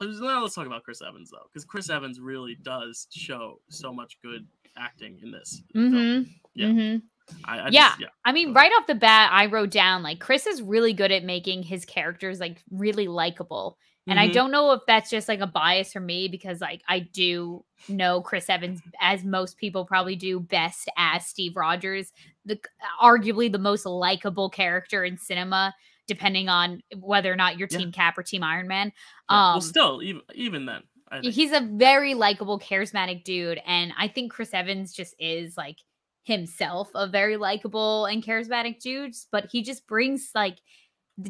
now 0.00 0.42
let's 0.42 0.54
talk 0.54 0.66
about 0.66 0.82
chris 0.84 1.00
evans 1.02 1.30
though 1.30 1.46
because 1.52 1.64
chris 1.64 1.88
evans 1.90 2.20
really 2.20 2.56
does 2.62 3.06
show 3.12 3.60
so 3.70 3.92
much 3.92 4.18
good 4.22 4.46
acting 4.76 5.18
in 5.22 5.30
this. 5.30 5.62
Mhm. 5.74 6.28
Yeah. 6.54 6.66
Mhm. 6.66 7.02
I, 7.44 7.58
I 7.60 7.68
Yeah. 7.70 7.88
just, 7.90 8.00
yeah 8.00 8.06
I 8.24 8.32
mean, 8.32 8.52
right 8.52 8.72
off 8.72 8.86
the 8.88 8.94
bat, 8.96 9.30
I 9.32 9.46
wrote 9.46 9.70
down 9.70 10.02
like 10.02 10.18
Chris 10.18 10.46
is 10.48 10.60
really 10.62 10.92
good 10.92 11.12
at 11.12 11.22
making 11.24 11.62
his 11.62 11.84
characters 11.84 12.40
like 12.40 12.60
really 12.70 13.06
likable. 13.06 13.78
And 14.08 14.18
I 14.20 14.28
Mhm. 14.28 14.32
don't 14.32 14.50
know 14.50 14.72
if 14.72 14.82
that's 14.86 15.10
just 15.10 15.28
like 15.28 15.38
a 15.40 15.46
bias 15.46 15.92
for 15.92 16.00
me 16.00 16.26
because 16.28 16.60
like 16.60 16.82
I 16.88 16.98
do 16.98 17.64
know 17.88 18.20
Chris 18.20 18.50
Evans 18.50 18.82
as 19.00 19.22
most 19.24 19.56
people 19.58 19.84
probably 19.86 20.16
do 20.16 20.40
best 20.40 20.88
as 20.98 21.24
Steve 21.24 21.54
Rogers, 21.56 22.12
the 22.44 22.58
arguably 23.00 23.50
the 23.50 23.58
most 23.58 23.86
likable 23.86 24.50
character 24.50 25.04
in 25.04 25.16
cinema, 25.16 25.72
depending 26.06 26.48
on 26.48 26.80
whether 26.96 27.32
or 27.32 27.36
not 27.36 27.58
you're 27.58 27.68
Yeah. 27.70 27.78
Team 27.78 27.92
Cap 27.92 28.18
or 28.18 28.22
Team 28.22 28.42
Iron 28.42 28.68
Man. 28.68 28.92
Yeah, 29.30 29.48
Um, 29.48 29.54
well 29.54 29.60
still 29.60 30.02
even 30.02 30.22
even 30.34 30.66
then 30.66 30.82
he's 31.22 31.52
a 31.52 31.60
very 31.60 32.14
likable, 32.14 32.58
charismatic 32.58 33.24
dude, 33.24 33.60
and 33.66 33.92
I 33.98 34.08
think 34.08 34.32
Chris 34.32 34.52
Evans 34.52 34.92
just 34.92 35.14
is 35.18 35.56
like 35.56 35.78
himself 36.24 36.90
a 36.94 37.06
very 37.06 37.36
likable 37.36 38.06
and 38.06 38.24
charismatic 38.24 38.80
dude, 38.80 39.14
but 39.30 39.46
he 39.50 39.62
just 39.62 39.86
brings 39.86 40.30
like 40.34 40.58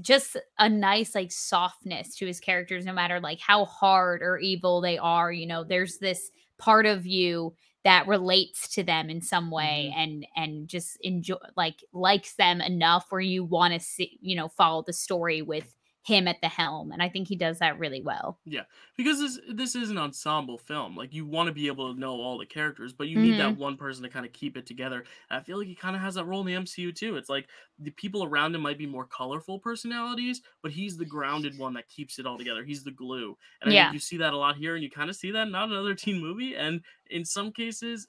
just 0.00 0.36
a 0.58 0.68
nice 0.68 1.14
like 1.14 1.30
softness 1.30 2.16
to 2.16 2.26
his 2.26 2.40
characters 2.40 2.86
no 2.86 2.92
matter 2.92 3.20
like 3.20 3.38
how 3.38 3.66
hard 3.66 4.22
or 4.22 4.38
evil 4.38 4.80
they 4.80 4.96
are 4.96 5.30
you 5.30 5.46
know 5.46 5.62
there's 5.62 5.98
this 5.98 6.30
part 6.58 6.86
of 6.86 7.04
you 7.04 7.54
that 7.84 8.08
relates 8.08 8.68
to 8.68 8.82
them 8.82 9.10
in 9.10 9.20
some 9.20 9.50
way 9.50 9.90
mm-hmm. 9.90 10.00
and 10.00 10.26
and 10.36 10.68
just 10.68 10.96
enjoy 11.02 11.36
like 11.56 11.76
likes 11.92 12.34
them 12.34 12.60
enough 12.60 13.06
where 13.10 13.20
you 13.20 13.44
want 13.44 13.74
to 13.74 13.80
see 13.80 14.18
you 14.20 14.34
know 14.34 14.48
follow 14.48 14.82
the 14.86 14.92
story 14.92 15.42
with 15.42 15.74
him 16.04 16.28
at 16.28 16.40
the 16.42 16.48
helm 16.48 16.92
and 16.92 17.02
i 17.02 17.08
think 17.08 17.28
he 17.28 17.36
does 17.36 17.58
that 17.58 17.78
really 17.78 18.02
well 18.02 18.38
Yeah. 18.46 18.64
because 18.98 19.18
this 19.20 19.40
this 19.54 19.74
is 19.74 19.88
an 19.88 19.96
ensemble 19.96 20.58
film. 20.58 20.94
Like 20.94 21.14
you 21.14 21.24
want 21.24 21.46
to 21.46 21.52
be 21.54 21.66
able 21.66 21.94
to 21.94 21.98
know 21.98 22.12
all 22.20 22.36
the 22.36 22.44
characters, 22.44 22.92
but 22.92 23.08
you 23.08 23.18
need 23.18 23.38
that 23.38 23.56
one 23.56 23.78
person 23.78 24.02
to 24.02 24.10
kind 24.10 24.26
of 24.26 24.34
keep 24.34 24.58
it 24.58 24.66
together. 24.66 24.98
And 25.30 25.40
I 25.40 25.42
feel 25.42 25.56
like 25.56 25.66
he 25.66 25.74
kind 25.74 25.96
of 25.96 26.02
has 26.02 26.16
that 26.16 26.26
role 26.26 26.40
in 26.42 26.46
the 26.46 26.54
MCU 26.54 26.92
too. 26.92 27.16
It's 27.16 27.30
like 27.30 27.48
the 27.78 27.90
people 27.90 28.22
around 28.22 28.54
him 28.54 28.60
might 28.60 28.76
be 28.76 28.86
more 28.86 29.06
colorful 29.06 29.58
personalities, 29.60 30.42
but 30.62 30.72
he's 30.72 30.98
the 30.98 31.06
grounded 31.06 31.56
one 31.56 31.72
that 31.74 31.88
keeps 31.88 32.18
it 32.18 32.26
all 32.26 32.36
together. 32.36 32.64
He's 32.64 32.84
the 32.84 32.90
glue, 32.90 33.38
and 33.62 33.70
I 33.70 33.74
Yeah. 33.74 33.78
think 33.78 33.94
you 33.94 33.98
see 33.98 34.18
that 34.18 34.34
a 34.34 34.36
lot 34.36 34.56
here, 34.56 34.74
and 34.74 34.84
you 34.84 34.90
kind 34.90 35.08
of 35.08 35.16
see 35.16 35.30
that 35.30 35.48
not 35.48 35.70
another 35.70 35.94
teen 35.94 36.20
movie, 36.20 36.54
and 36.54 36.84
in 37.06 37.24
some 37.24 37.50
cases. 37.50 38.06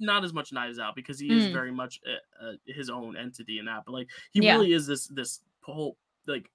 Not 0.00 0.24
as 0.24 0.32
much 0.32 0.52
Knives 0.52 0.78
Out 0.78 0.94
because 0.96 1.18
he 1.18 1.34
is 1.34 1.46
Mm. 1.46 1.48
very 1.48 1.70
much 1.70 2.00
uh, 2.06 2.44
uh, 2.44 2.52
his 2.66 2.88
own 2.88 3.16
entity 3.16 3.58
in 3.58 3.66
that, 3.66 3.84
but 3.84 3.92
like 3.92 4.08
he 4.32 4.40
Yeah. 4.40 4.40
really 4.40 4.72
is 4.72 4.86
this 4.86 5.06
this 5.08 5.42
whole 5.62 5.98
like 6.26 6.50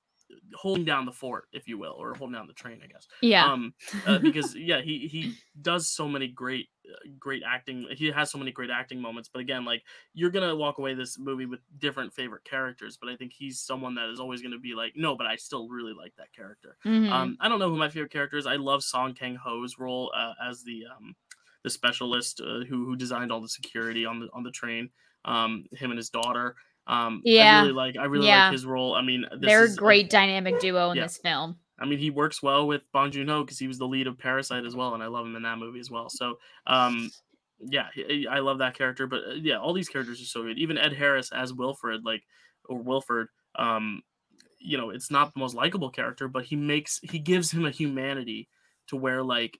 holding 0.55 0.85
down 0.85 1.05
the 1.05 1.11
fort, 1.11 1.45
if 1.53 1.67
you 1.67 1.77
will, 1.77 1.93
or 1.93 2.13
holding 2.15 2.33
down 2.33 2.47
the 2.47 2.53
train, 2.53 2.81
I 2.83 2.87
guess. 2.87 3.07
Yeah. 3.21 3.51
Um 3.51 3.73
uh, 4.05 4.19
because 4.19 4.55
yeah 4.55 4.81
he 4.81 5.07
he 5.07 5.37
does 5.61 5.89
so 5.89 6.07
many 6.07 6.27
great 6.27 6.69
uh, 6.89 6.95
great 7.19 7.43
acting 7.45 7.87
he 7.91 8.07
has 8.11 8.31
so 8.31 8.37
many 8.37 8.51
great 8.51 8.69
acting 8.69 8.99
moments 9.01 9.29
but 9.31 9.39
again 9.39 9.63
like 9.65 9.83
you're 10.13 10.29
gonna 10.31 10.55
walk 10.55 10.77
away 10.79 10.93
this 10.93 11.17
movie 11.17 11.45
with 11.45 11.59
different 11.77 12.13
favorite 12.13 12.43
characters 12.43 12.97
but 12.97 13.09
i 13.09 13.15
think 13.15 13.31
he's 13.33 13.59
someone 13.59 13.95
that 13.95 14.09
is 14.09 14.19
always 14.19 14.41
gonna 14.41 14.59
be 14.59 14.73
like 14.75 14.93
no 14.95 15.15
but 15.15 15.25
i 15.27 15.35
still 15.35 15.69
really 15.69 15.93
like 15.93 16.13
that 16.17 16.33
character. 16.33 16.77
Mhm. 16.85 17.09
um 17.11 17.37
i 17.39 17.47
don't 17.47 17.59
know 17.59 17.69
who 17.69 17.77
my 17.77 17.89
favorite 17.89 18.11
character 18.11 18.37
is. 18.37 18.45
I 18.45 18.55
love 18.55 18.83
song 18.83 19.13
kang 19.13 19.35
ho's 19.35 19.77
role 19.79 20.11
uh, 20.15 20.33
as 20.43 20.63
the 20.63 20.85
um 20.87 21.15
the 21.63 21.69
specialist 21.69 22.41
uh, 22.41 22.65
who 22.65 22.85
who 22.85 22.95
designed 22.95 23.31
all 23.31 23.41
the 23.41 23.47
security 23.49 24.05
on 24.05 24.19
the 24.19 24.27
on 24.33 24.43
the 24.43 24.51
train 24.51 24.89
um 25.25 25.65
him 25.71 25.91
and 25.91 25.97
his 25.97 26.09
daughter 26.09 26.55
um 26.87 27.21
Yeah. 27.23 27.59
i 27.59 27.61
really 27.61 27.73
like 27.73 27.97
i 27.97 28.05
really 28.05 28.27
Yeah. 28.27 28.45
like 28.45 28.53
his 28.53 28.65
role 28.65 28.93
i 28.95 29.01
mean 29.01 29.25
this 29.31 29.39
they're 29.41 29.65
a- 29.65 29.75
great 29.75 30.09
dynamic 30.09 30.59
duo 30.59 30.91
in 30.91 30.97
yeah. 30.97 31.03
this 31.03 31.17
film 31.17 31.57
I 31.79 31.85
mean, 31.85 31.97
he 31.97 32.11
works 32.11 32.41
well 32.41 32.67
with 32.67 32.89
Bong 32.93 33.11
Joon 33.11 33.27
Ho 33.27 33.43
because 33.43 33.57
he 33.59 33.67
was 33.67 33.79
the 33.79 33.87
lead 33.87 34.05
of 34.07 34.17
Parasite 34.17 34.63
as 34.63 34.75
well, 34.75 34.93
and 34.93 35.01
I 35.03 35.07
love 35.07 35.25
him 35.25 35.35
in 35.35 35.41
that 35.41 35.57
movie 35.57 35.79
as 35.79 35.89
well. 35.89 36.07
So, 36.07 36.37
um, 36.67 37.09
yeah, 37.59 37.87
I 38.29 38.39
love 38.39 38.59
that 38.59 38.77
character. 38.77 39.07
But 39.07 39.21
uh, 39.27 39.33
yeah, 39.33 39.57
all 39.57 39.73
these 39.73 39.89
characters 39.89 40.21
are 40.21 40.25
so 40.25 40.43
good. 40.43 40.59
Even 40.59 40.77
Ed 40.77 40.93
Harris 40.93 41.31
as 41.33 41.51
Wilfred, 41.51 42.05
like 42.05 42.23
or 42.69 42.77
Wilford, 42.77 43.27
um, 43.55 44.03
you 44.59 44.77
know, 44.77 44.91
it's 44.91 45.09
not 45.11 45.33
the 45.33 45.39
most 45.39 45.55
likable 45.55 45.89
character, 45.89 46.27
but 46.27 46.45
he 46.45 46.55
makes 46.55 46.99
he 47.01 47.19
gives 47.19 47.51
him 47.51 47.65
a 47.65 47.71
humanity 47.71 48.47
to 48.87 48.95
where 48.95 49.23
like 49.23 49.59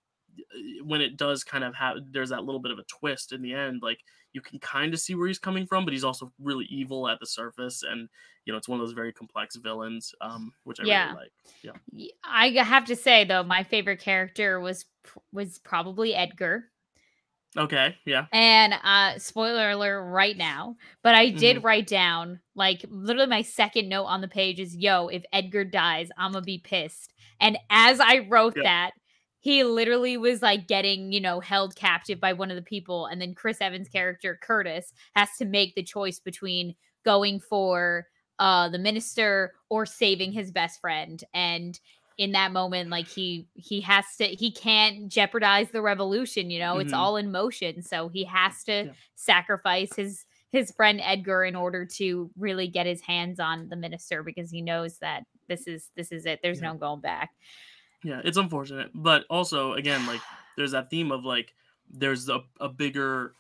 when 0.84 1.02
it 1.02 1.18
does 1.18 1.44
kind 1.44 1.64
of 1.64 1.76
have 1.76 1.98
there's 2.12 2.30
that 2.30 2.44
little 2.44 2.62
bit 2.62 2.72
of 2.72 2.80
a 2.80 2.84
twist 2.84 3.34
in 3.34 3.42
the 3.42 3.54
end 3.54 3.82
like 3.84 4.00
you 4.34 4.42
can 4.42 4.60
kind 4.60 4.94
of 4.94 5.00
see 5.00 5.16
where 5.16 5.28
he's 5.28 5.40
coming 5.40 5.66
from 5.66 5.86
but 5.86 5.94
he's 5.94 6.04
also 6.04 6.32
really 6.40 6.66
evil 6.66 7.08
at 7.08 7.20
the 7.20 7.26
surface 7.26 7.84
and 7.84 8.10
you 8.46 8.52
know 8.54 8.58
it's 8.58 8.68
one 8.68 8.80
of 8.80 8.86
those 8.86 8.94
very 8.94 9.14
complex 9.14 9.56
villains 9.58 10.14
um 10.22 10.52
which 10.64 10.80
i 10.80 10.84
Yeah. 10.84 11.10
really 11.10 11.16
like 11.16 11.32
yeah 11.62 11.72
i 12.24 12.48
have 12.50 12.86
to 12.86 12.96
say 12.96 13.24
though, 13.24 13.44
my 13.44 13.64
favorite 13.64 14.00
character 14.00 14.60
was 14.60 14.86
was 15.32 15.60
probably 15.60 16.16
Edgar. 16.16 16.66
okay 17.58 17.96
yeah 18.06 18.26
And 18.32 18.74
uh 18.84 19.20
spoiler 19.20 19.70
alert 19.72 20.04
right 20.10 20.36
now, 20.36 20.76
but 21.04 21.14
I 21.14 21.30
did 21.30 21.58
Mm-hmm. 21.58 21.66
write 21.66 21.88
down 21.88 22.40
like 22.56 22.84
literally 22.90 23.30
my 23.30 23.42
second 23.44 23.90
note 23.90 24.06
on 24.06 24.22
the 24.22 24.28
page 24.28 24.60
is 24.60 24.76
yo, 24.76 25.08
if 25.08 25.24
Edgar 25.32 25.64
dies, 25.66 26.10
I'm 26.18 26.32
gonna 26.32 26.44
be 26.44 26.58
pissed. 26.58 27.14
And 27.40 27.58
as 27.70 28.00
I 28.00 28.20
wrote 28.30 28.56
Yep. 28.56 28.64
that, 28.66 28.92
he 29.44 29.64
literally 29.66 30.16
was 30.16 30.42
like 30.42 30.68
getting, 30.68 31.12
you 31.12 31.20
know, 31.20 31.42
held 31.42 31.76
captive 31.76 32.18
by 32.20 32.32
one 32.32 32.50
of 32.50 32.56
the 32.56 32.62
people 32.62 33.08
and 33.08 33.22
then 33.22 33.36
Chris 33.36 33.60
Evans 33.60 33.90
character 33.90 34.40
Curtis 34.42 34.94
has 35.16 35.30
to 35.38 35.46
make 35.46 35.76
the 35.76 35.84
choice 35.84 36.20
between 36.20 36.76
going 37.06 37.40
for 37.42 38.08
uh 38.40 38.70
the 38.70 38.80
minister 38.80 39.54
or 39.70 39.86
saving 39.86 40.32
his 40.32 40.52
best 40.52 40.80
friend 40.82 41.24
and 41.34 41.80
in 42.18 42.32
that 42.32 42.52
moment 42.52 42.90
like 42.90 43.08
he 43.08 43.48
he 43.56 43.82
has 43.82 44.06
to 44.18 44.26
he 44.26 44.52
can't 44.52 45.08
jeopardize 45.10 45.70
the 45.72 45.82
revolution 45.82 46.50
you 46.50 46.60
know 46.60 46.78
it's 46.80 46.94
Mhm. 46.94 46.98
all 46.98 47.18
in 47.18 47.32
motion 47.32 47.82
so 47.84 48.08
he 48.10 48.24
has 48.24 48.64
to 48.64 48.86
Yeah. 48.86 48.92
sacrifice 49.16 49.96
his 49.96 50.26
his 50.52 50.72
friend 50.72 51.02
edgar 51.04 51.44
in 51.44 51.56
order 51.56 51.86
to 51.86 52.32
really 52.38 52.68
get 52.68 52.86
his 52.86 53.02
hands 53.02 53.40
on 53.40 53.70
the 53.70 53.76
minister 53.76 54.24
because 54.24 54.50
he 54.52 54.62
knows 54.62 54.98
that 55.00 55.24
this 55.48 55.68
is 55.68 55.90
this 55.96 56.12
is 56.12 56.26
it 56.26 56.40
there's 56.42 56.62
Yeah. 56.62 56.72
no 56.72 56.78
going 56.78 57.02
back 57.02 57.32
yeah 58.04 58.22
it's 58.24 58.38
unfortunate 58.38 58.90
but 58.94 59.26
also 59.30 59.74
again 59.74 60.06
like 60.06 60.22
there's 60.58 60.72
that 60.72 60.90
theme 60.90 61.12
of 61.12 61.26
like 61.26 61.54
there's 61.90 62.30
a, 62.30 62.42
a 62.60 62.70
bigger 62.70 63.34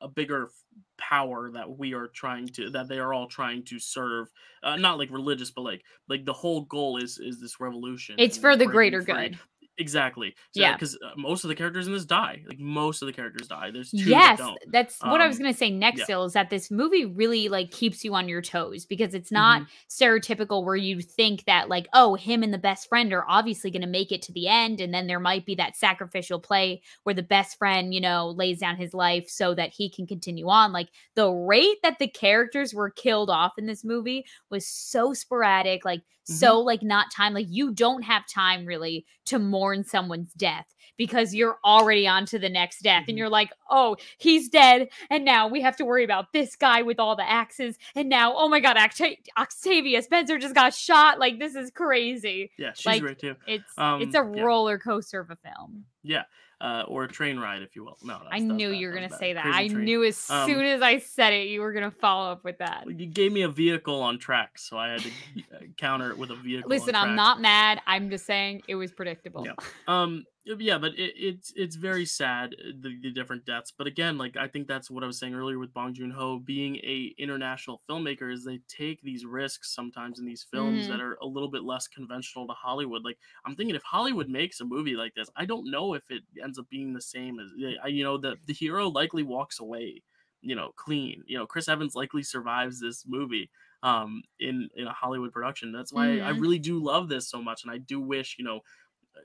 a 0.00 0.08
bigger 0.08 0.50
power 0.96 1.50
that 1.50 1.78
we 1.78 1.92
are 1.92 2.06
trying 2.08 2.46
to 2.46 2.70
that 2.70 2.88
they 2.88 2.98
are 2.98 3.12
all 3.12 3.26
trying 3.26 3.62
to 3.64 3.78
serve 3.78 4.30
uh, 4.62 4.76
not 4.76 4.98
like 4.98 5.10
religious 5.10 5.50
but 5.50 5.62
like 5.62 5.82
like 6.08 6.24
the 6.24 6.32
whole 6.32 6.62
goal 6.62 6.96
is 6.98 7.18
is 7.18 7.40
this 7.40 7.58
revolution 7.60 8.14
it's 8.18 8.38
for 8.38 8.56
the 8.56 8.66
greater 8.66 9.02
good 9.02 9.38
exactly 9.78 10.34
Yeah. 10.54 10.74
because 10.74 10.96
uh, 11.04 11.10
most 11.16 11.44
of 11.44 11.48
the 11.48 11.54
characters 11.54 11.86
in 11.86 11.92
this 11.92 12.04
die 12.04 12.42
like 12.46 12.58
most 12.60 13.02
of 13.02 13.06
the 13.06 13.12
characters 13.12 13.48
die 13.48 13.70
there's 13.72 13.90
two 13.90 13.98
yes 13.98 14.38
that 14.38 14.44
don't 14.44 14.58
that's 14.72 15.00
what 15.02 15.20
i 15.20 15.26
was 15.26 15.36
Um, 15.36 15.42
going 15.42 15.52
to 15.52 15.58
say 15.58 15.70
next 15.70 15.98
yeah. 15.98 16.04
still 16.04 16.24
is 16.24 16.32
that 16.34 16.50
this 16.50 16.70
movie 16.70 17.04
really 17.04 17.48
like 17.48 17.70
keeps 17.72 18.04
you 18.04 18.14
on 18.14 18.28
your 18.28 18.40
toes 18.42 18.86
because 18.86 19.14
it's 19.14 19.32
not 19.32 19.62
Mhm. 19.62 19.66
stereotypical 19.90 20.64
where 20.64 20.76
you 20.76 21.00
think 21.00 21.44
that 21.44 21.68
like 21.68 21.88
oh 21.92 22.14
him 22.14 22.42
and 22.42 22.52
the 22.54 22.58
best 22.58 22.88
friend 22.88 23.12
are 23.12 23.24
obviously 23.28 23.70
going 23.70 23.82
to 23.82 23.88
make 23.88 24.12
it 24.12 24.22
to 24.22 24.32
the 24.32 24.46
end 24.48 24.80
and 24.80 24.92
then 24.94 25.06
there 25.06 25.20
might 25.20 25.44
be 25.46 25.54
that 25.56 25.76
sacrificial 25.76 26.38
play 26.40 26.80
where 27.02 27.14
the 27.14 27.22
best 27.22 27.58
friend 27.58 27.92
you 27.94 28.00
know 28.00 28.28
lays 28.36 28.58
down 28.60 28.76
his 28.76 28.94
life 28.94 29.28
so 29.28 29.54
that 29.54 29.70
he 29.70 29.90
can 29.90 30.06
continue 30.06 30.48
on 30.48 30.72
like 30.72 30.88
the 31.14 31.28
rate 31.30 31.78
that 31.82 31.98
the 31.98 32.08
characters 32.08 32.72
were 32.74 32.90
killed 32.90 33.30
off 33.30 33.52
in 33.58 33.66
this 33.66 33.84
movie 33.84 34.24
was 34.50 34.66
so 34.66 35.12
sporadic 35.14 35.84
like 35.84 36.02
so 36.24 36.58
like 36.60 36.82
not 36.82 37.10
time 37.12 37.34
like 37.34 37.46
you 37.48 37.70
don't 37.72 38.02
have 38.02 38.26
time 38.26 38.64
really 38.66 39.04
to 39.26 39.38
mourn 39.38 39.84
someone's 39.84 40.32
death 40.34 40.66
because 40.96 41.34
you're 41.34 41.58
already 41.64 42.06
on 42.06 42.24
to 42.24 42.38
the 42.38 42.48
next 42.48 42.80
death 42.82 43.02
Mhm. 43.04 43.08
and 43.10 43.18
you're 43.18 43.28
like 43.28 43.50
oh 43.68 43.96
he's 44.18 44.48
dead 44.48 44.88
and 45.10 45.24
now 45.24 45.48
we 45.48 45.60
have 45.60 45.76
to 45.76 45.84
worry 45.84 46.04
about 46.04 46.32
this 46.32 46.56
guy 46.56 46.82
with 46.82 46.98
all 47.00 47.14
the 47.16 47.28
axes 47.28 47.76
and 47.94 48.08
now 48.08 48.32
oh 48.36 48.48
my 48.48 48.60
god 48.60 48.76
Octa- 48.76 49.18
octavia 49.36 50.00
spencer 50.02 50.38
just 50.38 50.54
got 50.54 50.72
shot 50.74 51.18
like 51.18 51.38
this 51.38 51.54
is 51.54 51.70
crazy. 51.70 52.50
Yeah 52.58 52.72
she's 52.74 52.86
like, 52.86 53.02
great 53.02 53.18
too. 53.18 53.34
it's 53.46 53.64
it's 53.64 53.76
Um, 53.78 54.00
a 54.34 54.36
yeah. 54.36 54.42
roller 54.42 54.78
coaster 54.78 55.20
of 55.20 55.30
a 55.30 55.36
film. 55.36 55.84
Yeah 56.02 56.22
uh 56.60 56.84
or 56.86 57.04
a 57.04 57.08
train 57.08 57.38
ride 57.38 57.62
if 57.62 57.74
you 57.76 57.84
will 57.84 57.98
no 58.02 58.20
i 58.30 58.38
knew 58.38 58.70
bad, 58.70 58.78
you 58.78 58.88
were 58.88 58.94
gonna 58.94 59.08
bad. 59.08 59.18
say 59.18 59.32
that 59.32 59.42
Crazy 59.42 59.58
i 59.58 59.68
train. 59.68 59.84
knew 59.84 60.04
as 60.04 60.30
Um, 60.30 60.48
soon 60.48 60.64
as 60.64 60.82
i 60.82 60.98
said 60.98 61.32
it 61.32 61.48
you 61.48 61.60
were 61.60 61.72
gonna 61.72 61.90
follow 61.90 62.30
up 62.32 62.44
with 62.44 62.58
that 62.58 62.84
you 62.86 63.06
gave 63.06 63.32
me 63.32 63.42
a 63.42 63.48
vehicle 63.48 64.00
on 64.02 64.18
tracks 64.18 64.68
so 64.68 64.76
i 64.78 64.88
had 64.90 65.00
to 65.00 65.08
uh, 65.08 65.58
counter 65.76 66.10
it 66.10 66.18
with 66.18 66.30
a 66.30 66.36
vehicle 66.36 66.68
listen 66.68 66.94
i'm 66.94 67.06
tracks. 67.08 67.16
not 67.16 67.40
mad 67.40 67.80
i'm 67.86 68.08
just 68.10 68.24
saying 68.26 68.62
it 68.68 68.74
was 68.76 68.92
predictable 68.92 69.44
Yeah. 69.44 69.54
um 69.88 70.24
yeah 70.46 70.76
but 70.76 70.92
it, 70.98 71.14
it's 71.16 71.52
it's 71.56 71.76
very 71.76 72.04
sad 72.04 72.54
uh, 72.54 72.72
the, 72.78 72.98
the 73.00 73.10
different 73.10 73.46
deaths 73.46 73.72
but 73.76 73.86
again 73.86 74.18
like 74.18 74.36
i 74.36 74.46
think 74.46 74.68
that's 74.68 74.90
what 74.90 75.02
i 75.02 75.06
was 75.06 75.18
saying 75.18 75.34
earlier 75.34 75.58
with 75.58 75.72
bong 75.72 75.94
joon-ho 75.94 76.38
being 76.38 76.76
a 76.76 77.14
international 77.16 77.82
filmmaker 77.88 78.30
is 78.32 78.44
they 78.44 78.58
take 78.68 79.00
these 79.02 79.24
risks 79.24 79.74
sometimes 79.74 80.18
in 80.18 80.26
these 80.26 80.42
films 80.42 80.86
Mhm. 80.86 80.86
that 80.86 81.00
are 81.00 81.14
a 81.22 81.26
little 81.26 81.50
bit 81.50 81.62
less 81.64 81.88
conventional 81.88 82.46
to 82.46 82.52
hollywood 82.52 83.02
like 83.04 83.18
i'm 83.46 83.56
thinking 83.56 83.74
if 83.74 83.82
hollywood 83.82 84.28
makes 84.28 84.60
a 84.60 84.64
movie 84.64 84.96
like 84.96 85.14
this 85.14 85.30
i 85.36 85.46
don't 85.46 85.70
know 85.70 85.94
if 85.94 86.10
it 86.10 86.22
ends 86.42 86.58
up 86.58 86.68
being 86.68 86.92
the 86.92 87.00
same 87.00 87.38
as 87.40 87.50
you 87.56 88.04
know 88.04 88.18
the 88.18 88.36
the 88.44 88.52
hero 88.52 88.88
likely 88.88 89.22
walks 89.22 89.58
away 89.58 90.02
you 90.42 90.54
know 90.54 90.72
clean 90.76 91.22
you 91.26 91.38
know 91.38 91.46
chris 91.46 91.68
evans 91.68 91.94
likely 91.94 92.22
survives 92.22 92.80
this 92.80 93.04
movie 93.06 93.50
um 93.82 94.22
in 94.38 94.68
in 94.74 94.86
a 94.86 94.92
hollywood 94.92 95.32
production 95.32 95.72
that's 95.72 95.92
why 95.92 96.18
i 96.18 96.28
Mhm. 96.28 96.38
really 96.38 96.58
do 96.58 96.78
love 96.82 97.08
this 97.08 97.30
so 97.30 97.40
much 97.42 97.62
and 97.62 97.72
i 97.72 97.78
do 97.78 97.98
wish 97.98 98.36
you 98.38 98.44
know 98.44 98.60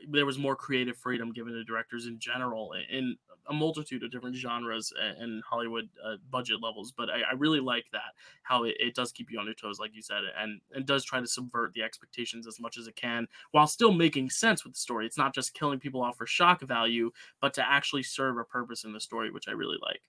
there 0.07 0.25
was 0.25 0.37
more 0.37 0.55
creative 0.55 0.97
freedom 0.97 1.33
given 1.33 1.53
to 1.53 1.63
directors 1.63 2.05
in 2.05 2.19
general 2.19 2.73
in 2.73 3.17
a 3.47 3.53
multitude 3.53 4.03
of 4.03 4.11
different 4.11 4.35
genres 4.35 4.93
and 4.97 5.43
Hollywood 5.43 5.89
uh, 6.03 6.17
budget 6.29 6.61
levels. 6.61 6.91
But 6.91 7.09
I, 7.09 7.21
I 7.21 7.33
really 7.33 7.59
like 7.59 7.85
that 7.91 8.13
how 8.43 8.63
it, 8.63 8.75
it 8.79 8.95
does 8.95 9.11
keep 9.11 9.31
you 9.31 9.39
on 9.39 9.45
your 9.45 9.55
toes, 9.55 9.79
like 9.79 9.95
you 9.95 10.01
said, 10.01 10.23
and 10.37 10.61
and 10.71 10.85
does 10.85 11.03
try 11.03 11.19
to 11.19 11.27
subvert 11.27 11.73
the 11.73 11.83
expectations 11.83 12.47
as 12.47 12.59
much 12.59 12.77
as 12.77 12.87
it 12.87 12.95
can 12.95 13.27
while 13.51 13.67
still 13.67 13.91
making 13.91 14.29
sense 14.29 14.63
with 14.63 14.73
the 14.73 14.79
story. 14.79 15.05
It's 15.05 15.17
not 15.17 15.33
just 15.33 15.53
killing 15.53 15.79
people 15.79 16.01
off 16.01 16.17
for 16.17 16.27
shock 16.27 16.61
value, 16.61 17.11
but 17.39 17.53
to 17.55 17.67
actually 17.67 18.03
serve 18.03 18.37
a 18.37 18.43
purpose 18.43 18.83
in 18.83 18.93
the 18.93 18.99
story, 19.01 19.31
which 19.31 19.47
I 19.47 19.51
really 19.51 19.77
like. 19.81 20.01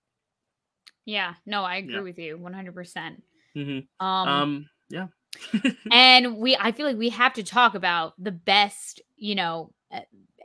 yeah 1.04 1.34
no 1.46 1.64
i 1.64 1.76
agree 1.76 2.00
Yeah. 2.00 2.02
with 2.02 2.18
you 2.18 2.36
100% 2.38 3.22
hmm 3.54 3.80
um 4.00 4.44
Um, 4.44 4.68
yeah. 4.88 5.08
and 5.92 6.36
we 6.36 6.56
i 6.56 6.72
feel 6.72 6.86
like 6.86 6.96
we 6.96 7.08
have 7.10 7.32
to 7.32 7.42
talk 7.42 7.74
about 7.74 8.14
the 8.22 8.32
best 8.32 9.00
you 9.16 9.34
know 9.34 9.72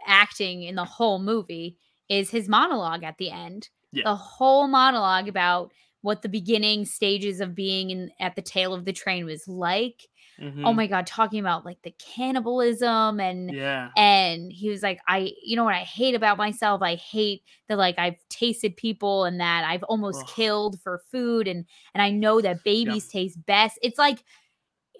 acting 0.08 0.64
in 0.64 0.76
the 0.76 0.86
whole 0.86 1.20
movie 1.20 1.78
is 2.10 2.30
his 2.30 2.48
monologue 2.48 3.04
at 3.04 3.18
the 3.18 3.32
end 3.32 3.70
Yeah. 3.92 4.04
the 4.06 4.16
whole 4.16 4.68
monologue 4.68 5.28
about 5.28 5.72
what 6.02 6.22
the 6.22 6.30
beginning 6.30 6.86
stages 6.86 7.42
of 7.42 7.56
being 7.56 7.90
in 7.90 8.12
at 8.20 8.36
the 8.36 8.42
tail 8.44 8.74
of 8.74 8.86
the 8.86 8.94
train 8.94 9.26
was 9.26 9.48
like 9.48 10.08
oh 10.40 10.44
Mhm. 10.44 10.76
my 10.76 10.86
god 10.88 11.08
talking 11.08 11.40
about 11.40 11.66
like 11.66 11.82
the 11.84 11.96
cannibalism 11.98 13.20
and 13.22 13.52
yeah. 13.56 13.90
and 13.96 14.52
he 14.52 14.70
was 14.70 14.84
like 14.84 15.00
i 15.08 15.32
you 15.42 15.56
know 15.56 15.64
what 15.64 15.74
i 15.74 15.80
hate 15.80 16.14
about 16.14 16.38
myself 16.38 16.82
i 16.82 16.96
hate 16.96 17.42
that 17.70 17.78
like 17.78 17.98
i've 17.98 18.18
tasted 18.30 18.76
people 18.76 19.24
and 19.24 19.40
that 19.40 19.64
i've 19.66 19.84
almost 19.84 20.24
Ugh. 20.24 20.30
killed 20.36 20.80
for 20.82 21.02
food 21.12 21.48
and 21.48 21.66
and 21.94 22.02
i 22.04 22.10
know 22.10 22.42
that 22.42 22.64
babies 22.66 23.08
taste 23.08 23.44
best 23.46 23.80
it's 23.82 23.98
like 23.98 24.24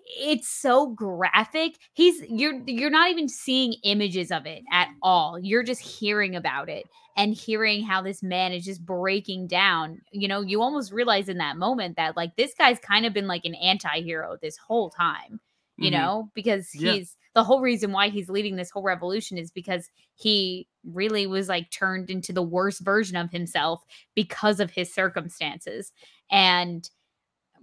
it's 0.06 0.48
so 0.48 0.88
graphic 0.90 1.78
he's 1.94 2.22
you're 2.30 2.62
you're 2.68 2.90
not 2.92 3.10
even 3.10 3.28
seeing 3.28 3.74
images 3.84 4.32
of 4.32 4.46
it 4.46 4.64
at 4.72 4.88
all 5.02 5.40
you're 5.40 5.64
just 5.64 5.82
hearing 5.82 6.36
about 6.36 6.70
it 6.70 6.86
and 7.18 7.34
hearing 7.34 7.84
how 7.84 8.02
this 8.02 8.22
man 8.22 8.52
is 8.52 8.64
just 8.64 8.86
breaking 8.86 9.48
down 9.48 10.00
you 10.12 10.28
know 10.28 10.42
you 10.42 10.62
almost 10.62 10.92
realize 10.92 11.28
in 11.28 11.38
that 11.40 11.58
moment 11.58 11.96
that 11.96 12.16
like 12.16 12.36
this 12.36 12.54
guy's 12.58 12.80
kind 12.80 13.06
of 13.06 13.14
been 13.14 13.28
like 13.28 13.46
an 13.46 13.56
anti-hero 13.56 14.38
this 14.42 14.58
whole 14.58 14.90
time 14.92 15.40
you 15.80 15.90
Mhm. 15.90 15.92
know 15.92 16.30
because 16.36 16.70
Yeah. 16.74 16.98
he's 16.98 17.18
the 17.34 17.44
whole 17.44 17.62
reason 17.62 17.92
why 17.92 18.10
he's 18.10 18.30
leading 18.30 18.56
this 18.56 18.70
whole 18.70 18.84
revolution 18.84 19.38
is 19.38 19.52
because 19.52 19.90
he 20.16 20.68
really 20.86 21.28
was 21.28 21.50
like 21.50 21.70
turned 21.72 22.10
into 22.10 22.32
the 22.32 22.44
worst 22.44 22.82
version 22.82 23.18
of 23.18 23.32
himself 23.32 23.84
because 24.16 24.60
of 24.60 24.72
his 24.72 24.94
circumstances 24.94 25.92
and 26.32 26.90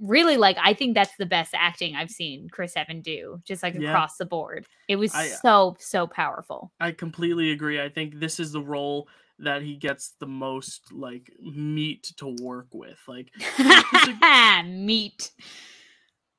really 0.03 0.36
like 0.36 0.57
i 0.61 0.74
think 0.74 0.94
that's 0.94 1.16
the 1.16 1.26
best 1.26 1.55
acting 1.55 1.94
i've 1.96 2.11
seen 2.11 2.48
chris 2.50 2.76
evan 2.76 3.00
do 3.00 3.40
just 3.44 3.62
like 3.62 3.74
Yeah. 3.74 3.90
across 3.90 4.16
the 4.16 4.26
board 4.26 4.66
it 4.88 4.96
was 4.96 5.12
I- 5.14 5.28
so 5.40 5.76
so 5.78 6.07
powerful 6.07 6.72
I 6.80 6.90
completely 6.92 7.53
agree. 7.53 7.80
I 7.80 7.88
think 7.88 8.18
this 8.18 8.40
is 8.40 8.50
the 8.53 8.61
role 8.61 9.09
that 9.38 9.62
he 9.62 9.76
gets 9.76 10.14
the 10.18 10.26
most 10.26 10.92
like 10.92 11.30
meat 11.40 12.12
to 12.16 12.26
work 12.42 12.66
with. 12.72 12.98
Like 13.07 13.30
meat 14.64 15.30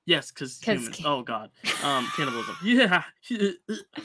yes, 0.06 0.32
because 0.32 0.62
humans. 0.62 1.02
Oh 1.06 1.22
god, 1.24 1.52
um, 1.84 2.06
cannibalism. 2.16 2.56
Yeah, 2.64 3.04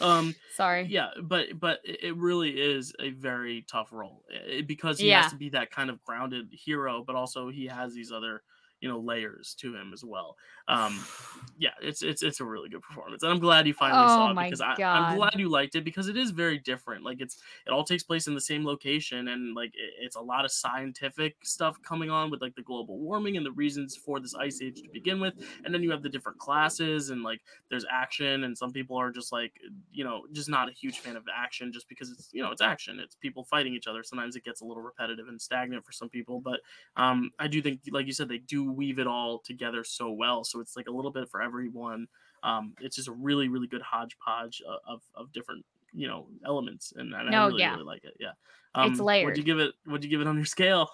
um, 0.01 0.35
sorry 0.49 0.85
yeah, 0.85 1.11
but 1.23 1.59
but 1.59 1.81
it 1.85 2.03
it 2.05 2.17
really 2.17 2.61
is 2.61 2.95
a 3.01 3.11
very 3.11 3.63
tough 3.71 3.93
role 3.93 4.25
eh, 4.33 4.63
because 4.63 5.01
he 5.01 5.09
Yeah. 5.09 5.23
has 5.23 5.31
to 5.33 5.37
be 5.37 5.51
that 5.51 5.71
kind 5.71 5.91
of 5.91 6.03
grounded 6.05 6.49
hero, 6.53 7.03
but 7.05 7.17
also 7.17 7.49
he 7.51 7.67
has 7.67 7.95
these 7.95 8.13
other 8.13 8.43
you 8.81 8.89
know 8.89 9.01
layers 9.01 9.55
to 9.57 9.75
him 9.75 9.93
as 9.93 10.05
well. 10.05 10.37
Um, 10.69 11.09
yeah, 11.57 11.71
it's 11.81 12.03
it's 12.03 12.23
it's 12.23 12.41
a 12.41 12.45
really 12.45 12.69
good 12.69 12.83
performance, 12.83 13.23
and 13.23 13.33
I'm 13.33 13.39
glad 13.41 13.67
you 13.67 13.75
finally 13.75 14.07
Oh 14.07 14.09
saw 14.09 14.31
it 14.31 14.39
because 14.39 14.61
I, 14.61 14.77
I'm 14.93 15.07
glad 15.07 15.33
you 15.37 15.49
liked 15.49 15.75
it 15.75 15.85
because 15.85 16.09
it 16.09 16.17
is 16.17 16.31
very 16.31 16.59
different. 16.59 17.05
Like 17.05 17.21
it's 17.21 17.37
it 17.67 17.71
all 17.71 17.85
takes 17.85 18.03
place 18.03 18.27
in 18.27 18.35
the 18.35 18.41
same 18.41 18.65
location, 18.65 19.29
and 19.29 19.55
like 19.55 19.71
it, 19.75 19.95
it's 20.01 20.17
a 20.17 20.21
lot 20.21 20.45
of 20.45 20.53
scientific 20.53 21.45
stuff 21.45 21.81
coming 21.83 22.11
on 22.11 22.31
with 22.31 22.41
like 22.43 22.55
the 22.55 22.63
global 22.63 22.99
warming 22.99 23.37
and 23.37 23.45
the 23.45 23.53
reasons 23.53 23.97
for 23.97 24.21
this 24.21 24.35
ice 24.35 24.61
age 24.63 24.83
to 24.83 24.89
begin 24.93 25.21
with, 25.21 25.35
and 25.65 25.75
then 25.75 25.83
you 25.83 25.91
have 25.91 26.03
the 26.03 26.09
different 26.09 26.39
classes 26.39 27.11
and 27.11 27.23
like 27.23 27.41
there's 27.71 27.85
action, 27.91 28.45
and 28.45 28.57
some 28.57 28.73
people 28.73 28.97
are 28.97 29.11
just 29.11 29.33
like 29.33 29.55
you 29.91 30.05
know 30.05 30.27
just 30.33 30.49
not 30.49 30.69
a 30.69 30.73
huge 30.73 31.01
fan 31.01 31.17
of 31.17 31.25
action 31.35 31.73
just 31.73 31.89
because 31.89 32.11
it's 32.11 32.31
you 32.33 32.43
know 32.43 32.51
it's 32.51 32.63
action, 32.63 32.99
it's 33.01 33.17
people 33.17 33.45
fighting 33.45 33.75
each 33.75 33.87
other. 33.87 34.03
Sometimes 34.03 34.37
it 34.37 34.45
gets 34.45 34.61
a 34.61 34.65
little 34.65 34.83
repetitive 34.83 35.29
and 35.29 35.41
stagnant 35.41 35.85
for 35.85 35.93
some 35.93 36.09
people, 36.09 36.41
but 36.41 36.61
um, 36.97 37.31
I 37.39 37.49
do 37.49 37.63
think, 37.63 37.81
like 37.91 38.07
you 38.07 38.13
said, 38.13 38.29
they 38.29 38.39
do 38.39 38.68
weave 38.77 38.99
it 38.99 39.07
all 39.07 39.39
together 39.39 39.85
so 39.85 40.11
well. 40.11 40.45
So 40.45 40.61
it's 40.61 40.77
like 40.77 40.89
a 40.89 40.93
little 40.93 41.11
bit 41.11 41.29
for 41.29 41.43
everyone. 41.43 42.09
Um, 42.43 42.75
it's 42.81 42.97
just 42.97 43.09
a 43.09 43.13
really, 43.13 43.49
really 43.49 43.67
good 43.67 43.83
hodgepodge 43.83 44.63
of, 44.87 45.03
of, 45.15 45.33
different, 45.33 45.65
you 45.93 46.07
know, 46.07 46.27
elements, 46.47 46.93
and, 46.97 47.13
and 47.13 47.35
I 47.35 47.47
really, 47.47 47.61
yeah. 47.61 47.73
really 47.73 47.85
like 47.85 48.05
it. 48.05 48.15
Yeah, 48.21 48.33
um, 48.75 48.93
It's 48.93 49.01
What'd 49.01 49.37
you 49.37 49.43
give 49.43 49.59
it? 49.59 49.73
What'd 49.87 50.05
you 50.05 50.11
give 50.11 50.21
it 50.21 50.27
on 50.27 50.37
your 50.37 50.45
scale? 50.45 50.89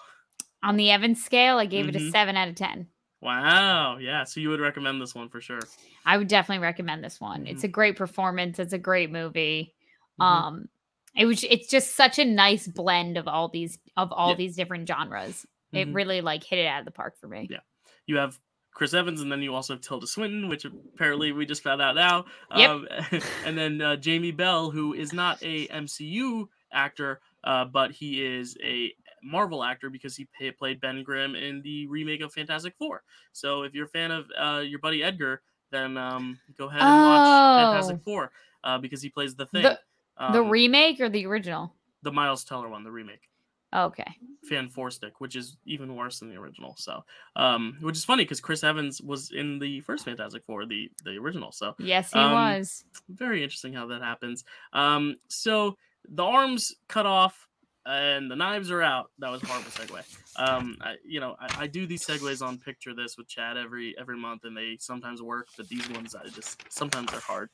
On 0.63 0.77
the 0.77 0.91
Evans 0.91 1.23
scale, 1.23 1.59
I 1.59 1.67
gave 1.67 1.89
it 1.89 1.97
a 1.97 1.99
Mhm. 1.99 2.11
seven 2.11 2.37
out 2.37 2.49
of 2.49 2.55
ten. 2.55 2.89
Wow, 3.21 3.99
yeah. 3.99 4.25
So 4.25 4.41
you 4.41 4.49
would 4.51 4.61
recommend 4.61 5.01
this 5.01 5.15
one 5.15 5.29
for 5.29 5.41
sure. 5.41 5.61
I 6.07 6.17
would 6.17 6.29
definitely 6.29 6.63
recommend 6.63 7.05
this 7.05 7.21
one. 7.21 7.47
It's 7.47 7.65
a 7.65 7.69
great 7.69 7.97
performance. 7.97 8.59
It's 8.59 8.73
a 8.73 8.79
great 8.79 9.11
movie. 9.11 9.75
Mhm. 10.21 10.25
Um, 10.25 10.69
it 11.17 11.27
was. 11.27 11.45
It's 11.45 11.69
just 11.69 11.95
such 11.95 12.19
a 12.19 12.25
nice 12.25 12.67
blend 12.67 13.17
of 13.19 13.29
all 13.29 13.49
these 13.49 13.79
of 13.97 14.13
all 14.13 14.31
Yeah. 14.31 14.37
these 14.37 14.57
different 14.57 14.89
genres. 14.89 15.47
It 15.77 15.89
Mhm. 15.89 15.95
really 15.95 16.21
like 16.21 16.45
hit 16.45 16.59
it 16.59 16.67
out 16.67 16.81
of 16.81 16.85
the 16.85 16.91
park 16.91 17.17
for 17.17 17.29
me. 17.29 17.47
Yeah. 17.51 17.61
You 18.07 18.17
have 18.19 18.39
Chris 18.73 18.93
Evans, 18.95 19.21
and 19.21 19.31
then 19.31 19.41
you 19.43 19.55
also 19.55 19.75
have 19.75 19.81
Tilda 19.83 20.07
Swinton, 20.07 20.49
which 20.49 20.65
apparently 20.65 21.33
we 21.33 21.47
just 21.47 21.63
found 21.63 21.81
out 21.81 21.95
now. 21.95 22.25
Yep. 22.57 22.71
Um, 22.71 22.89
and 23.47 23.57
then 23.57 23.81
uh, 23.81 23.97
Jamie 23.97 24.33
Bell, 24.33 24.71
who 24.71 24.95
is 24.95 25.13
not 25.13 25.41
a 25.43 25.67
MCU 25.69 26.49
actor, 26.73 27.21
uh, 27.45 27.65
but 27.67 27.93
he 27.93 28.25
is 28.25 28.57
a 28.63 28.93
Marvel 29.23 29.63
actor 29.65 29.89
because 29.91 30.17
he 30.17 30.27
pa- 30.39 30.51
played 30.59 30.81
Ben 30.81 31.03
Grimm 31.03 31.35
in 31.37 31.63
the 31.63 31.87
remake 31.87 32.21
of 32.21 32.33
Fantastic 32.33 32.75
Four. 32.77 33.03
So 33.33 33.63
if 33.63 33.75
you're 33.75 33.87
a 33.87 33.89
fan 33.89 34.11
of 34.11 34.27
uh, 34.37 34.61
your 34.67 34.81
buddy 34.81 35.03
Edgar, 35.03 35.41
then 35.71 35.97
um, 35.97 36.39
go 36.59 36.69
ahead 36.69 36.83
and 36.83 36.91
watch 36.91 37.65
Fantastic 37.73 37.97
Oh. 38.01 38.05
Four 38.05 38.33
uh, 38.65 38.79
because 38.79 39.01
he 39.03 39.09
plays 39.09 39.35
the 39.35 39.47
thing. 39.47 39.63
The- 39.63 39.79
the 40.17 40.41
Um, 40.41 40.49
remake 40.51 41.01
or 41.01 41.09
the 41.09 41.27
original? 41.27 41.75
the 42.03 42.13
Miles 42.13 42.45
Teller 42.45 42.69
one, 42.69 42.85
the 42.85 42.91
remake. 42.93 43.29
Okay. 43.75 44.17
Fan 44.49 44.69
Four 44.69 44.91
Stick, 44.91 45.21
which 45.21 45.37
is 45.37 45.57
even 45.65 45.97
worse 45.97 46.19
than 46.19 46.29
the 46.29 46.37
original. 46.37 46.75
So, 46.77 47.03
um, 47.35 47.79
which 47.81 47.97
is 47.97 48.05
funny 48.05 48.25
because 48.25 48.41
Chris 48.41 48.63
Evans 48.63 49.01
was 49.01 49.31
in 49.33 49.59
the 49.59 49.81
first 49.81 50.05
Fantastic 50.05 50.45
Four, 50.45 50.67
the 50.67 50.91
the 51.05 51.17
original. 51.19 51.51
So, 51.51 51.75
Yes, 51.79 52.13
he 52.13 52.19
Um, 52.19 52.33
was. 52.33 52.85
very 53.09 53.43
interesting 53.43 53.73
how 53.73 53.87
that 53.87 54.03
happens. 54.03 54.45
Um, 54.75 55.17
so 55.29 55.77
the 56.09 56.23
arms 56.25 56.75
cut 56.89 57.07
off 57.07 57.49
and 57.87 58.31
the 58.31 58.37
knives 58.37 58.71
are 58.71 58.83
out. 58.83 59.11
That 59.19 59.31
was 59.31 59.43
a 59.43 59.47
horrible 59.47 59.71
segue. 59.71 60.03
Um, 60.37 60.77
I, 60.83 60.97
you 61.05 61.21
know, 61.21 61.37
I, 61.41 61.63
I 61.63 61.67
do 61.67 61.87
these 61.87 62.05
segues 62.07 62.47
on 62.47 62.59
Picture 62.59 62.95
This 62.95 63.17
with 63.17 63.29
Chad 63.29 63.57
every 63.57 63.97
every 63.99 64.19
month, 64.19 64.45
and 64.45 64.55
they 64.57 64.77
sometimes 64.79 65.23
work, 65.23 65.49
but 65.57 65.69
these 65.69 65.89
ones 65.91 66.15
I 66.15 66.27
just 66.29 66.61
sometimes 66.71 67.11
they're 67.11 67.21
hard. 67.21 67.49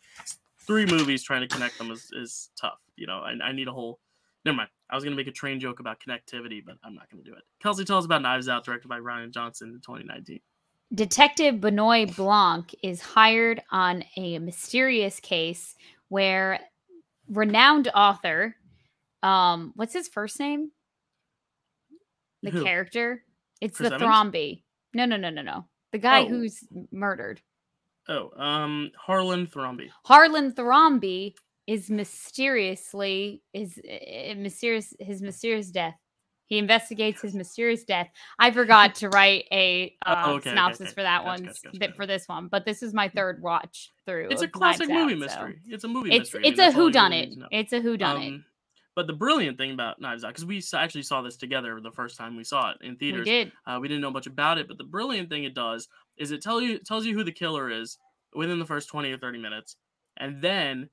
Three 0.66 0.86
movies 0.86 1.22
trying 1.22 1.40
to 1.42 1.48
connect 1.48 1.78
them 1.78 1.90
is, 1.92 2.10
is 2.12 2.50
tough. 2.60 2.78
You 2.96 3.06
know, 3.06 3.18
I, 3.18 3.34
I 3.42 3.52
need 3.52 3.68
a 3.68 3.72
whole. 3.72 4.00
Never 4.44 4.56
mind. 4.56 4.70
I 4.88 4.94
was 4.94 5.04
gonna 5.04 5.16
make 5.16 5.26
a 5.26 5.32
train 5.32 5.60
joke 5.60 5.80
about 5.80 6.00
connectivity, 6.00 6.64
but 6.64 6.76
I'm 6.82 6.94
not 6.94 7.08
gonna 7.10 7.22
do 7.22 7.32
it. 7.34 7.42
Kelsey, 7.62 7.84
tell 7.84 7.98
us 7.98 8.04
about 8.04 8.22
Knives 8.22 8.48
Out, 8.48 8.64
directed 8.64 8.88
by 8.88 8.98
Rian 8.98 9.30
Johnson 9.32 9.68
in 9.68 9.80
2019. 9.80 10.40
Detective 10.94 11.60
Benoit 11.60 12.14
Blanc 12.16 12.74
is 12.82 13.00
hired 13.00 13.62
on 13.70 14.02
a 14.16 14.38
mysterious 14.40 15.20
case 15.20 15.76
where 16.08 16.58
renowned 17.28 17.88
author, 17.94 18.56
um, 19.22 19.72
what's 19.76 19.92
his 19.94 20.08
first 20.08 20.40
name? 20.40 20.72
The 22.42 22.50
Who? 22.50 22.64
character. 22.64 23.22
It's 23.60 23.76
Chris 23.76 23.90
the 23.90 23.94
Evans? 23.96 24.10
Thrombey. 24.10 24.62
No, 24.94 25.04
no, 25.04 25.16
no, 25.16 25.30
no, 25.30 25.42
no. 25.42 25.66
The 25.92 25.98
guy 25.98 26.22
Oh. 26.22 26.28
who's 26.28 26.64
murdered. 26.90 27.40
Oh, 28.08 28.30
um, 28.42 28.90
Harlan 28.98 29.46
Thrombey. 29.46 29.90
Harlan 30.04 30.52
Thrombey 30.52 31.34
is 31.70 31.88
mysteriously 31.88 33.42
is 33.52 33.78
uh, 33.78 34.34
mysterious 34.36 34.92
his 34.98 35.22
mysterious 35.22 35.70
death. 35.70 35.94
He 36.46 36.58
investigates 36.58 37.22
his 37.22 37.32
mysterious 37.36 37.84
death. 37.84 38.08
I 38.40 38.50
forgot 38.50 38.96
to 38.96 39.08
write 39.10 39.44
a 39.52 39.94
uh, 40.06 40.22
okay, 40.24 40.30
okay, 40.32 40.50
synopsis 40.50 40.86
okay. 40.88 40.94
for 40.94 41.02
that 41.02 41.18
Gotcha, 41.24 41.42
one, 41.42 41.44
gotcha, 41.44 41.78
gotcha, 41.78 41.92
for 41.94 42.06
this 42.06 42.24
one, 42.26 42.48
but 42.48 42.64
this 42.64 42.82
is 42.82 42.92
my 42.92 43.08
third 43.08 43.40
watch 43.40 43.92
through. 44.04 44.28
It's 44.30 44.42
a 44.42 44.48
classic 44.48 44.88
movie 44.88 45.12
Out, 45.14 45.18
mystery. 45.20 45.58
so- 45.64 45.74
It's 45.74 45.84
a 45.84 45.88
movie 45.88 46.10
It's 46.10 46.18
mystery. 46.34 46.40
I 46.40 46.42
mean, 46.42 46.52
it's 46.52 46.58
a 46.58 46.62
that's 46.64 46.74
all 46.76 46.82
who 46.82 46.90
done 46.90 47.10
really 47.12 47.22
it. 47.22 47.28
need 47.28 47.34
to 47.34 47.40
know. 47.42 47.48
It's 47.52 47.72
a 47.72 47.80
who 47.80 47.96
done 47.96 48.22
it. 48.22 48.28
Um, 48.30 48.44
But 48.96 49.06
the 49.06 49.12
brilliant 49.12 49.58
thing 49.58 49.70
about 49.70 50.00
Knives 50.00 50.24
Out, 50.24 50.30
because 50.30 50.44
we 50.44 50.60
actually 50.74 51.02
saw 51.04 51.22
this 51.22 51.36
together 51.36 51.78
the 51.80 51.92
first 51.92 52.18
time 52.18 52.36
we 52.36 52.42
saw 52.42 52.72
it 52.72 52.78
in 52.80 52.96
theaters, 52.96 53.26
We 53.26 53.30
did. 53.30 53.52
uh, 53.64 53.78
we 53.80 53.86
didn't 53.86 54.00
know 54.00 54.10
much 54.10 54.26
about 54.26 54.58
it. 54.58 54.66
But 54.66 54.76
the 54.78 54.84
brilliant 54.84 55.28
thing 55.28 55.44
it 55.44 55.54
does 55.54 55.86
is 56.16 56.32
it 56.32 56.42
tell 56.42 56.60
you 56.60 56.80
tells 56.80 57.06
you 57.06 57.14
who 57.16 57.22
the 57.22 57.30
killer 57.32 57.70
is 57.70 57.96
within 58.34 58.58
the 58.58 58.66
first 58.66 58.88
twenty 58.88 59.12
or 59.12 59.18
thirty 59.18 59.38
minutes, 59.38 59.76
and 60.16 60.42
then 60.42 60.90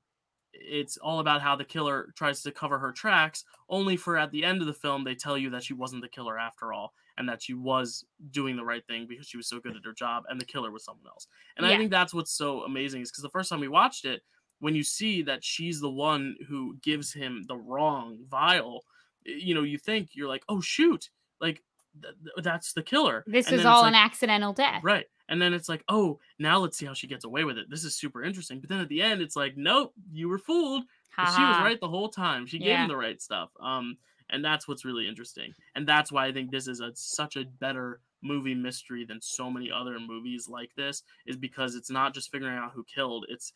it's 0.60 0.96
all 0.96 1.20
about 1.20 1.42
how 1.42 1.56
the 1.56 1.64
killer 1.64 2.12
tries 2.16 2.42
to 2.42 2.52
cover 2.52 2.78
her 2.78 2.92
tracks. 2.92 3.44
Only 3.68 3.96
for 3.96 4.16
at 4.16 4.30
the 4.30 4.44
end 4.44 4.60
of 4.60 4.66
the 4.66 4.74
film, 4.74 5.04
they 5.04 5.14
tell 5.14 5.38
you 5.38 5.50
that 5.50 5.64
she 5.64 5.74
wasn't 5.74 6.02
the 6.02 6.08
killer 6.08 6.38
after 6.38 6.72
all, 6.72 6.92
and 7.16 7.28
that 7.28 7.42
she 7.42 7.54
was 7.54 8.04
doing 8.30 8.56
the 8.56 8.64
right 8.64 8.86
thing 8.86 9.06
because 9.08 9.26
she 9.26 9.36
was 9.36 9.48
so 9.48 9.60
good 9.60 9.76
at 9.76 9.84
her 9.84 9.92
job, 9.92 10.24
and 10.28 10.40
the 10.40 10.46
killer 10.46 10.70
was 10.70 10.84
someone 10.84 11.06
else. 11.06 11.26
And 11.56 11.66
I 11.66 11.76
think 11.76 11.90
that's 11.90 12.14
what's 12.14 12.32
so 12.32 12.62
amazing 12.62 13.02
is 13.02 13.10
because 13.10 13.22
the 13.22 13.30
first 13.30 13.50
time 13.50 13.60
we 13.60 13.68
watched 13.68 14.04
it, 14.04 14.22
when 14.60 14.74
you 14.74 14.82
see 14.82 15.22
that 15.22 15.44
she's 15.44 15.80
the 15.80 15.90
one 15.90 16.36
who 16.48 16.76
gives 16.82 17.12
him 17.12 17.44
the 17.46 17.56
wrong 17.56 18.18
vial, 18.28 18.84
you 19.24 19.54
know, 19.54 19.62
you 19.62 19.78
think 19.78 20.10
you're 20.12 20.28
like, 20.28 20.44
oh 20.48 20.60
shoot, 20.60 21.10
like 21.40 21.62
th- 22.02 22.14
th- 22.22 22.44
that's 22.44 22.72
the 22.72 22.82
killer. 22.82 23.24
This 23.26 23.48
And 23.48 23.56
is 23.60 23.64
all 23.66 23.82
like, 23.82 23.90
an 23.90 23.94
accidental 23.94 24.52
death. 24.52 24.82
right. 24.84 25.06
And 25.30 25.42
then 25.42 25.52
it's 25.52 25.68
like, 25.68 25.84
oh, 25.88 26.18
now 26.38 26.58
let's 26.58 26.78
see 26.78 26.86
how 26.86 26.94
she 26.94 27.06
gets 27.06 27.24
away 27.26 27.44
with 27.44 27.58
it. 27.58 27.68
This 27.68 27.84
is 27.84 27.94
super 27.94 28.22
interesting. 28.24 28.60
But 28.60 28.70
then 28.70 28.80
at 28.80 28.88
the 28.88 29.02
end, 29.02 29.20
it's 29.20 29.36
like, 29.36 29.58
nope, 29.58 29.92
you 30.10 30.26
were 30.28 30.38
fooled. 30.38 30.84
She 31.16 31.42
was 31.42 31.58
right 31.60 31.78
the 31.80 31.88
whole 31.88 32.08
time. 32.08 32.46
She 32.46 32.58
gave 32.58 32.68
Yeah. 32.68 32.82
him 32.84 32.88
the 32.88 32.96
right 32.96 33.20
stuff. 33.20 33.50
Um, 33.60 33.98
and 34.30 34.42
that's 34.44 34.66
what's 34.68 34.84
really 34.84 35.06
interesting. 35.08 35.52
And 35.74 35.86
that's 35.86 36.10
why 36.12 36.26
I 36.26 36.32
think 36.32 36.50
this 36.50 36.68
is 36.68 36.80
a, 36.80 36.92
such 36.94 37.36
a 37.36 37.44
better 37.44 38.00
movie 38.22 38.54
mystery 38.54 39.04
than 39.04 39.20
so 39.20 39.50
many 39.50 39.70
other 39.70 39.98
movies 40.00 40.48
like 40.48 40.70
this, 40.76 41.02
is 41.26 41.36
because 41.36 41.74
it's 41.74 41.90
not 41.90 42.14
just 42.14 42.30
figuring 42.30 42.56
out 42.56 42.72
who 42.72 42.84
killed, 42.84 43.26
it's 43.28 43.52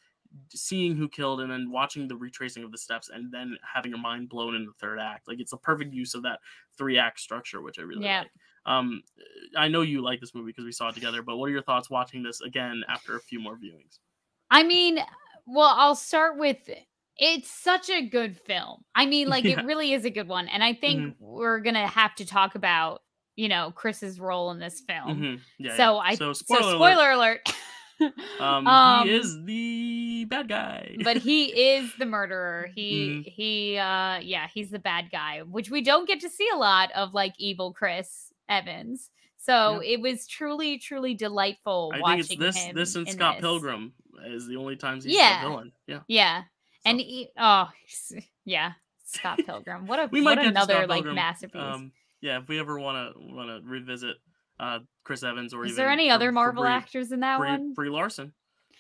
seeing 0.50 0.96
who 0.96 1.08
killed 1.08 1.40
and 1.40 1.50
then 1.50 1.70
watching 1.70 2.08
the 2.08 2.16
retracing 2.16 2.64
of 2.64 2.72
the 2.72 2.78
steps 2.78 3.08
and 3.12 3.32
then 3.32 3.56
having 3.74 3.90
your 3.90 4.00
mind 4.00 4.28
blown 4.28 4.54
in 4.54 4.64
the 4.66 4.72
third 4.80 4.98
act. 4.98 5.28
Like 5.28 5.40
it's 5.40 5.52
a 5.52 5.56
perfect 5.56 5.92
use 5.92 6.14
of 6.14 6.22
that 6.22 6.40
three 6.76 6.98
act 6.98 7.20
structure, 7.20 7.60
which 7.62 7.78
I 7.78 7.82
really 7.82 8.04
Yeah. 8.04 8.20
like. 8.20 8.30
Um, 8.64 9.02
I 9.56 9.66
know 9.68 9.80
you 9.80 10.02
like 10.02 10.20
this 10.20 10.34
movie 10.34 10.50
because 10.50 10.64
we 10.64 10.72
saw 10.72 10.88
it 10.88 10.94
together, 10.94 11.20
but 11.22 11.36
what 11.36 11.46
are 11.46 11.50
your 11.52 11.62
thoughts 11.62 11.90
watching 11.90 12.22
this 12.22 12.40
again 12.42 12.84
after 12.88 13.16
a 13.16 13.20
few 13.20 13.40
more 13.40 13.56
viewings? 13.56 13.98
I 14.50 14.62
mean, 14.62 14.98
well, 15.46 15.74
I'll 15.76 15.96
start 15.96 16.38
with 16.38 16.58
it's 17.18 17.50
such 17.50 17.90
a 17.90 18.06
good 18.08 18.36
film. 18.38 18.84
I 18.94 19.06
mean, 19.06 19.28
like 19.28 19.44
Yeah. 19.44 19.60
it 19.60 19.66
really 19.66 19.92
is 19.92 20.04
a 20.04 20.10
good 20.10 20.28
one. 20.28 20.48
And 20.48 20.62
I 20.62 20.74
think 20.74 21.16
we're 21.18 21.58
gonna 21.60 21.86
have 21.88 22.14
to 22.16 22.24
talk 22.24 22.54
about, 22.54 23.02
you 23.36 23.48
know, 23.48 23.72
Chris's 23.74 24.20
role 24.20 24.50
in 24.52 24.58
this 24.60 24.80
film. 24.80 25.20
Mhm. 25.20 25.40
Yeah. 25.58 25.76
so 25.76 25.94
yeah. 25.94 25.98
I 25.98 26.14
so 26.14 26.32
so 26.32 26.44
spoiler, 26.44 26.74
spoiler, 26.74 27.10
alert. 27.10 27.40
alert. 27.46 27.56
Um, 28.40 28.66
Um, 28.66 29.06
he 29.08 29.14
is 29.14 29.44
the 29.44 30.24
bad 30.26 30.48
guy. 30.48 30.96
but 31.04 31.16
he 31.18 31.44
is 31.76 31.90
the 31.98 32.06
murderer. 32.06 32.70
He 32.74 33.08
Mm-hmm. 33.08 33.22
he 33.30 33.76
uh 33.78 34.18
yeah, 34.20 34.46
he's 34.52 34.70
the 34.70 34.78
bad 34.78 35.10
guy, 35.10 35.40
which 35.42 35.70
we 35.70 35.80
don't 35.82 36.06
get 36.06 36.20
to 36.20 36.28
see 36.30 36.48
a 36.52 36.56
lot 36.56 36.90
of 36.92 37.14
like 37.14 37.34
evil 37.38 37.72
Chris 37.72 38.32
Evans. 38.48 39.10
So 39.38 39.80
it 39.84 40.00
was 40.00 40.26
truly, 40.28 40.78
truly 40.78 41.14
delightful 41.14 41.90
I 41.94 42.00
watching 42.00 42.22
think 42.24 42.40
it's 42.42 42.54
this 42.56 42.64
him. 42.64 42.76
this 42.76 42.94
and 42.94 43.08
Scott 43.10 43.36
this. 43.36 43.40
Pilgrim 43.42 43.92
is 44.26 44.46
the 44.46 44.56
only 44.56 44.76
times 44.76 45.02
he's 45.04 45.14
Yeah. 45.16 45.42
the 45.42 45.48
villain. 45.48 45.72
Yeah. 45.88 46.00
Yeah. 46.06 46.42
And 46.84 47.00
he, 47.00 47.28
oh 47.36 47.68
yeah, 48.44 48.72
Scott 49.04 49.40
Pilgrim. 49.44 49.86
What 49.86 49.98
a 49.98 50.06
we 50.12 50.20
might 50.20 50.38
what 50.38 50.46
another 50.46 50.86
like 50.86 51.04
masterpiece. 51.04 51.60
Um, 51.60 51.92
yeah, 52.20 52.38
if 52.38 52.48
we 52.48 52.58
ever 52.60 52.78
want 52.78 53.14
to 53.14 53.20
want 53.20 53.48
to 53.48 53.68
revisit 53.68 54.16
uh, 54.62 54.78
Chris 55.04 55.22
Evans 55.22 55.52
or 55.52 55.64
Is 55.64 55.72
even 55.72 55.76
there 55.82 55.90
any 55.90 56.08
for- 56.08 56.14
other 56.14 56.32
Marvel 56.32 56.62
Brie- 56.62 56.72
actors 56.72 57.12
in 57.12 57.20
that 57.20 57.38
Brie, 57.38 57.50
one? 57.50 57.74
Brie 57.74 57.90
Larson. 57.90 58.32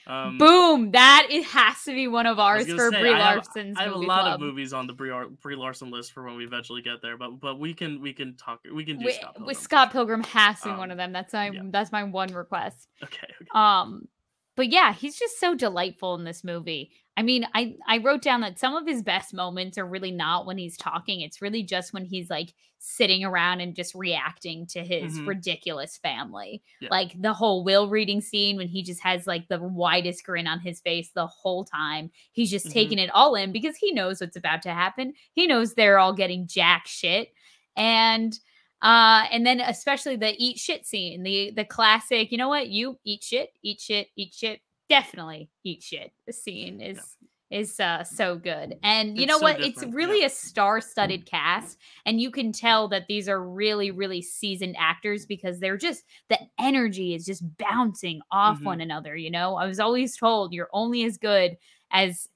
Um, 0.04 0.36
Boom! 0.36 0.90
That 0.92 1.28
it 1.30 1.44
has 1.44 1.82
to 1.84 1.92
be 1.92 2.08
one 2.08 2.26
of 2.26 2.38
ours 2.40 2.66
for 2.66 2.90
say, 2.90 3.00
Brie 3.00 3.12
I 3.14 3.18
have- 3.18 3.36
Larson's 3.36 3.76
I 3.78 3.84
have 3.84 3.92
a 3.92 3.98
lot 3.98 4.22
club. 4.22 4.34
of 4.34 4.40
movies 4.40 4.72
on 4.72 4.88
the 4.88 4.92
Brie, 4.92 5.12
Brie 5.40 5.54
Larson 5.54 5.90
list 5.92 6.12
for 6.12 6.24
when 6.24 6.36
we 6.36 6.44
eventually 6.44 6.82
get 6.82 7.02
there, 7.02 7.16
but 7.16 7.38
but 7.38 7.60
we 7.60 7.72
can 7.72 8.00
we 8.00 8.12
can 8.12 8.34
talk 8.36 8.60
we 8.74 8.84
can 8.84 8.98
do 8.98 9.04
With, 9.04 9.14
Scott 9.14 9.34
with 9.34 9.44
Pilgrim 9.46 9.54
Scott. 9.62 9.92
Pilgrim 9.92 10.22
has 10.24 10.60
to 10.62 10.70
be 10.70 10.70
one 10.70 10.84
Um, 10.84 10.90
of 10.92 10.96
them. 10.96 11.12
That's 11.12 11.32
my 11.32 11.50
yeah. 11.50 11.62
that's 11.66 11.92
my 11.92 12.02
one 12.02 12.32
request. 12.34 12.88
Okay, 13.04 13.28
okay. 13.42 13.48
Um, 13.54 14.08
but 14.56 14.68
yeah, 14.70 14.92
he's 14.92 15.16
just 15.18 15.38
so 15.38 15.54
delightful 15.54 16.16
in 16.16 16.24
this 16.24 16.42
movie. 16.42 16.90
I 17.16 17.22
mean, 17.22 17.46
I 17.54 17.76
I 17.86 17.98
wrote 17.98 18.22
down 18.22 18.40
that 18.40 18.58
some 18.58 18.74
of 18.74 18.86
his 18.86 19.02
best 19.02 19.34
moments 19.34 19.76
are 19.76 19.86
really 19.86 20.10
not 20.12 20.46
when 20.46 20.56
he's 20.58 20.76
talking. 20.78 21.20
It's 21.20 21.42
really 21.42 21.62
just 21.62 21.92
when 21.92 22.04
he's 22.06 22.30
like 22.30 22.54
sitting 22.78 23.22
around 23.24 23.60
and 23.60 23.76
just 23.76 23.94
reacting 23.94 24.66
to 24.66 24.82
his 24.82 25.18
Mhm. 25.20 25.28
ridiculous 25.28 25.98
family. 25.98 26.62
Yeah. 26.80 26.88
Like 26.90 27.20
the 27.20 27.32
whole 27.32 27.62
will 27.64 27.88
reading 27.88 28.20
scene 28.20 28.56
when 28.56 28.66
he 28.66 28.82
just 28.82 29.00
has 29.02 29.26
like 29.26 29.46
the 29.48 29.62
widest 29.62 30.24
grin 30.24 30.46
on 30.48 30.58
his 30.58 30.80
face 30.80 31.10
the 31.10 31.26
whole 31.28 31.64
time. 31.64 32.10
He's 32.32 32.50
just 32.50 32.66
Mhm. 32.66 32.72
taking 32.72 32.98
it 32.98 33.10
all 33.10 33.34
in 33.36 33.52
because 33.52 33.76
he 33.76 33.92
knows 33.92 34.20
what's 34.20 34.36
about 34.36 34.62
to 34.62 34.72
happen. 34.72 35.12
He 35.32 35.46
knows 35.46 35.74
they're 35.74 35.98
all 35.98 36.12
getting 36.14 36.46
jack 36.48 36.86
shit. 36.86 37.32
And 37.76 38.36
uh 38.80 39.26
and 39.30 39.46
then 39.46 39.60
especially 39.60 40.16
the 40.16 40.34
eat 40.42 40.58
shit 40.58 40.84
scene, 40.86 41.22
the 41.22 41.52
the 41.52 41.64
classic, 41.64 42.32
you 42.32 42.38
know 42.38 42.48
what? 42.48 42.68
You 42.68 42.98
eat 43.04 43.22
shit, 43.22 43.50
eat 43.62 43.80
shit, 43.80 44.08
eat 44.16 44.34
shit. 44.34 44.60
Definitely 44.92 45.48
eat 45.64 45.82
shit. 45.82 46.12
The 46.26 46.32
scene 46.34 46.80
is 46.82 47.16
is 47.50 47.80
uh 47.80 48.04
so 48.04 48.36
good. 48.36 48.76
And 48.82 49.18
you 49.18 49.24
It's 49.24 49.30
know 49.30 49.38
so 49.38 49.44
what? 49.44 49.60
It's 49.60 49.82
really 49.84 50.20
yeah. 50.20 50.26
a 50.26 50.30
star-studded 50.30 51.26
cast 51.26 51.78
and 52.06 52.20
you 52.20 52.30
can 52.30 52.52
tell 52.52 52.88
that 52.88 53.06
these 53.08 53.28
are 53.28 53.42
really 53.42 53.90
really 53.90 54.20
seasoned 54.22 54.76
actors 54.78 55.26
because 55.26 55.60
they're 55.60 55.78
just 55.78 56.04
the 56.28 56.38
energy 56.58 57.14
is 57.14 57.24
just 57.24 57.42
bouncing 57.58 58.20
off 58.30 58.60
Mhm. 58.60 58.64
one 58.64 58.80
another, 58.82 59.16
you 59.16 59.30
know? 59.30 59.56
I 59.56 59.66
was 59.66 59.80
always 59.80 60.16
told 60.16 60.52
you're 60.52 60.70
only 60.72 61.04
as 61.04 61.16
good 61.18 61.56
as 61.90 62.28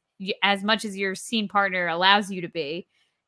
as 0.43 0.65
much 0.65 0.85
as 0.87 0.97
your 0.97 1.15
scene 1.15 1.49
partner 1.49 1.89
allows 1.89 2.31
you 2.31 2.41
to 2.43 2.49
be. 2.49 2.87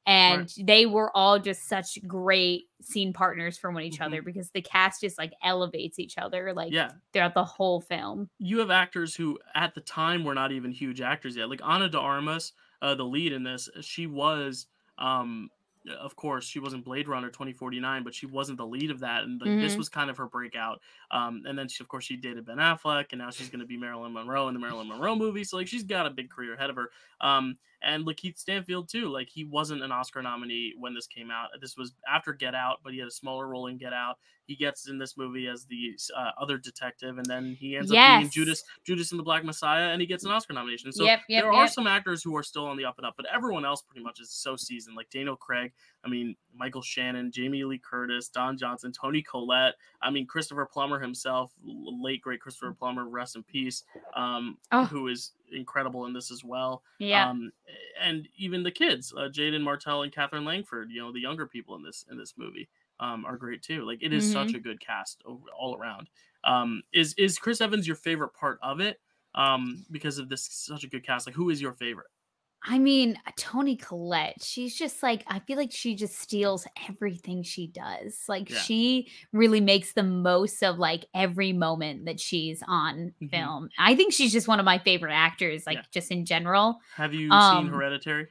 And 0.08 0.50
they 0.58 0.86
were 0.86 1.14
all 1.16 1.38
just 1.38 1.68
such 1.68 1.98
great 2.06 2.64
scene 2.80 3.12
partners 3.12 3.58
for 3.58 3.70
one 3.70 3.82
each 3.84 4.00
Mhm. 4.00 4.00
other 4.00 4.22
because 4.22 4.50
the 4.52 4.62
cast 4.62 5.02
just 5.02 5.18
like 5.18 5.34
elevates 5.42 5.98
each 5.98 6.16
other 6.18 6.54
like 6.54 6.72
Yeah. 6.72 6.92
throughout 7.12 7.34
the 7.34 7.44
whole 7.44 7.80
film. 7.82 8.30
you 8.38 8.58
have 8.60 8.70
actors 8.70 9.14
who 9.16 9.38
at 9.54 9.74
the 9.74 9.80
time 9.80 10.24
were 10.24 10.34
not 10.34 10.52
even 10.52 10.70
huge 10.72 11.00
actors 11.00 11.36
yet. 11.36 11.50
Like 11.50 11.60
Ana 11.62 11.88
de 11.88 11.98
Armas, 11.98 12.52
uh, 12.82 12.94
the 12.94 13.04
lead 13.04 13.32
in 13.32 13.42
this, 13.42 13.68
she 13.80 14.06
was, 14.06 14.66
um, 14.96 15.50
of 15.98 16.14
course, 16.16 16.44
she 16.46 16.58
wasn't 16.60 16.84
Blade 16.84 17.08
Runner 17.08 17.30
2049, 17.30 18.04
but 18.04 18.14
she 18.14 18.26
wasn't 18.26 18.58
the 18.58 18.66
lead 18.66 18.90
of 18.90 19.00
that. 19.00 19.24
And 19.24 19.40
like, 19.40 19.58
this 19.58 19.76
Mhm. 19.76 19.78
was 19.78 19.88
kind 19.88 20.10
of 20.10 20.16
her 20.18 20.26
breakout. 20.28 20.80
Um, 21.10 21.42
and 21.46 21.58
then 21.58 21.68
she, 21.68 21.82
of 21.82 21.88
course, 21.88 22.04
she 22.04 22.16
dated 22.16 22.44
Ben 22.44 22.58
Affleck, 22.58 23.06
and 23.12 23.18
now 23.20 23.30
she's 23.30 23.48
going 23.48 23.60
to 23.60 23.66
be 23.66 23.76
Marilyn 23.76 24.12
Monroe 24.12 24.48
in 24.48 24.54
the 24.54 24.60
Marilyn 24.60 24.88
Monroe 24.88 25.16
movie. 25.16 25.44
So 25.44 25.56
like, 25.56 25.68
she's 25.68 25.84
got 25.84 26.06
a 26.06 26.10
big 26.10 26.30
career 26.30 26.54
ahead 26.54 26.70
of 26.70 26.76
her. 26.76 26.90
Um, 27.20 27.56
and 27.82 28.06
Lakeith 28.06 28.38
Stanfield 28.38 28.88
too. 28.88 29.08
Like 29.08 29.28
he 29.28 29.44
wasn't 29.44 29.82
an 29.82 29.92
Oscar 29.92 30.22
nominee 30.22 30.74
when 30.78 30.94
this 30.94 31.06
came 31.06 31.30
out. 31.30 31.48
This 31.60 31.76
was 31.76 31.92
after 32.12 32.32
Get 32.32 32.54
Out, 32.54 32.78
but 32.82 32.92
he 32.92 32.98
had 32.98 33.08
a 33.08 33.12
smaller 33.12 33.46
role 33.46 33.66
in 33.66 33.78
Get 33.78 33.92
Out. 33.92 34.16
He 34.46 34.56
gets 34.56 34.88
in 34.88 34.98
this 34.98 35.16
movie 35.16 35.46
as 35.46 35.66
the 35.66 35.94
uh, 36.16 36.30
other 36.40 36.56
detective, 36.56 37.18
and 37.18 37.26
then 37.26 37.54
he 37.60 37.76
ends 37.76 37.90
up 37.92 37.96
being 38.20 38.30
Judas 38.30 38.64
Judas 38.84 39.10
and 39.12 39.18
the 39.18 39.22
Black 39.24 39.44
Messiah, 39.44 39.90
and 39.90 40.00
he 40.00 40.06
gets 40.06 40.24
an 40.24 40.30
Oscar 40.30 40.54
nomination. 40.54 40.90
So 40.90 41.04
Yep, 41.04 41.20
yep, 41.28 41.42
there 41.42 41.52
are 41.52 41.68
some 41.68 41.86
actors 41.86 42.22
who 42.22 42.34
are 42.34 42.42
still 42.42 42.66
on 42.66 42.76
the 42.78 42.84
up 42.86 42.96
and 42.96 43.06
up, 43.06 43.14
but 43.16 43.26
everyone 43.32 43.64
else 43.64 43.82
pretty 43.82 44.02
much 44.02 44.20
is 44.20 44.30
so 44.30 44.56
seasoned. 44.56 44.96
Like 44.96 45.10
Daniel 45.10 45.36
Craig, 45.36 45.72
I 46.08 46.10
mean 46.10 46.36
Michael 46.54 46.80
Shannon, 46.82 47.30
Jamie 47.30 47.64
Lee 47.64 47.78
Curtis, 47.78 48.28
Don 48.30 48.56
Johnson, 48.56 48.92
Toni 48.92 49.22
Collette. 49.22 49.74
I 50.00 50.10
mean 50.10 50.26
Christopher 50.26 50.64
Plummer 50.66 50.98
himself, 50.98 51.52
late 51.62 52.22
great 52.22 52.40
Christopher 52.40 52.72
Plummer, 52.72 53.08
rest 53.08 53.36
in 53.36 53.42
peace. 53.42 53.84
Um, 54.14 54.58
Oh. 54.72 54.86
who 54.86 55.08
is 55.08 55.32
incredible 55.52 56.06
in 56.06 56.12
this 56.14 56.30
as 56.30 56.42
well. 56.44 56.82
Yeah. 56.98 57.28
Um, 57.28 57.52
and 58.00 58.26
even 58.36 58.62
the 58.62 58.70
kids, 58.70 59.12
uh, 59.12 59.28
Jaeden 59.28 59.62
Martell 59.62 60.02
and 60.02 60.12
Katherine 60.12 60.44
Langford, 60.44 60.90
you 60.90 61.00
know, 61.00 61.12
the 61.12 61.20
younger 61.20 61.46
people 61.46 61.76
in 61.76 61.82
this 61.82 62.04
in 62.10 62.16
this 62.16 62.34
movie, 62.38 62.68
um, 63.00 63.24
are 63.26 63.36
great 63.36 63.62
too. 63.62 63.84
Like 63.84 64.02
it 64.02 64.12
is 64.14 64.30
such 64.30 64.48
Mhm. 64.48 64.54
a 64.54 64.60
good 64.60 64.80
cast 64.80 65.22
over, 65.26 65.44
all 65.56 65.76
around. 65.76 66.08
Um, 66.44 66.82
is 66.92 67.12
is 67.18 67.38
Chris 67.38 67.60
Evans 67.60 67.86
your 67.86 67.96
favorite 67.96 68.32
part 68.34 68.58
of 68.62 68.80
it? 68.80 69.00
Um, 69.34 69.84
because 69.90 70.18
of 70.18 70.28
this 70.30 70.42
such 70.42 70.84
a 70.84 70.88
good 70.88 71.04
cast. 71.04 71.26
Like, 71.26 71.36
who 71.36 71.50
is 71.50 71.60
your 71.60 71.74
favorite? 71.74 72.08
I 72.64 72.78
mean, 72.78 73.16
Toni 73.36 73.76
Collette, 73.76 74.42
she's 74.42 74.74
just 74.76 75.02
like, 75.02 75.22
I 75.28 75.38
feel 75.40 75.56
like 75.56 75.70
she 75.72 75.94
just 75.94 76.18
steals 76.18 76.66
everything 76.88 77.42
she 77.42 77.68
does. 77.68 78.24
Like, 78.28 78.48
Yeah. 78.48 78.68
she 78.68 79.10
really 79.32 79.60
makes 79.60 79.92
the 79.92 80.02
most 80.02 80.62
of 80.64 80.76
like 80.78 81.04
every 81.14 81.52
moment 81.52 82.06
that 82.06 82.18
she's 82.20 82.62
on 82.66 83.14
Mhm. 83.20 83.48
film. 83.48 83.68
I 83.78 83.94
think 83.94 84.12
she's 84.12 84.32
just 84.32 84.48
one 84.48 84.58
of 84.58 84.64
my 84.64 84.78
favorite 84.78 85.12
actors, 85.14 85.66
like, 85.66 85.78
Yeah. 85.78 85.86
just 85.92 86.10
in 86.10 86.24
general. 86.24 86.80
Have 86.96 87.14
you 87.14 87.40
Um, 87.40 87.40
seen 87.40 87.68
Hereditary? 87.68 88.28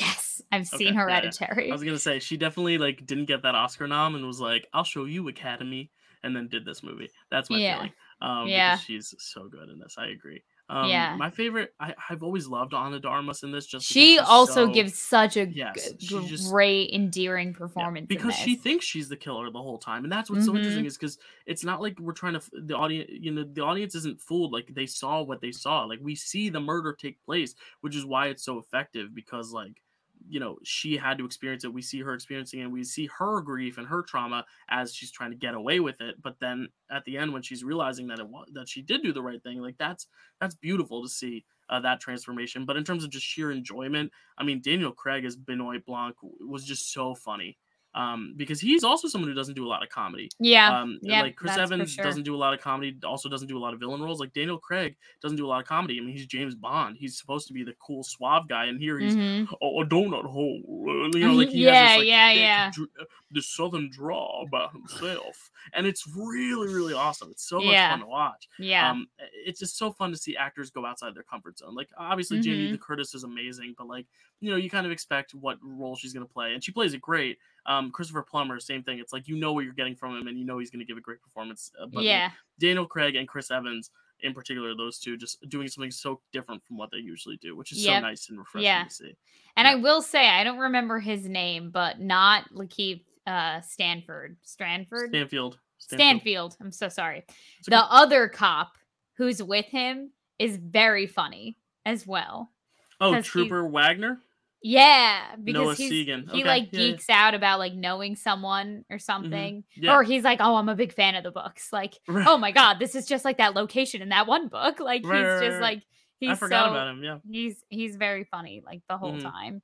Yes, 0.00 0.42
I've 0.52 0.66
Okay, 0.72 0.92
seen 0.92 0.94
yeah, 1.06 1.20
yeah. 1.22 1.32
Hereditary. 1.34 1.70
I 1.70 1.74
was 1.74 1.82
gonna 1.84 1.98
say 1.98 2.18
she 2.18 2.36
definitely 2.36 2.78
like 2.78 3.06
didn't 3.06 3.26
get 3.26 3.42
that 3.42 3.54
Oscar 3.54 3.86
nom 3.88 4.14
and 4.14 4.26
was 4.26 4.40
like, 4.40 4.68
"I'll 4.72 4.84
show 4.84 5.04
you 5.04 5.26
Academy," 5.28 5.92
and 6.22 6.34
then 6.36 6.48
did 6.48 6.64
this 6.64 6.82
movie. 6.82 7.10
That's 7.30 7.50
my 7.50 7.60
Yeah. 7.60 7.60
feeling. 7.60 7.92
Um, 8.20 8.52
Yeah. 8.52 8.54
because 8.54 8.80
she's 8.80 9.14
so 9.18 9.48
good 9.48 9.68
in 9.68 9.78
this. 9.78 9.96
I 9.98 10.08
agree. 10.08 10.44
Um, 10.68 10.88
Yeah. 10.88 11.14
my 11.16 11.30
favorite. 11.30 11.72
I, 11.78 11.94
I've 12.10 12.22
always 12.24 12.48
loved 12.48 12.74
Ana 12.74 12.98
de 12.98 13.06
Armas 13.06 13.42
in 13.44 13.52
this. 13.52 13.66
Just 13.66 13.86
She 13.86 14.18
also 14.18 14.66
so- 14.66 14.72
gives 14.72 14.98
such 14.98 15.36
a 15.36 15.46
Yes, 15.46 15.92
g- 15.92 16.26
just- 16.26 16.50
great, 16.50 16.90
endearing 16.92 17.54
performance. 17.54 18.02
in 18.02 18.06
because 18.06 18.34
she 18.34 18.56
thinks 18.56 18.84
she's 18.84 19.08
the 19.08 19.16
killer 19.16 19.48
the 19.50 19.62
whole 19.62 19.78
time, 19.78 20.02
and 20.04 20.12
that's 20.12 20.28
what's 20.28 20.44
so 20.44 20.52
Mhm. 20.52 20.56
interesting 20.58 20.84
is 20.86 20.96
because 20.98 21.18
it's 21.46 21.62
not 21.64 21.80
like 21.80 21.98
we're 22.00 22.12
trying 22.12 22.34
to 22.34 22.42
the 22.52 22.76
audience. 22.76 23.08
You 23.12 23.30
know, 23.30 23.44
the 23.44 23.62
audience 23.62 23.94
isn't 23.94 24.20
fooled. 24.20 24.52
Like 24.52 24.74
they 24.74 24.86
saw 24.86 25.22
what 25.22 25.40
they 25.40 25.52
saw. 25.52 25.84
Like 25.84 26.00
we 26.02 26.16
see 26.16 26.48
the 26.48 26.60
murder 26.60 26.92
take 26.92 27.22
place, 27.24 27.54
which 27.82 27.94
is 27.94 28.04
why 28.04 28.26
it's 28.26 28.44
so 28.44 28.58
effective 28.58 29.14
because 29.14 29.52
like 29.52 29.80
you 30.28 30.40
know 30.40 30.58
she 30.64 30.96
had 30.96 31.18
to 31.18 31.24
experience 31.24 31.64
it 31.64 31.72
we 31.72 31.82
see 31.82 32.00
her 32.00 32.14
experiencing 32.14 32.60
it 32.60 32.64
and 32.64 32.72
we 32.72 32.82
see 32.84 33.08
her 33.18 33.40
grief 33.40 33.78
and 33.78 33.86
her 33.86 34.02
trauma 34.02 34.44
as 34.68 34.94
she's 34.94 35.10
trying 35.10 35.30
to 35.30 35.36
get 35.36 35.54
away 35.54 35.80
with 35.80 36.00
it 36.00 36.20
but 36.22 36.36
then 36.40 36.68
at 36.90 37.04
the 37.04 37.16
end 37.16 37.32
when 37.32 37.42
she's 37.42 37.64
realizing 37.64 38.06
that 38.08 38.18
it 38.18 38.28
was 38.28 38.48
that 38.52 38.68
she 38.68 38.82
did 38.82 39.02
do 39.02 39.12
the 39.12 39.22
right 39.22 39.42
thing 39.42 39.60
like 39.60 39.76
that's 39.78 40.06
that's 40.40 40.54
beautiful 40.54 41.02
to 41.02 41.08
see 41.08 41.44
uh, 41.68 41.80
that 41.80 42.00
transformation 42.00 42.64
but 42.64 42.76
in 42.76 42.84
terms 42.84 43.04
of 43.04 43.10
just 43.10 43.26
sheer 43.26 43.50
enjoyment 43.50 44.10
i 44.38 44.44
mean 44.44 44.60
daniel 44.62 44.92
craig 44.92 45.24
as 45.24 45.36
benoit 45.36 45.84
blanc 45.84 46.16
was 46.40 46.64
just 46.64 46.92
so 46.92 47.14
funny 47.14 47.56
um, 47.96 48.34
because 48.36 48.60
he's 48.60 48.84
also 48.84 49.08
someone 49.08 49.28
who 49.28 49.34
doesn't 49.34 49.54
do 49.54 49.66
a 49.66 49.70
lot 49.74 49.82
of 49.82 49.88
comedy 49.88 50.28
yeah, 50.38 50.80
um, 50.80 50.98
yeah, 51.02 51.22
like 51.22 51.34
Chris 51.34 51.56
Evans 51.56 51.92
sure. 51.92 52.04
doesn't 52.04 52.22
do 52.24 52.34
a 52.34 52.38
lot 52.44 52.52
of 52.54 52.60
comedy, 52.60 52.94
also 53.04 53.28
doesn't 53.28 53.48
do 53.48 53.56
a 53.56 53.62
lot 53.66 53.72
of 53.74 53.80
villain 53.80 54.00
roles. 54.02 54.20
Like 54.20 54.32
Daniel 54.34 54.58
Craig 54.58 54.96
doesn't 55.22 55.36
do 55.36 55.46
a 55.46 55.48
lot 55.48 55.60
of 55.62 55.66
comedy. 55.66 55.98
I 55.98 56.02
mean, 56.02 56.14
he's 56.14 56.26
James 56.26 56.54
Bond. 56.54 56.96
He's 56.98 57.18
supposed 57.18 57.48
to 57.48 57.54
be 57.54 57.64
the 57.64 57.74
cool, 57.84 58.04
suave 58.04 58.48
guy, 58.48 58.66
and 58.66 58.78
here 58.78 58.98
he's 58.98 59.16
Mhm. 59.16 59.48
oh, 59.62 59.82
a 59.82 59.86
donut 59.86 60.26
hole. 60.26 60.60
uh, 60.88 61.16
You 61.18 61.26
know, 61.26 61.32
like 61.34 61.48
he 61.48 61.64
Yeah, 61.64 61.72
has 61.74 61.90
this, 61.90 61.98
like, 61.98 62.06
yeah, 62.06 62.28
thick 62.28 62.38
yeah. 62.42 62.70
dr- 62.74 62.88
uh, 63.00 63.04
the 63.30 63.42
southern 63.42 63.90
draw 63.90 64.44
by 64.52 64.68
himself, 64.68 65.50
and 65.72 65.86
it's 65.86 66.06
really, 66.14 66.72
really 66.72 66.94
awesome. 66.94 67.30
It's 67.30 67.48
so 67.48 67.56
much 67.58 67.72
Yeah. 67.72 67.90
fun 67.90 68.00
to 68.00 68.06
watch. 68.06 68.48
Yeah, 68.58 68.90
Um, 68.90 69.08
it's 69.44 69.58
just 69.58 69.76
so 69.78 69.90
fun 69.92 70.10
to 70.12 70.16
see 70.18 70.36
actors 70.36 70.70
go 70.70 70.84
outside 70.86 71.14
their 71.14 71.22
comfort 71.22 71.58
zone. 71.58 71.74
Like 71.74 71.88
obviously 71.96 72.40
Jamie 72.40 72.68
Mhm. 72.68 72.72
Lee 72.72 72.78
Curtis 72.78 73.14
is 73.14 73.24
amazing, 73.24 73.74
but 73.78 73.86
like 73.88 74.06
you 74.40 74.50
know 74.50 74.56
you 74.56 74.68
kind 74.68 74.84
of 74.86 74.92
expect 74.92 75.34
what 75.34 75.58
role 75.62 75.96
she's 75.96 76.12
gonna 76.12 76.26
play, 76.26 76.52
and 76.54 76.62
she 76.62 76.72
plays 76.72 76.92
it 76.94 77.00
great. 77.00 77.38
Um, 77.66 77.90
Christopher 77.90 78.22
Plummer, 78.22 78.60
same 78.60 78.82
thing. 78.82 78.98
It's 78.98 79.12
like 79.12 79.28
you 79.28 79.36
know 79.36 79.52
what 79.52 79.64
you're 79.64 79.72
getting 79.74 79.96
from 79.96 80.16
him, 80.16 80.28
and 80.28 80.38
you 80.38 80.44
know 80.44 80.58
he's 80.58 80.70
gonna 80.70 80.84
give 80.84 80.96
a 80.96 81.00
great 81.00 81.20
performance. 81.20 81.72
Uh, 81.80 81.86
but 81.86 82.04
yeah. 82.04 82.30
Daniel 82.58 82.86
Craig 82.86 83.16
and 83.16 83.26
Chris 83.26 83.50
Evans, 83.50 83.90
in 84.20 84.32
particular, 84.32 84.74
those 84.74 84.98
two 84.98 85.16
just 85.16 85.46
doing 85.48 85.68
something 85.68 85.90
so 85.90 86.20
different 86.32 86.64
from 86.64 86.76
what 86.78 86.90
they 86.90 86.98
usually 86.98 87.36
do, 87.38 87.54
which 87.56 87.72
is 87.72 87.84
Yep. 87.84 87.96
so 87.96 88.00
nice 88.06 88.28
and 88.28 88.38
refreshing 88.38 88.64
Yeah. 88.64 88.84
to 88.84 88.90
see. 88.90 89.16
And 89.56 89.66
Yeah. 89.66 89.72
I 89.72 89.74
will 89.74 90.00
say, 90.00 90.28
I 90.28 90.44
don't 90.44 90.58
remember 90.58 91.00
his 91.00 91.28
name, 91.28 91.70
but 91.70 92.00
not 92.00 92.48
Lakeith 92.52 93.02
uh, 93.26 93.60
Stanford. 93.62 94.36
Stranford? 94.42 95.08
Stanfield. 95.10 95.58
Stanfield. 95.78 96.56
I'm 96.60 96.70
so 96.72 96.88
sorry. 96.88 97.24
It's 97.58 97.68
The 97.68 97.78
okay. 97.84 97.88
other 97.90 98.28
cop 98.28 98.76
who's 99.16 99.42
with 99.42 99.66
him 99.66 100.12
is 100.38 100.56
very 100.56 101.06
funny 101.06 101.58
as 101.84 102.06
well. 102.06 102.52
Oh, 103.00 103.20
Trooper 103.20 103.66
Wagner. 103.66 104.20
Yeah, 104.62 105.36
because 105.36 105.72
he 105.72 106.08
Okay, 106.28 106.42
like 106.44 106.72
yeah, 106.72 106.80
yeah. 106.82 106.96
geeks 106.96 107.08
out 107.10 107.34
about 107.34 107.58
like 107.58 107.74
knowing 107.74 108.16
someone 108.16 108.84
or 108.90 108.98
something. 108.98 109.64
Yeah. 109.76 109.98
Or 109.98 110.02
he's 110.02 110.24
like, 110.24 110.38
"Oh, 110.40 110.56
I'm 110.56 110.68
a 110.68 110.74
big 110.74 110.92
fan 110.92 111.14
of 111.14 111.24
the 111.24 111.30
books." 111.30 111.72
Like, 111.72 111.98
Right. 112.08 112.26
"Oh 112.26 112.36
my 112.38 112.50
god, 112.52 112.78
this 112.78 112.94
is 112.94 113.06
just 113.06 113.24
like 113.24 113.38
that 113.38 113.54
location 113.54 114.02
in 114.02 114.08
that 114.10 114.26
one 114.26 114.48
book." 114.48 114.80
Like 114.80 115.04
Right, 115.04 115.12
he's 115.12 115.22
right, 115.22 115.38
just 115.38 115.60
like 115.60 115.82
he's 116.20 116.32
I 116.32 116.34
forgot 116.36 116.66
so, 116.66 116.68
about 116.68 116.88
him. 116.88 117.02
Yeah. 117.04 117.18
He's 117.30 117.62
he's 117.68 117.96
very 117.96 118.24
funny 118.24 118.62
like 118.64 118.82
the 118.88 118.98
whole 118.98 119.16
Mhm. 119.16 119.18
time. 119.18 119.62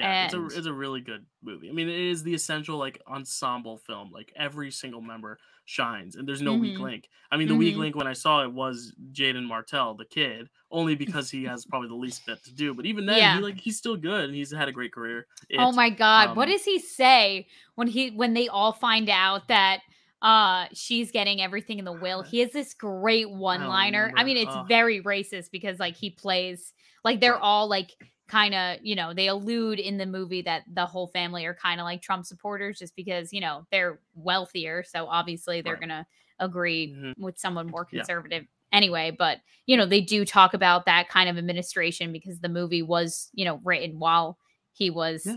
Yeah, 0.00 0.24
it's 0.24 0.34
a 0.34 0.46
it's 0.46 0.66
a 0.66 0.72
really 0.72 1.00
good 1.00 1.26
movie. 1.42 1.68
I 1.68 1.72
mean, 1.72 1.88
it 1.88 1.98
is 1.98 2.22
the 2.22 2.34
essential 2.34 2.78
like 2.78 3.00
ensemble 3.06 3.78
film. 3.78 4.10
Like 4.10 4.32
every 4.36 4.70
single 4.70 5.00
member 5.00 5.38
shines, 5.64 6.16
and 6.16 6.28
there's 6.28 6.42
no 6.42 6.54
weak 6.54 6.78
Mhm. 6.78 6.80
link. 6.80 7.08
I 7.30 7.36
mean, 7.36 7.48
the 7.48 7.54
weak 7.54 7.74
Mhm. 7.74 7.78
link 7.78 7.96
when 7.96 8.06
I 8.06 8.12
saw 8.12 8.42
it 8.42 8.52
was 8.52 8.94
Jaeden 9.12 9.46
Martell, 9.46 9.94
the 9.94 10.04
kid, 10.04 10.48
only 10.70 10.94
because 10.94 11.30
he 11.30 11.44
has 11.44 11.64
probably 11.64 11.88
the 11.88 11.94
least 11.94 12.26
bit 12.26 12.42
to 12.44 12.52
do. 12.54 12.74
But 12.74 12.86
even 12.86 13.06
then, 13.06 13.16
Yeah. 13.16 13.30
he 13.30 13.40
like 13.40 13.60
he's 13.60 13.78
still 13.78 13.96
good, 13.96 14.24
and 14.24 14.34
he's 14.34 14.52
had 14.52 14.68
a 14.68 14.72
great 14.72 14.92
career. 14.92 15.26
oh 15.58 15.72
my 15.72 15.90
god, 15.90 16.34
what 16.34 16.46
um, 16.46 16.50
does 16.50 16.64
he 16.64 16.78
say 16.78 17.46
when 17.76 17.86
he 17.88 18.10
when 18.10 18.34
they 18.34 18.48
all 18.48 18.72
find 18.72 19.08
out 19.08 19.48
that 19.48 19.80
uh 20.22 20.66
she's 20.72 21.10
getting 21.12 21.40
everything 21.40 21.78
in 21.78 21.84
the 21.84 21.92
will? 21.92 22.22
He 22.22 22.40
has 22.40 22.52
this 22.52 22.74
great 22.74 23.30
one 23.30 23.64
liner. 23.66 24.12
I 24.16 24.24
remember. 24.24 24.24
mean, 24.24 24.36
it's 24.36 24.56
very 24.56 25.02
racist 25.02 25.50
because 25.52 25.78
like 25.78 25.96
he 25.96 26.10
plays 26.10 26.72
like 27.04 27.20
they're 27.20 27.38
all 27.38 27.68
like 27.68 27.90
kind 28.28 28.54
of, 28.54 28.78
you 28.82 28.94
know, 28.96 29.12
they 29.14 29.28
allude 29.28 29.78
in 29.78 29.98
the 29.98 30.06
movie 30.06 30.42
that 30.42 30.62
the 30.72 30.86
whole 30.86 31.08
family 31.08 31.44
are 31.44 31.54
kind 31.54 31.80
of 31.80 31.84
like 31.84 32.00
Trump 32.02 32.24
supporters 32.24 32.78
just 32.78 32.96
because, 32.96 33.32
you 33.32 33.40
know, 33.40 33.66
they're 33.70 34.00
wealthier, 34.14 34.82
so 34.82 35.06
obviously 35.06 35.60
they're 35.60 35.74
Right. 35.74 35.80
going 35.80 35.88
to 35.90 36.06
agree 36.40 36.92
Mhm. 36.94 37.14
with 37.18 37.38
someone 37.38 37.66
more 37.68 37.86
Yeah. 37.92 38.00
conservative. 38.00 38.46
anyway, 38.72 39.12
but 39.16 39.38
you 39.66 39.76
know, 39.76 39.86
they 39.86 40.00
do 40.00 40.24
talk 40.24 40.52
about 40.52 40.84
that 40.86 41.08
kind 41.08 41.28
of 41.28 41.38
administration 41.38 42.12
because 42.12 42.40
the 42.40 42.48
movie 42.48 42.82
was, 42.82 43.30
you 43.32 43.44
know, 43.44 43.60
written 43.62 44.00
while 44.00 44.36
he 44.72 44.90
was 44.90 45.24
Yeah. 45.26 45.36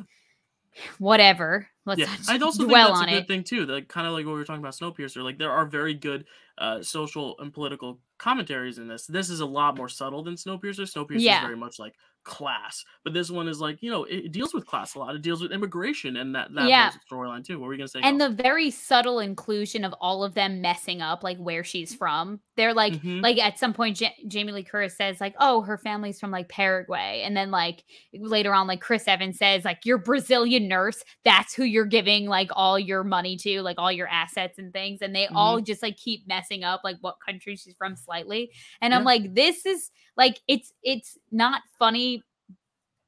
whatever. 0.97 1.67
Let's 1.85 1.99
yeah, 1.99 2.15
I'd 2.27 2.41
also 2.41 2.59
think 2.59 2.69
dwell 2.69 2.89
that's 2.89 3.01
on 3.01 3.09
a 3.09 3.11
good 3.11 3.23
it. 3.23 3.27
thing 3.27 3.43
too. 3.43 3.65
That 3.67 3.87
kind 3.87 4.07
of 4.07 4.13
like 4.13 4.25
what 4.25 4.31
we 4.33 4.37
were 4.39 4.43
talking 4.45 4.61
about 4.61 4.73
Snowpiercer. 4.73 5.23
Like 5.23 5.37
there 5.37 5.51
are 5.51 5.65
very 5.65 5.93
good 5.93 6.25
uh, 6.57 6.81
social 6.81 7.37
and 7.39 7.53
political 7.53 7.99
commentaries 8.17 8.79
in 8.79 8.87
this. 8.87 9.05
This 9.05 9.29
is 9.29 9.39
a 9.41 9.45
lot 9.45 9.77
more 9.77 9.87
subtle 9.89 10.23
than 10.23 10.33
Snowpiercer. 10.33 10.91
Snowpiercer 10.91 11.21
Yeah. 11.21 11.37
is 11.37 11.43
very 11.45 11.55
much 11.57 11.77
like 11.79 11.93
class, 12.27 12.83
but 13.03 13.13
this 13.13 13.31
one 13.31 13.47
is 13.47 13.59
like 13.61 13.81
you 13.81 13.89
know 13.89 14.03
it, 14.03 14.31
deals 14.33 14.53
with 14.53 14.65
class 14.65 14.93
a 14.95 14.99
lot. 14.99 15.15
It 15.15 15.21
deals 15.21 15.41
with 15.41 15.51
immigration 15.51 16.17
and 16.17 16.35
that 16.35 16.53
that 16.53 16.67
Yeah. 16.67 16.91
storyline 17.11 17.43
too. 17.45 17.57
What 17.59 17.67
were 17.67 17.73
you 17.73 17.79
gonna 17.79 17.87
say? 17.87 18.01
and 18.03 18.19
the 18.21 18.29
very 18.29 18.69
subtle 18.69 19.19
inclusion 19.19 19.83
of 19.85 19.93
all 20.01 20.23
of 20.23 20.33
them 20.33 20.61
messing 20.61 21.01
up 21.01 21.23
like 21.23 21.37
where 21.37 21.63
she's 21.63 21.95
from 21.95 22.39
they're 22.57 22.73
like 22.73 22.93
Mhm. 22.93 23.21
like 23.23 23.37
at 23.37 23.57
some 23.57 23.73
point 23.73 23.99
ja- 24.01 24.09
jamie 24.27 24.51
lee 24.51 24.63
curtis 24.63 24.97
says 24.97 25.21
like 25.21 25.35
oh 25.39 25.61
her 25.61 25.77
family's 25.77 26.19
from 26.19 26.31
like 26.31 26.49
paraguay 26.49 27.21
and 27.23 27.35
then 27.37 27.49
like 27.51 27.83
later 28.13 28.53
on 28.53 28.67
like 28.67 28.81
chris 28.81 29.07
evans 29.07 29.37
says 29.37 29.63
like 29.63 29.85
your 29.85 29.97
brazilian 29.97 30.67
nurse 30.67 31.03
that's 31.23 31.53
who 31.53 31.63
you're 31.63 31.85
giving 31.85 32.25
like 32.27 32.49
all 32.53 32.77
your 32.77 33.03
money 33.03 33.37
to 33.37 33.61
like 33.61 33.77
all 33.79 33.91
your 33.91 34.07
assets 34.07 34.57
and 34.59 34.73
things 34.73 35.01
and 35.01 35.15
they 35.15 35.27
all 35.27 35.61
just 35.61 35.81
like 35.81 35.95
keep 35.97 36.27
messing 36.27 36.63
up 36.63 36.81
like 36.83 36.97
what 37.01 37.15
country 37.25 37.55
she's 37.55 37.75
from 37.77 37.95
slightly 37.95 38.51
and 38.81 38.93
i'm 38.93 39.03
like 39.03 39.33
this 39.33 39.65
is 39.65 39.91
like 40.17 40.41
it's 40.47 40.73
it's 40.83 41.17
not 41.31 41.61
funny 41.79 42.23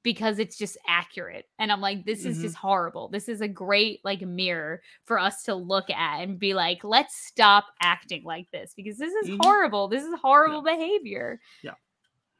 because 0.02 0.40
it's 0.40 0.58
just 0.58 0.78
accurate. 0.88 1.46
And 1.60 1.72
i'm 1.72 1.82
like 1.82 2.06
this 2.06 2.24
is 2.26 2.38
Mhm. 2.38 2.42
just 2.44 2.56
horrible. 2.56 3.10
This 3.10 3.28
is 3.28 3.42
a 3.42 3.48
great 3.48 4.00
like 4.06 4.22
mirror 4.22 4.82
for 5.06 5.20
us 5.20 5.44
to 5.44 5.56
look 5.56 5.90
at 5.90 6.22
and 6.22 6.40
be 6.40 6.54
like 6.54 6.84
let's 6.84 7.16
stop 7.16 7.66
acting 7.82 8.24
like 8.24 8.50
this 8.52 8.74
because 8.76 8.98
this 8.98 9.14
is 9.14 9.30
Mhm. 9.32 9.40
horrible. 9.44 9.88
This 9.90 10.04
is 10.04 10.14
horrible 10.22 10.62
behavior. 10.62 11.42
Yeah. 11.64 11.74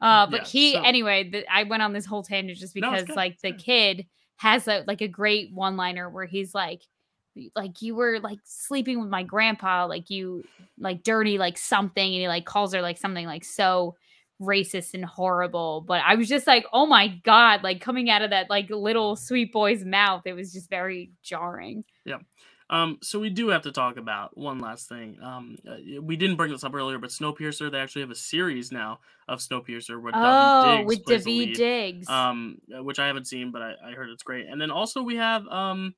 uh 0.00 0.26
but 0.26 0.40
Yeah, 0.42 0.46
he 0.46 0.72
so- 0.72 0.82
anyway 0.82 1.28
the, 1.28 1.46
i 1.52 1.64
went 1.64 1.82
on 1.82 1.92
this 1.92 2.06
whole 2.06 2.22
tangent 2.22 2.58
just 2.58 2.72
because 2.72 3.04
good, 3.04 3.16
like 3.16 3.38
the 3.42 3.52
kid 3.52 4.06
has 4.36 4.66
a 4.66 4.82
like 4.86 5.02
a 5.02 5.08
great 5.08 5.52
one 5.52 5.76
liner 5.76 6.08
where 6.08 6.24
he's 6.24 6.54
like 6.54 6.80
like 7.54 7.82
you 7.82 7.94
were 7.94 8.18
like 8.20 8.38
sleeping 8.44 8.98
with 8.98 9.10
my 9.10 9.22
grandpa 9.22 9.84
like 9.84 10.08
you 10.08 10.42
like 10.78 11.02
dirty 11.02 11.36
like 11.36 11.58
something 11.58 12.02
and 12.14 12.22
he 12.22 12.28
like 12.28 12.46
calls 12.46 12.72
her 12.72 12.80
like 12.80 12.96
something 12.96 13.26
like 13.26 13.44
so 13.44 13.94
racist 14.40 14.94
and 14.94 15.04
horrible 15.04 15.82
but 15.82 16.02
i 16.06 16.14
was 16.14 16.28
just 16.28 16.46
like 16.46 16.64
oh 16.72 16.86
my 16.86 17.08
god 17.24 17.62
like 17.62 17.80
coming 17.80 18.08
out 18.08 18.22
of 18.22 18.30
that 18.30 18.48
like 18.48 18.68
little 18.70 19.16
sweet 19.16 19.52
boy's 19.52 19.84
mouth 19.84 20.22
it 20.24 20.32
was 20.32 20.52
just 20.52 20.70
very 20.70 21.10
jarring 21.22 21.84
Yeah. 22.04 22.18
Um, 22.70 22.98
so 23.02 23.18
we 23.18 23.30
do 23.30 23.48
have 23.48 23.62
to 23.62 23.72
talk 23.72 23.96
about 23.96 24.38
one 24.38 24.60
last 24.60 24.88
thing. 24.88 25.18
Um, 25.20 25.56
uh, 25.68 26.00
we 26.00 26.16
didn't 26.16 26.36
bring 26.36 26.52
this 26.52 26.62
up 26.62 26.72
earlier, 26.72 26.98
but 26.98 27.10
Snowpiercer 27.10 27.70
they 27.70 27.80
actually 27.80 28.02
have 28.02 28.12
a 28.12 28.16
series 28.16 28.70
now 28.70 29.00
of 29.26 29.40
Snowpiercer 29.40 30.00
where 30.00 30.12
oh 30.14 30.64
Diggs 30.64 30.86
with 30.86 31.04
daveed 31.04 31.56
diggs 31.56 32.08
um, 32.08 32.58
uh, 32.76 32.82
which 32.82 33.00
I 33.00 33.08
haven't 33.08 33.26
seen, 33.26 33.50
but 33.50 33.60
I, 33.60 33.74
I 33.84 33.90
heard 33.92 34.08
it's 34.10 34.22
great. 34.22 34.46
And 34.46 34.60
then 34.60 34.70
also 34.70 35.02
we 35.02 35.16
have 35.16 35.46
um 35.48 35.94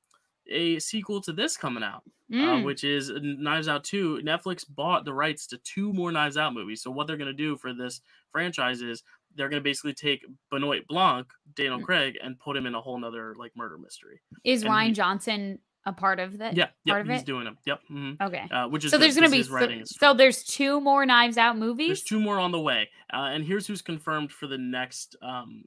a 0.49 0.79
sequel 0.79 1.21
to 1.21 1.33
this 1.33 1.57
coming 1.57 1.83
out, 1.83 2.03
uh, 2.31 2.35
Mm, 2.35 2.63
which 2.63 2.83
is 2.83 3.11
Knives 3.21 3.67
Out 3.67 3.83
Two. 3.83 4.19
Netflix 4.23 4.65
bought 4.67 5.05
the 5.05 5.13
rights 5.13 5.47
to 5.47 5.57
two 5.59 5.93
more 5.93 6.11
Knives 6.11 6.37
Out 6.37 6.53
movies. 6.53 6.81
So 6.81 6.91
what 6.91 7.07
they're 7.07 7.17
gonna 7.17 7.33
do 7.33 7.55
for 7.57 7.73
this 7.73 8.01
franchise 8.31 8.81
is 8.81 9.03
they're 9.35 9.49
gonna 9.49 9.61
basically 9.61 9.93
take 9.93 10.25
Benoit 10.51 10.85
Blanc, 10.87 11.27
Daniel 11.55 11.79
Mm. 11.79 11.83
Craig, 11.83 12.17
and 12.23 12.39
put 12.39 12.55
him 12.57 12.65
in 12.65 12.75
a 12.75 12.81
whole 12.81 12.99
nother 12.99 13.35
like 13.35 13.55
murder 13.55 13.77
mystery. 13.77 14.21
is 14.43 14.63
and 14.63 14.71
rian 14.71 14.85
he- 14.87 14.91
johnson 14.93 15.59
a 15.85 15.91
part 15.91 16.17
of 16.19 16.37
that 16.37 16.55
Yeah, 16.55 16.69
yeah, 16.85 16.93
part 16.93 17.01
of 17.05 17.11
he's 17.11 17.21
it? 17.23 17.25
doing 17.25 17.43
them. 17.43 17.57
Yep. 17.65 17.81
mhm. 17.91 18.21
okay 18.21 18.47
Uh, 18.49 18.69
which 18.69 18.85
is 18.85 18.91
so 18.91 18.97
good 18.97 19.03
there's 19.03 19.15
going 19.17 19.29
to 19.29 19.37
be 19.37 19.43
so, 19.43 19.83
so 19.85 20.13
there's 20.13 20.41
two 20.45 20.79
more 20.79 21.05
knives 21.05 21.37
out 21.37 21.57
movies 21.57 21.87
There's 21.89 22.03
two 22.03 22.21
more 22.21 22.39
on 22.39 22.51
the 22.53 22.59
way, 22.59 22.89
uh, 23.13 23.31
and 23.33 23.43
here's 23.43 23.67
who's 23.67 23.81
confirmed 23.81 24.31
for 24.31 24.47
the 24.47 24.57
next 24.57 25.17
um, 25.21 25.65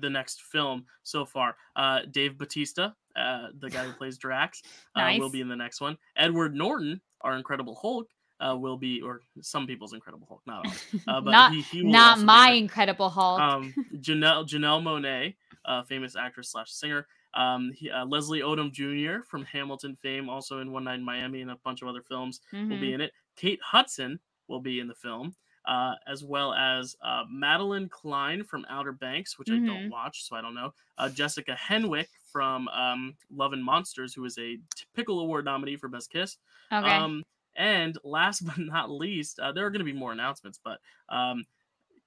the 0.00 0.10
next 0.10 0.42
film 0.42 0.84
so 1.02 1.24
far. 1.24 1.56
Uh, 1.76 2.00
Dave 2.10 2.38
Bautista, 2.38 2.94
uh, 3.16 3.48
the 3.58 3.70
guy 3.70 3.84
who 3.84 3.92
plays 3.98 4.18
Drax, 4.18 4.62
uh, 4.96 5.00
will 5.18 5.30
be 5.30 5.40
in 5.40 5.48
the 5.48 5.56
next 5.56 5.80
one. 5.80 5.96
Edward 6.16 6.54
Norton, 6.54 7.00
our 7.22 7.36
Incredible 7.36 7.74
Hulk, 7.74 8.08
uh, 8.40 8.56
will 8.56 8.76
be, 8.76 9.00
or 9.02 9.20
some 9.40 9.66
people's 9.66 9.92
Incredible 9.92 10.26
Hulk, 10.28 10.42
not 10.46 10.66
ours. 10.66 10.86
Uh, 11.06 11.20
but 11.24 11.30
not 11.32 11.52
he, 11.52 11.60
he 11.62 11.82
will 11.82 11.92
not 11.92 12.20
my 12.20 12.50
incredible 12.50 13.10
hulk 13.10 13.40
Um, 13.40 13.74
Janelle 13.96 14.46
Janelle 14.48 14.82
Monáe, 14.82 15.34
uh, 15.64 15.82
famous 15.84 16.14
actress 16.16 16.52
slash 16.52 16.70
singer. 16.70 17.06
Um, 17.34 17.72
he, 17.74 17.90
uh, 17.90 18.06
Leslie 18.06 18.40
Odom 18.40 18.72
Jr. 18.72 19.22
from 19.24 19.44
Hamilton 19.44 19.96
fame, 20.00 20.28
also 20.30 20.60
in 20.60 20.72
One 20.72 20.84
Night 20.84 20.94
in 20.94 21.04
Miami 21.04 21.42
and 21.42 21.50
a 21.50 21.56
bunch 21.64 21.82
of 21.82 21.88
other 21.88 22.00
films 22.02 22.40
will 22.52 22.76
Mhm. 22.76 22.80
be 22.80 22.92
in 22.94 23.00
it. 23.00 23.12
Kate 23.36 23.60
Hudson 23.62 24.18
will 24.46 24.60
be 24.60 24.80
in 24.80 24.88
the 24.88 24.94
film, 24.94 25.34
uh, 25.68 25.96
as 26.08 26.24
well 26.24 26.54
as 26.54 26.96
uh, 27.02 27.24
Madelyn 27.26 27.90
Cline 27.90 28.44
from 28.44 28.66
Outer 28.70 28.92
Banks, 28.92 29.38
which 29.38 29.52
I 29.52 29.60
don't 29.60 29.84
Mhm. 29.84 29.90
watch, 29.90 30.24
so 30.24 30.36
I 30.36 30.42
don't 30.42 30.54
know. 30.54 30.72
Uh, 30.98 31.10
Jessica 31.10 31.54
Henwick 31.54 32.08
from 32.32 32.68
um, 32.68 33.16
Love 33.30 33.52
and 33.54 33.64
Monsters, 33.64 34.14
who 34.14 34.24
is 34.24 34.38
a 34.38 34.58
Pickle 34.94 35.20
Award 35.20 35.44
nominee 35.46 35.76
for 35.76 35.88
Best 35.88 36.10
Kiss. 36.10 36.38
okay 36.72 37.06
Um, 37.06 37.24
and 37.56 37.98
last 38.04 38.40
but 38.46 38.58
not 38.58 38.90
least, 38.90 39.40
uh, 39.40 39.52
there 39.52 39.66
are 39.66 39.70
going 39.70 39.80
to 39.86 39.92
be 39.92 39.98
more 39.98 40.12
announcements, 40.12 40.60
but 40.62 40.80
um, 41.10 41.44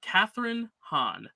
Kathryn 0.02 0.70
Hahn, 0.80 1.28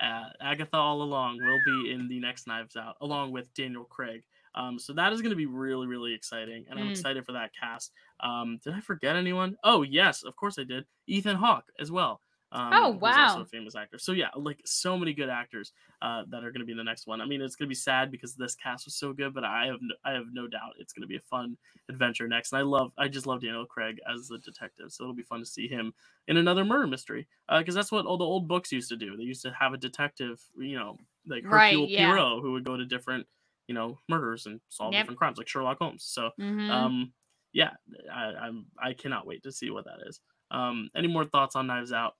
uh, 0.00 0.30
Agatha 0.40 0.76
All 0.76 1.02
Along, 1.02 1.40
will 1.42 1.60
be 1.60 1.90
in 1.92 2.08
the 2.08 2.20
next 2.20 2.46
Knives 2.46 2.76
Out, 2.76 2.96
along 3.00 3.32
with 3.32 3.52
Daniel 3.54 3.84
Craig. 3.84 4.24
Um, 4.54 4.78
so 4.78 4.92
that 4.94 5.12
is 5.12 5.22
going 5.22 5.30
to 5.30 5.36
be 5.36 5.46
really, 5.46 5.86
really 5.86 6.14
exciting, 6.14 6.66
and 6.68 6.78
I'm 6.80 6.86
Mm. 6.86 6.88
excited 6.88 7.24
for 7.26 7.32
that 7.32 7.52
cast. 7.54 7.92
Um, 8.20 8.58
did 8.62 8.74
I 8.74 8.80
forget 8.80 9.16
anyone? 9.16 9.56
Oh 9.64 9.82
yes, 9.82 10.22
of 10.24 10.36
course 10.36 10.58
I 10.58 10.64
did. 10.64 10.86
Ethan 11.06 11.36
Hawke 11.36 11.70
as 11.78 11.90
well. 11.90 12.22
Um, 12.50 12.80
Oh, 12.80 12.98
who's 13.02 13.18
also 13.18 13.42
wow. 13.42 13.42
a 13.42 13.46
famous 13.46 13.76
actor. 13.76 13.98
So 13.98 14.12
yeah, 14.12 14.30
like 14.34 14.62
so 14.64 14.96
many 14.96 15.12
good 15.12 15.28
actors 15.28 15.72
uh, 16.00 16.24
that 16.30 16.38
are 16.44 16.50
going 16.50 16.60
to 16.60 16.64
be 16.64 16.72
in 16.72 16.78
the 16.78 16.84
next 16.84 17.06
one. 17.06 17.20
I 17.20 17.26
mean, 17.26 17.42
it's 17.42 17.56
going 17.56 17.66
to 17.66 17.68
be 17.68 17.74
sad 17.74 18.10
because 18.10 18.36
this 18.36 18.54
cast 18.54 18.86
was 18.86 18.94
so 18.96 19.12
good, 19.12 19.34
but 19.34 19.44
I 19.44 19.66
have 19.66 19.80
no, 19.82 19.94
I 20.02 20.12
have 20.12 20.28
no 20.32 20.48
doubt 20.48 20.72
it's 20.78 20.94
going 20.94 21.02
to 21.02 21.06
be 21.06 21.16
a 21.16 21.20
fun 21.20 21.58
adventure 21.90 22.26
next. 22.26 22.52
And 22.52 22.58
I 22.60 22.62
love 22.62 22.92
I 22.96 23.08
just 23.08 23.26
love 23.26 23.42
Daniel 23.42 23.66
Craig 23.66 24.00
as 24.10 24.28
the 24.28 24.38
detective, 24.38 24.92
so 24.92 25.04
it'll 25.04 25.14
be 25.14 25.22
fun 25.22 25.40
to 25.40 25.46
see 25.46 25.68
him 25.68 25.92
in 26.26 26.36
another 26.36 26.64
murder 26.64 26.86
mystery 26.86 27.28
because 27.58 27.74
that's 27.74 27.92
what 27.92 28.06
all 28.06 28.16
the 28.18 28.24
old 28.24 28.48
books 28.48 28.72
used 28.72 28.88
to 28.90 28.96
do. 28.96 29.16
They 29.16 29.24
used 29.24 29.42
to 29.42 29.52
have 29.52 29.72
a 29.72 29.78
detective, 29.78 30.42
you 30.56 30.78
know, 30.78 30.96
like 31.26 31.44
Right, 31.44 31.78
Hercule 31.78 31.88
yeah. 31.88 32.20
Poirot, 32.20 32.42
who 32.42 32.52
would 32.52 32.64
go 32.64 32.76
to 32.76 32.84
different 32.86 33.26
you 33.66 33.74
know 33.74 33.98
murders 34.08 34.46
and 34.46 34.60
solve 34.68 34.96
Yep. 34.96 35.08
different 35.08 35.18
crimes, 35.18 35.38
like 35.38 35.48
Sherlock 35.48 35.78
Holmes. 35.78 36.04
So 36.04 36.30
Mhm. 36.38 36.68
um, 36.68 37.12
yeah, 37.52 37.72
I, 38.12 38.24
I'm 38.46 38.66
I 38.80 38.92
cannot 38.94 39.26
wait 39.26 39.42
to 39.44 39.52
see 39.52 39.70
what 39.70 39.84
that 39.86 40.06
is. 40.06 40.20
Um, 40.50 40.88
any 40.94 41.08
more 41.08 41.24
thoughts 41.24 41.56
on 41.56 41.66
Knives 41.66 41.92
Out? 41.92 42.14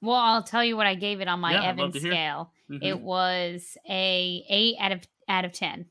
well 0.00 0.16
i'll 0.16 0.42
tell 0.42 0.64
you 0.64 0.76
what 0.76 0.86
i 0.86 0.94
gave 0.94 1.20
it 1.20 1.28
on 1.28 1.40
my 1.40 1.52
Yeah, 1.54 1.70
evan 1.70 1.92
scale 1.92 2.52
Mhm. 2.70 2.82
it 2.84 3.00
was 3.00 3.76
a 3.88 4.44
8 4.48 4.76
out 4.78 4.92
of 4.92 5.00
out 5.28 5.44
of 5.44 5.52
10 5.52 5.86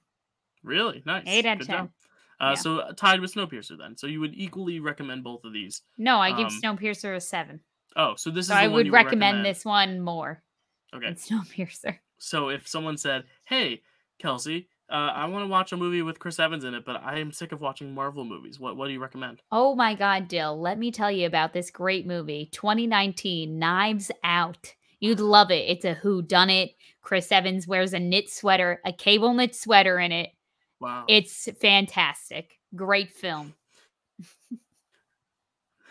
Really 0.63 1.03
nice. 1.05 1.27
Eight 1.27 1.45
out 1.45 1.53
of 1.53 1.59
Good 1.59 1.67
job. 1.67 1.77
10. 1.77 1.93
Uh, 2.39 2.49
Yeah. 2.51 2.55
So 2.55 2.79
uh, 2.79 2.93
tied 2.93 3.19
with 3.21 3.33
Snowpiercer 3.33 3.77
then. 3.77 3.95
So 3.97 4.07
you 4.07 4.19
would 4.19 4.33
equally 4.35 4.79
recommend 4.79 5.23
both 5.23 5.43
of 5.43 5.53
these. 5.53 5.81
no 5.97 6.19
i 6.19 6.31
give 6.31 6.47
Um, 6.47 6.59
snowpiercer 6.61 7.15
a 7.15 7.21
7 7.21 7.61
Oh, 7.95 8.15
so 8.15 8.29
this 8.29 8.47
so 8.47 8.53
is 8.53 8.59
the 8.59 8.65
i 8.65 8.67
one 8.67 8.73
would 8.73 8.85
you 8.85 8.91
recommend, 8.93 9.45
this 9.45 9.65
one 9.65 9.99
more 10.01 10.43
Okay. 10.93 11.07
than 11.07 11.15
snowpiercer 11.15 11.99
So 12.19 12.49
if 12.49 12.67
someone 12.67 12.97
said, 12.97 13.25
"Hey, 13.45 13.81
Kelsey, 14.19 14.69
uh, 14.89 15.11
I 15.15 15.25
want 15.25 15.43
to 15.43 15.47
watch 15.47 15.71
a 15.71 15.77
movie 15.77 16.01
with 16.01 16.19
Chris 16.19 16.39
Evans 16.39 16.63
in 16.63 16.73
it, 16.73 16.85
but 16.85 17.01
I 17.03 17.19
am 17.19 17.31
sick 17.31 17.51
of 17.51 17.61
watching 17.61 17.93
Marvel 17.93 18.23
movies. 18.23 18.59
What 18.59 18.77
what 18.77 18.87
do 18.87 18.93
you 18.93 19.01
recommend?" 19.01 19.41
Oh 19.51 19.75
my 19.75 19.95
God, 19.95 20.27
Dyl, 20.27 20.59
let 20.59 20.79
me 20.79 20.91
tell 20.91 21.11
you 21.11 21.27
about 21.27 21.53
this 21.53 21.69
great 21.69 22.05
movie, 22.05 22.49
2019 22.51 23.59
Knives 23.59 24.11
Out. 24.23 24.73
You'd 24.99 25.19
love 25.19 25.51
it. 25.51 25.69
It's 25.69 25.85
a 25.85 25.93
who 25.93 26.21
done 26.21 26.49
it. 26.49 26.71
Chris 27.01 27.31
Evans 27.31 27.67
wears 27.67 27.93
a 27.93 27.99
knit 27.99 28.29
sweater, 28.29 28.81
a 28.85 28.91
cable 28.91 29.33
knit 29.33 29.55
sweater 29.55 29.99
in 29.99 30.11
it. 30.11 30.31
Wow. 30.79 31.05
It's 31.07 31.49
fantastic. 31.59 32.59
Great 32.75 33.11
film. 33.11 33.53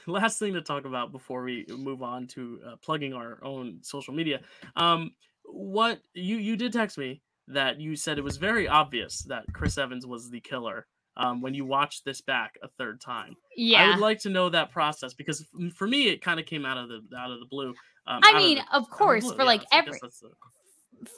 last 0.06 0.38
thing 0.38 0.54
to 0.54 0.62
talk 0.62 0.84
about 0.84 1.12
before 1.12 1.42
we 1.42 1.66
move 1.68 2.02
on 2.02 2.26
to 2.28 2.60
uh, 2.66 2.76
plugging 2.76 3.12
our 3.12 3.38
own 3.42 3.78
social 3.82 4.14
media 4.14 4.40
um 4.76 5.10
what 5.44 6.00
you 6.14 6.36
you 6.36 6.56
did 6.56 6.72
text 6.72 6.96
me 6.96 7.20
that 7.48 7.80
you 7.80 7.96
said 7.96 8.18
it 8.18 8.24
was 8.24 8.36
very 8.36 8.66
obvious 8.68 9.22
that 9.28 9.44
chris 9.52 9.78
evans 9.78 10.06
was 10.06 10.30
the 10.30 10.40
killer 10.40 10.86
um 11.16 11.40
when 11.40 11.54
you 11.54 11.64
watched 11.64 12.04
this 12.04 12.20
back 12.20 12.54
a 12.62 12.68
third 12.76 13.00
time. 13.00 13.34
Yeah, 13.56 13.84
i 13.84 13.88
would 13.90 14.00
like 14.00 14.18
to 14.20 14.28
know 14.30 14.48
that 14.50 14.70
process 14.70 15.14
because 15.14 15.46
for 15.74 15.86
me 15.86 16.08
it 16.08 16.20
kind 16.20 16.38
of 16.40 16.46
came 16.46 16.66
out 16.66 16.76
of 16.76 16.88
the 16.88 17.00
out 17.16 17.30
of 17.30 17.38
the 17.40 17.46
blue 17.46 17.72
um, 18.08 18.20
I 18.24 18.28
out 18.28 18.34
of 18.36 18.40
mean, 18.42 18.58
the- 18.58 18.76
of 18.76 18.88
course, 18.90 19.24
blue, 19.24 19.34
for 19.34 19.42
yeah, 19.42 19.46
like 19.46 19.64
every 19.72 19.92
the- 19.92 20.30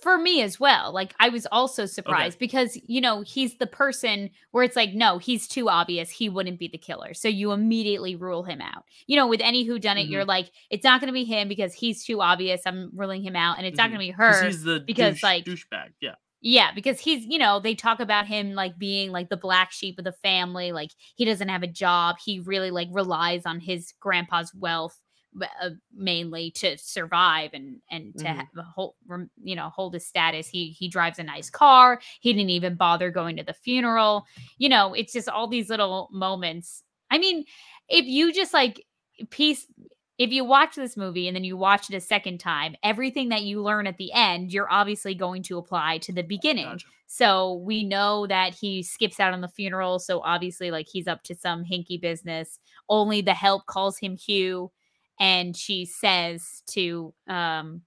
for 0.03 0.19
me 0.19 0.43
as 0.43 0.59
well. 0.61 0.93
Like 0.93 1.15
I 1.21 1.29
was 1.29 1.47
also 1.53 1.87
surprised 1.87 2.39
because 2.39 2.79
you 2.87 3.01
know 3.01 3.23
he's 3.23 3.57
the 3.59 3.67
person 3.67 4.31
where 4.51 4.65
it's 4.65 4.77
like 4.77 4.93
no, 4.95 5.19
he's 5.19 5.47
too 5.49 5.69
obvious. 5.69 6.11
He 6.11 6.29
wouldn't 6.29 6.59
be 6.59 6.69
the 6.69 6.79
killer, 6.79 7.15
so 7.15 7.29
you 7.29 7.53
immediately 7.53 8.17
rule 8.17 8.43
him 8.43 8.61
out. 8.61 8.85
You 9.07 9.17
know, 9.17 9.27
with 9.27 9.41
any 9.43 9.65
who 9.65 9.79
done 9.79 9.97
it, 9.99 10.05
Mm-hmm. 10.05 10.13
you're 10.13 10.25
like 10.25 10.51
it's 10.71 10.85
not 10.85 11.01
going 11.01 11.09
to 11.09 11.13
be 11.13 11.25
him 11.25 11.49
because 11.49 11.75
he's 11.75 12.05
too 12.05 12.21
obvious. 12.21 12.63
I'm 12.67 12.91
ruling 12.95 13.23
him 13.23 13.37
out, 13.37 13.59
and 13.59 13.67
it's 13.67 13.77
not 13.79 13.89
Mhm. 13.91 13.95
going 13.95 14.07
to 14.07 14.13
be 14.13 14.17
her. 14.17 14.45
he's 14.45 14.63
the 14.63 14.81
because, 14.87 15.15
douche, 15.15 15.23
like- 15.23 15.45
douchebag 15.45 15.89
yeah 16.01 16.15
Yeah, 16.41 16.71
because 16.73 17.01
he's, 17.01 17.25
you 17.27 17.37
know, 17.39 17.59
they 17.59 17.75
talk 17.75 17.99
about 17.99 18.27
him 18.27 18.53
like 18.55 18.79
being 18.79 19.11
like 19.11 19.29
the 19.29 19.37
black 19.37 19.73
sheep 19.73 19.99
of 19.99 20.05
the 20.05 20.13
family. 20.13 20.71
Like 20.71 20.91
he 21.17 21.25
doesn't 21.25 21.49
have 21.49 21.65
a 21.65 21.67
job. 21.67 22.17
He 22.25 22.39
really 22.39 22.71
like 22.71 22.89
relies 22.93 23.45
on 23.45 23.59
his 23.61 23.93
grandpa's 24.01 24.53
wealth 24.55 25.01
uh, 25.63 25.71
mainly 25.95 26.51
to 26.53 26.77
survive 26.79 27.51
and 27.53 27.79
and 27.91 28.17
to 28.19 28.25
Mhm. 28.25 28.47
hold 28.75 28.95
you 29.43 29.55
know 29.57 29.69
hold 29.71 29.95
his 29.95 30.07
status 30.07 30.49
he 30.49 30.71
he 30.71 30.89
drives 30.89 31.19
a 31.19 31.23
nice 31.23 31.51
car 31.51 32.01
he 32.21 32.33
didn't 32.33 32.51
even 32.51 32.75
bother 32.77 33.11
going 33.11 33.37
to 33.37 33.43
the 33.45 33.53
funeral 33.55 34.25
you 34.59 34.69
know 34.69 34.95
it's 34.95 35.13
just 35.13 35.29
all 35.29 35.47
these 35.49 35.71
little 35.71 36.09
moments 36.13 36.83
i 37.11 37.19
mean 37.19 37.45
if 37.89 38.05
you 38.07 38.33
just 38.33 38.53
like 38.55 38.85
piece 39.31 39.67
if 40.19 40.33
you 40.33 40.45
watch 40.45 40.75
this 40.75 40.97
movie 40.97 41.29
and 41.29 41.37
then 41.37 41.45
you 41.45 41.57
watch 41.57 41.89
it 41.91 41.97
a 41.97 42.01
second 42.01 42.39
time 42.39 42.75
everything 42.83 43.29
that 43.29 43.43
you 43.43 43.63
learn 43.63 43.87
at 43.87 43.97
the 43.99 44.13
end 44.13 44.53
you're 44.53 44.71
obviously 44.71 45.15
going 45.15 45.43
to 45.43 45.59
apply 45.59 45.99
to 45.99 46.13
the 46.13 46.23
beginning 46.23 46.65
Gotcha. 46.67 46.87
so 47.07 47.55
we 47.55 47.85
know 47.85 48.27
that 48.27 48.53
he 48.55 48.83
skips 48.83 49.19
out 49.21 49.33
on 49.33 49.41
the 49.41 49.49
funeral. 49.49 49.99
So 49.99 50.21
obviously, 50.21 50.71
like 50.71 50.87
he's 50.93 51.09
up 51.09 51.23
to 51.25 51.35
some 51.35 51.65
hinky 51.65 51.99
business. 51.99 52.59
Only 52.91 53.23
the 53.23 53.33
help 53.33 53.65
calls 53.65 53.97
him 53.99 54.15
Hugh, 54.17 54.71
and 55.21 55.57
she 55.57 55.85
says 55.85 56.63
to 56.69 57.13
um 57.29 57.83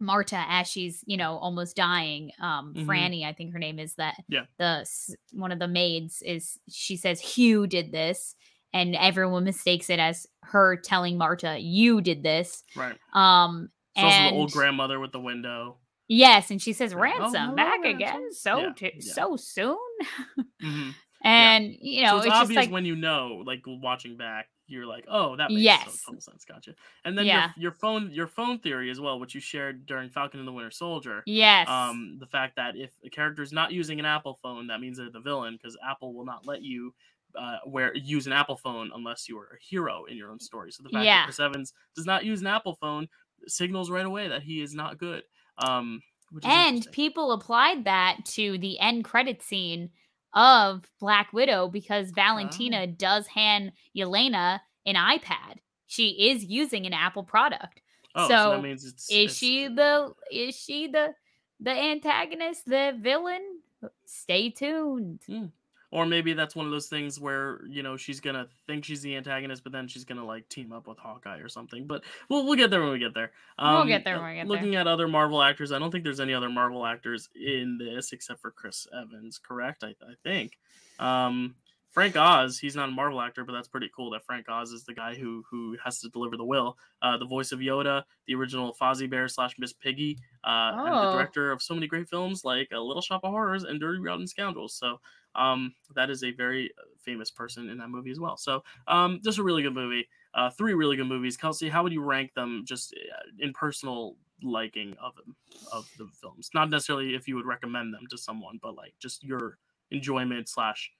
Marta 0.00 0.44
as 0.48 0.68
she's 0.68 1.04
you 1.06 1.16
know 1.16 1.36
almost 1.38 1.76
dying. 1.76 2.30
Um, 2.40 2.74
Mhm. 2.74 2.86
Franny, 2.86 3.24
I 3.24 3.32
think 3.32 3.52
her 3.52 3.58
name 3.60 3.78
is 3.78 3.94
that. 3.96 4.16
Yeah. 4.28 4.46
The 4.58 4.86
one 5.32 5.52
of 5.52 5.58
the 5.60 5.68
maids 5.68 6.22
is 6.22 6.58
she 6.68 6.96
says 6.96 7.20
Hugh 7.20 7.66
did 7.68 7.92
this, 7.92 8.34
and 8.72 8.96
everyone 8.96 9.44
mistakes 9.44 9.90
it 9.90 10.00
as 10.00 10.26
her 10.42 10.76
telling 10.76 11.18
Marta 11.18 11.56
you 11.60 12.00
did 12.00 12.22
this. 12.24 12.64
Right. 12.74 12.98
Um, 13.14 13.68
It's 13.94 14.04
also 14.04 14.16
and 14.16 14.34
the 14.34 14.38
old 14.40 14.50
grandmother 14.52 14.98
with 14.98 15.12
the 15.12 15.20
window. 15.20 15.76
yes, 16.08 16.50
and 16.50 16.60
she 16.60 16.72
says 16.72 16.90
Yeah. 16.92 16.98
Oh, 16.98 17.00
ransom 17.02 17.54
back 17.54 17.80
ransom." 17.84 17.94
again 17.96 18.32
so 18.32 18.58
Yeah, 18.58 18.72
t- 18.76 18.92
yeah. 18.96 19.12
so 19.12 19.36
soon. 19.36 19.78
hmm 20.60 20.90
And 21.24 21.72
you 21.80 22.02
know, 22.02 22.10
so 22.10 22.16
it's, 22.16 22.26
it's, 22.26 22.34
obvious 22.34 22.56
like 22.56 22.70
when 22.72 22.84
you 22.84 22.96
know, 22.96 23.44
like 23.46 23.62
watching 23.66 24.16
back, 24.16 24.48
you're 24.66 24.86
like, 24.86 25.04
oh, 25.08 25.36
that 25.36 25.52
makes 25.52 25.74
Yes. 25.74 26.04
total 26.04 26.20
sense. 26.20 26.44
Gotcha. 26.44 26.74
And 27.04 27.16
then 27.18 27.26
Yeah. 27.26 27.52
your, 27.54 27.54
your 27.56 27.72
phone, 27.72 28.10
your 28.10 28.26
phone 28.26 28.58
theory 28.58 28.90
as 28.90 29.00
well, 29.00 29.18
which 29.20 29.34
you 29.34 29.40
shared 29.40 29.86
during 29.86 30.10
Falcon 30.10 30.40
and 30.40 30.48
the 30.48 30.52
Winter 30.52 30.70
Soldier. 30.70 31.26
yes, 31.26 31.66
Um, 31.66 32.18
the 32.18 32.26
fact 32.26 32.56
that 32.56 32.76
if 32.76 32.92
a 33.04 33.10
character 33.10 33.42
is 33.42 33.52
not 33.52 33.72
using 33.72 34.00
an 34.00 34.06
Apple 34.06 34.34
phone, 34.42 34.66
that 34.68 34.80
means 34.80 34.98
they're 34.98 35.10
the 35.10 35.20
villain 35.20 35.54
because 35.54 35.76
Apple 35.86 36.14
will 36.14 36.24
not 36.24 36.46
let 36.46 36.62
you 36.62 36.94
uh, 37.34 37.58
where 37.64 37.94
use 37.96 38.26
an 38.26 38.32
Apple 38.32 38.56
phone 38.56 38.90
unless 38.94 39.28
you 39.28 39.38
are 39.38 39.46
a 39.58 39.64
hero 39.64 40.04
in 40.04 40.16
your 40.16 40.30
own 40.30 40.40
story. 40.40 40.70
So 40.70 40.82
the 40.82 40.90
fact 40.90 41.04
Yeah. 41.04 41.20
that 41.20 41.22
Chris 41.24 41.40
Evans 41.40 41.72
does 41.94 42.04
not 42.04 42.24
use 42.24 42.40
an 42.40 42.46
Apple 42.46 42.74
phone 42.74 43.08
signals 43.46 43.90
right 43.90 44.04
away 44.04 44.28
that 44.28 44.42
he 44.42 44.60
is 44.60 44.74
not 44.74 44.98
good. 44.98 45.22
Um, 45.58 46.02
and 46.42 46.86
people 46.92 47.32
applied 47.32 47.84
that 47.84 48.24
to 48.24 48.58
the 48.58 48.78
end 48.80 49.04
credit 49.04 49.42
scene 49.42 49.90
of 50.34 50.88
Black 51.00 51.32
Widow 51.32 51.68
because 51.68 52.10
Valentina 52.10 52.86
ah. 52.88 52.92
does 52.96 53.26
hand 53.26 53.72
Yelena 53.96 54.60
an 54.86 54.94
iPad. 54.94 55.58
She 55.86 56.30
is 56.30 56.44
using 56.44 56.86
an 56.86 56.92
Apple 56.92 57.24
product. 57.24 57.80
oh, 58.14 58.28
so, 58.28 58.34
so 58.34 58.50
that 58.52 58.62
means 58.62 58.84
it's 58.84 59.10
Is 59.10 59.16
it's- 59.16 59.36
she 59.36 59.68
the 59.68 60.12
is 60.30 60.54
she 60.54 60.88
the 60.88 61.14
the 61.60 61.70
antagonist, 61.70 62.64
the 62.66 62.96
villain? 62.98 63.60
Stay 64.06 64.50
tuned. 64.50 65.20
Hmm. 65.26 65.46
Or 65.92 66.06
maybe 66.06 66.32
that's 66.32 66.56
one 66.56 66.64
of 66.66 66.72
those 66.72 66.88
things 66.88 67.20
where 67.20 67.60
you 67.68 67.82
know 67.82 67.96
she's 67.98 68.18
gonna 68.18 68.48
think 68.66 68.84
she's 68.84 69.02
the 69.02 69.14
antagonist, 69.14 69.62
but 69.62 69.72
then 69.72 69.86
she's 69.86 70.04
gonna 70.04 70.24
like 70.24 70.48
team 70.48 70.72
up 70.72 70.88
with 70.88 70.98
Hawkeye 70.98 71.38
or 71.38 71.48
something. 71.48 71.86
But 71.86 72.02
we'll 72.30 72.44
we'll 72.46 72.56
get 72.56 72.70
there 72.70 72.80
when 72.82 72.92
we 72.92 72.98
get 72.98 73.12
there. 73.14 73.30
We'll 73.60 73.84
get 73.86 74.04
there 74.04 74.16
uh, 74.16 74.20
when 74.20 74.28
we 74.30 74.34
get 74.36 74.44
there. 74.48 74.56
Looking 74.56 74.74
at 74.76 74.86
other 74.88 75.06
Marvel 75.06 75.42
actors, 75.42 75.70
I 75.70 75.78
don't 75.78 75.90
think 75.90 76.02
there's 76.02 76.18
any 76.18 76.32
other 76.34 76.48
Marvel 76.48 76.84
actors 76.86 77.28
in 77.36 77.76
this 77.78 78.12
except 78.12 78.40
for 78.40 78.50
Chris 78.50 78.86
Evans. 78.98 79.38
Correct? 79.38 79.84
I, 79.84 79.88
I 79.88 80.14
think. 80.24 80.58
Um, 80.98 81.54
Frank 81.90 82.16
Oz, 82.16 82.58
he's 82.58 82.74
not 82.74 82.88
a 82.88 82.92
Marvel 82.92 83.20
actor, 83.20 83.44
but 83.44 83.52
that's 83.52 83.68
pretty 83.68 83.90
cool 83.94 84.08
that 84.12 84.24
Frank 84.24 84.46
Oz 84.48 84.72
is 84.72 84.84
the 84.84 84.94
guy 84.94 85.14
who 85.14 85.44
who 85.50 85.76
has 85.84 86.00
to 86.00 86.08
deliver 86.08 86.38
the 86.38 86.44
will. 86.44 86.78
Uh, 87.02 87.18
the 87.18 87.26
voice 87.26 87.52
of 87.52 87.58
Yoda, 87.58 88.04
the 88.26 88.34
original 88.34 88.74
Fozzie 88.80 89.10
Bear 89.10 89.28
slash 89.28 89.56
Miss 89.58 89.74
Piggy, 89.74 90.16
uh, 90.42 90.72
and 90.74 90.86
the 90.86 91.08
Oh. 91.10 91.12
director 91.12 91.52
of 91.52 91.60
so 91.60 91.74
many 91.74 91.86
great 91.86 92.08
films 92.08 92.46
like 92.46 92.68
A 92.72 92.80
Little 92.80 93.02
Shop 93.02 93.20
of 93.24 93.30
Horrors 93.32 93.64
and 93.64 93.78
Dirty 93.78 94.00
Rotten 94.00 94.26
Scoundrels. 94.26 94.72
So 94.74 95.00
um, 95.34 95.74
that 95.94 96.10
is 96.10 96.22
a 96.22 96.32
very 96.32 96.70
uh, 96.78 96.82
famous 97.04 97.30
person 97.30 97.68
in 97.68 97.78
that 97.78 97.88
movie 97.88 98.10
as 98.10 98.20
well. 98.20 98.36
So 98.36 98.62
um, 98.86 99.20
just 99.24 99.38
a 99.38 99.42
really 99.42 99.62
good 99.62 99.74
movie. 99.74 100.08
Uh, 100.34 100.50
three 100.50 100.74
really 100.74 100.96
good 100.96 101.06
movies. 101.06 101.36
Kelsey, 101.36 101.68
how 101.68 101.82
would 101.82 101.92
you 101.92 102.02
rank 102.02 102.32
them 102.34 102.64
just 102.66 102.94
uh, 102.94 103.28
in 103.38 103.52
personal 103.52 104.16
liking 104.42 104.96
of 105.02 105.14
them, 105.16 105.36
of 105.72 105.88
the 105.98 106.08
films? 106.20 106.50
Not 106.54 106.70
necessarily 106.70 107.14
if 107.14 107.28
you 107.28 107.36
would 107.36 107.46
recommend 107.46 107.92
them 107.92 108.06
to 108.10 108.16
someone, 108.16 108.58
but 108.62 108.74
like 108.74 108.94
just 108.98 109.22
your 109.22 109.58
enjoyment 109.90 110.48
slash 110.48 110.90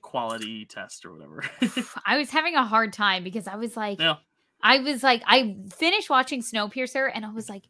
quality 0.00 0.64
test 0.64 1.04
or 1.04 1.12
whatever. 1.12 1.44
I 2.06 2.16
was 2.16 2.30
having 2.30 2.54
a 2.54 2.64
hard 2.64 2.92
time 2.92 3.24
because 3.24 3.46
I 3.46 3.56
was 3.56 3.76
like, 3.76 4.00
yeah. 4.00 4.16
I 4.62 4.80
was 4.80 5.02
like, 5.02 5.22
I 5.26 5.56
finished 5.76 6.10
watching 6.10 6.42
Snowpiercer 6.42 7.10
and 7.12 7.24
I 7.24 7.30
was 7.30 7.48
like, 7.48 7.64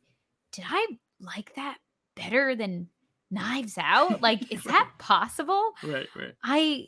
did 0.53 0.65
I 0.69 0.87
like 1.21 1.55
that 1.57 1.79
better 2.15 2.55
than 2.55 2.89
Knives 3.31 3.77
Out? 3.79 4.23
Like, 4.23 4.53
is 4.53 4.63
that 4.65 4.91
possible? 4.99 5.73
Right, 5.83 6.09
right. 6.17 6.35
I 6.43 6.87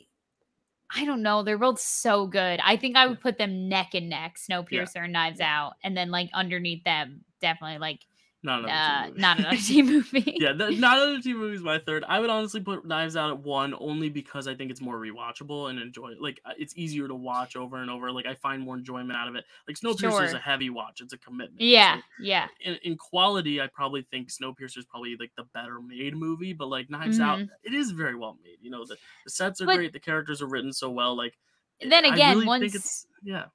I 0.93 1.05
don't 1.05 1.21
know. 1.21 1.43
They're 1.43 1.57
both 1.57 1.79
so 1.79 2.27
good. 2.27 2.59
I 2.61 2.75
think 2.75 2.97
I 2.97 3.07
would 3.07 3.21
put 3.21 3.37
them 3.37 3.69
neck 3.69 3.93
and 3.93 4.09
neck, 4.09 4.35
Snowpiercer 4.37 5.03
and 5.03 5.13
Knives 5.13 5.39
Out, 5.39 5.73
and 5.83 5.95
then 5.95 6.11
like 6.11 6.29
underneath 6.33 6.83
them, 6.83 7.21
definitely 7.39 7.79
like 7.79 7.99
Not 8.43 8.59
another 8.63 8.73
uh, 8.73 9.07
movie. 9.09 9.21
not 9.21 9.39
another 9.39 9.57
teen 9.57 9.85
movie. 9.91 10.37
yeah, 10.39 10.53
the, 10.53 10.71
not 10.71 10.97
another 10.97 11.21
teen 11.21 11.37
movie 11.37 11.55
is 11.55 11.61
my 11.61 11.77
third. 11.77 12.03
I 12.07 12.19
would 12.19 12.29
honestly 12.31 12.59
put 12.59 12.85
Knives 12.87 13.15
Out 13.15 13.29
at 13.29 13.39
one 13.39 13.75
only 13.79 14.09
because 14.09 14.47
I 14.47 14.55
think 14.55 14.71
it's 14.71 14.81
more 14.81 14.95
rewatchable 14.97 15.69
and 15.69 15.77
enjoy. 15.79 16.13
Like 16.19 16.41
uh, 16.43 16.53
it's 16.57 16.75
easier 16.75 17.07
to 17.07 17.13
watch 17.13 17.55
over 17.55 17.77
and 17.77 17.91
over. 17.91 18.11
Like 18.11 18.25
I 18.25 18.33
find 18.33 18.63
more 18.63 18.75
enjoyment 18.75 19.15
out 19.15 19.27
of 19.27 19.35
it. 19.35 19.45
Like 19.67 19.77
Snowpiercer 19.77 20.25
is 20.25 20.33
a 20.33 20.39
heavy 20.39 20.71
watch. 20.71 21.01
It's 21.01 21.13
a 21.13 21.19
commitment. 21.19 21.61
Yeah, 21.61 21.95
like- 21.95 22.03
yeah. 22.19 22.47
in, 22.61 22.77
in 22.83 22.97
quality, 22.97 23.61
I 23.61 23.67
probably 23.67 24.01
think 24.01 24.29
Snowpiercer 24.29 24.79
is 24.79 24.85
probably 24.85 25.15
like 25.19 25.31
the 25.37 25.43
better 25.53 25.79
made 25.79 26.15
movie, 26.15 26.53
but 26.53 26.67
like 26.67 26.89
Knives 26.89 27.19
Out, 27.19 27.39
Mhm. 27.39 27.49
it 27.63 27.73
is 27.75 27.91
very 27.91 28.15
well 28.15 28.37
made. 28.43 28.57
You 28.61 28.71
know, 28.71 28.85
the, 28.85 28.97
the 29.23 29.29
sets 29.29 29.61
are 29.61 29.65
But- 29.67 29.75
great, 29.77 29.93
the 29.93 29.99
characters 29.99 30.41
are 30.41 30.47
written 30.47 30.73
so 30.73 30.89
well. 30.89 31.15
Like, 31.15 31.37
Then 31.79 32.05
I 32.05 32.13
again, 32.13 32.35
really 32.37 32.47
once 32.47 32.61
think 32.63 32.73
it's 32.75 33.05
yeah, 33.23 33.45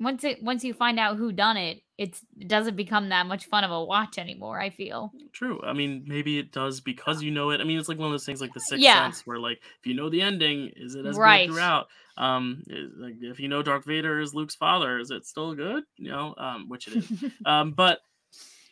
once 0.00 0.24
it 0.24 0.42
once 0.42 0.62
you 0.64 0.74
find 0.74 0.98
out 0.98 1.16
who 1.16 1.32
done 1.32 1.56
it, 1.56 1.82
it's 1.98 2.20
it 2.38 2.48
doesn't 2.48 2.76
become 2.76 3.08
that 3.08 3.26
much 3.26 3.46
fun 3.46 3.64
of 3.64 3.70
a 3.70 3.84
watch 3.84 4.18
anymore. 4.18 4.60
I 4.60 4.70
feel. 4.70 5.12
true. 5.32 5.60
I 5.64 5.72
mean, 5.72 6.04
maybe 6.06 6.38
it 6.38 6.52
does 6.52 6.80
because 6.80 7.22
you 7.22 7.30
know 7.30 7.50
it. 7.50 7.60
I 7.60 7.64
mean, 7.64 7.78
it's 7.78 7.88
like 7.88 7.98
one 7.98 8.06
of 8.06 8.12
those 8.12 8.26
things 8.26 8.40
like 8.40 8.52
the 8.54 8.60
Sixth 8.60 8.82
Yeah. 8.82 9.04
Sense, 9.04 9.26
where 9.26 9.38
like 9.38 9.60
if 9.80 9.86
you 9.86 9.94
know 9.94 10.08
the 10.10 10.22
ending, 10.22 10.70
is 10.76 10.94
it 10.94 11.06
as 11.06 11.16
Right. 11.16 11.46
good 11.48 11.54
throughout? 11.54 11.86
Um, 12.18 12.62
is- 12.68 12.92
like 12.96 13.14
if 13.20 13.40
you 13.40 13.48
know 13.48 13.62
Darth 13.62 13.84
Vader 13.84 14.20
is 14.20 14.34
Luke's 14.34 14.54
father, 14.54 14.98
is 14.98 15.10
it 15.10 15.26
still 15.26 15.54
good? 15.54 15.84
You 15.96 16.10
know, 16.10 16.34
um, 16.38 16.68
which 16.68 16.88
it 16.88 16.96
is. 16.96 17.24
um, 17.46 17.72
but 17.72 18.00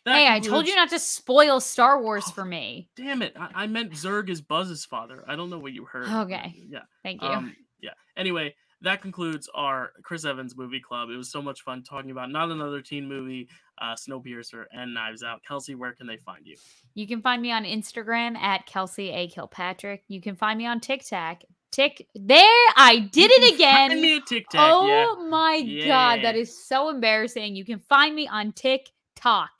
that 0.04 0.16
hey, 0.16 0.28
I 0.28 0.38
told 0.40 0.66
you 0.66 0.76
not 0.76 0.90
to 0.90 0.98
spoil 0.98 1.60
Star 1.60 2.02
Wars 2.02 2.24
Oh, 2.28 2.32
for 2.32 2.44
me. 2.44 2.88
Damn 2.94 3.22
it! 3.22 3.34
I, 3.40 3.64
I 3.64 3.66
meant 3.68 3.92
Zurg 3.92 4.28
is 4.28 4.42
Buzz's 4.42 4.84
father. 4.84 5.24
I 5.26 5.34
don't 5.36 5.48
know 5.48 5.58
what 5.58 5.72
you 5.72 5.86
heard. 5.86 6.08
Okay. 6.08 6.54
Yeah. 6.68 6.80
Thank 7.02 7.22
you. 7.22 7.28
Um, 7.28 7.56
yeah. 7.80 7.92
Anyway, 8.16 8.54
that 8.84 9.02
concludes 9.02 9.48
our 9.54 9.92
Chris 10.02 10.24
Evans 10.24 10.56
movie 10.56 10.80
club. 10.80 11.10
It 11.10 11.16
was 11.16 11.30
so 11.30 11.42
much 11.42 11.62
fun 11.62 11.82
talking 11.82 12.10
about 12.10 12.30
not 12.30 12.50
another 12.50 12.80
teen 12.80 13.08
movie, 13.08 13.48
uh, 13.80 13.94
Snowpiercer, 13.94 14.64
and 14.72 14.94
Knives 14.94 15.22
Out. 15.22 15.42
Kelsey, 15.46 15.74
where 15.74 15.92
can 15.92 16.06
they 16.06 16.16
find 16.16 16.46
you? 16.46 16.56
You 16.94 17.06
can 17.06 17.20
find 17.20 17.42
me 17.42 17.50
on 17.50 17.64
Instagram 17.64 18.36
at 18.36 18.66
Kelsey 18.66 19.10
A 19.10 19.28
Kilpatrick. 19.28 20.04
You 20.08 20.20
can 20.20 20.36
find 20.36 20.56
me 20.58 20.66
on 20.66 20.80
TikTok. 20.80 21.42
Tick 21.72 22.06
there, 22.14 22.40
I 22.76 23.08
did 23.10 23.32
You 23.32 23.36
it 23.40 23.54
again. 23.54 24.00
me 24.00 24.16
at 24.18 24.26
TikTok. 24.26 24.60
Oh 24.72 24.86
yeah. 24.86 25.28
my 25.28 25.84
god, 25.86 26.22
that 26.22 26.36
is 26.36 26.56
so 26.66 26.88
embarrassing. 26.88 27.56
You 27.56 27.64
can 27.64 27.80
find 27.80 28.14
me 28.14 28.28
on 28.28 28.52
TikTok, 28.52 29.50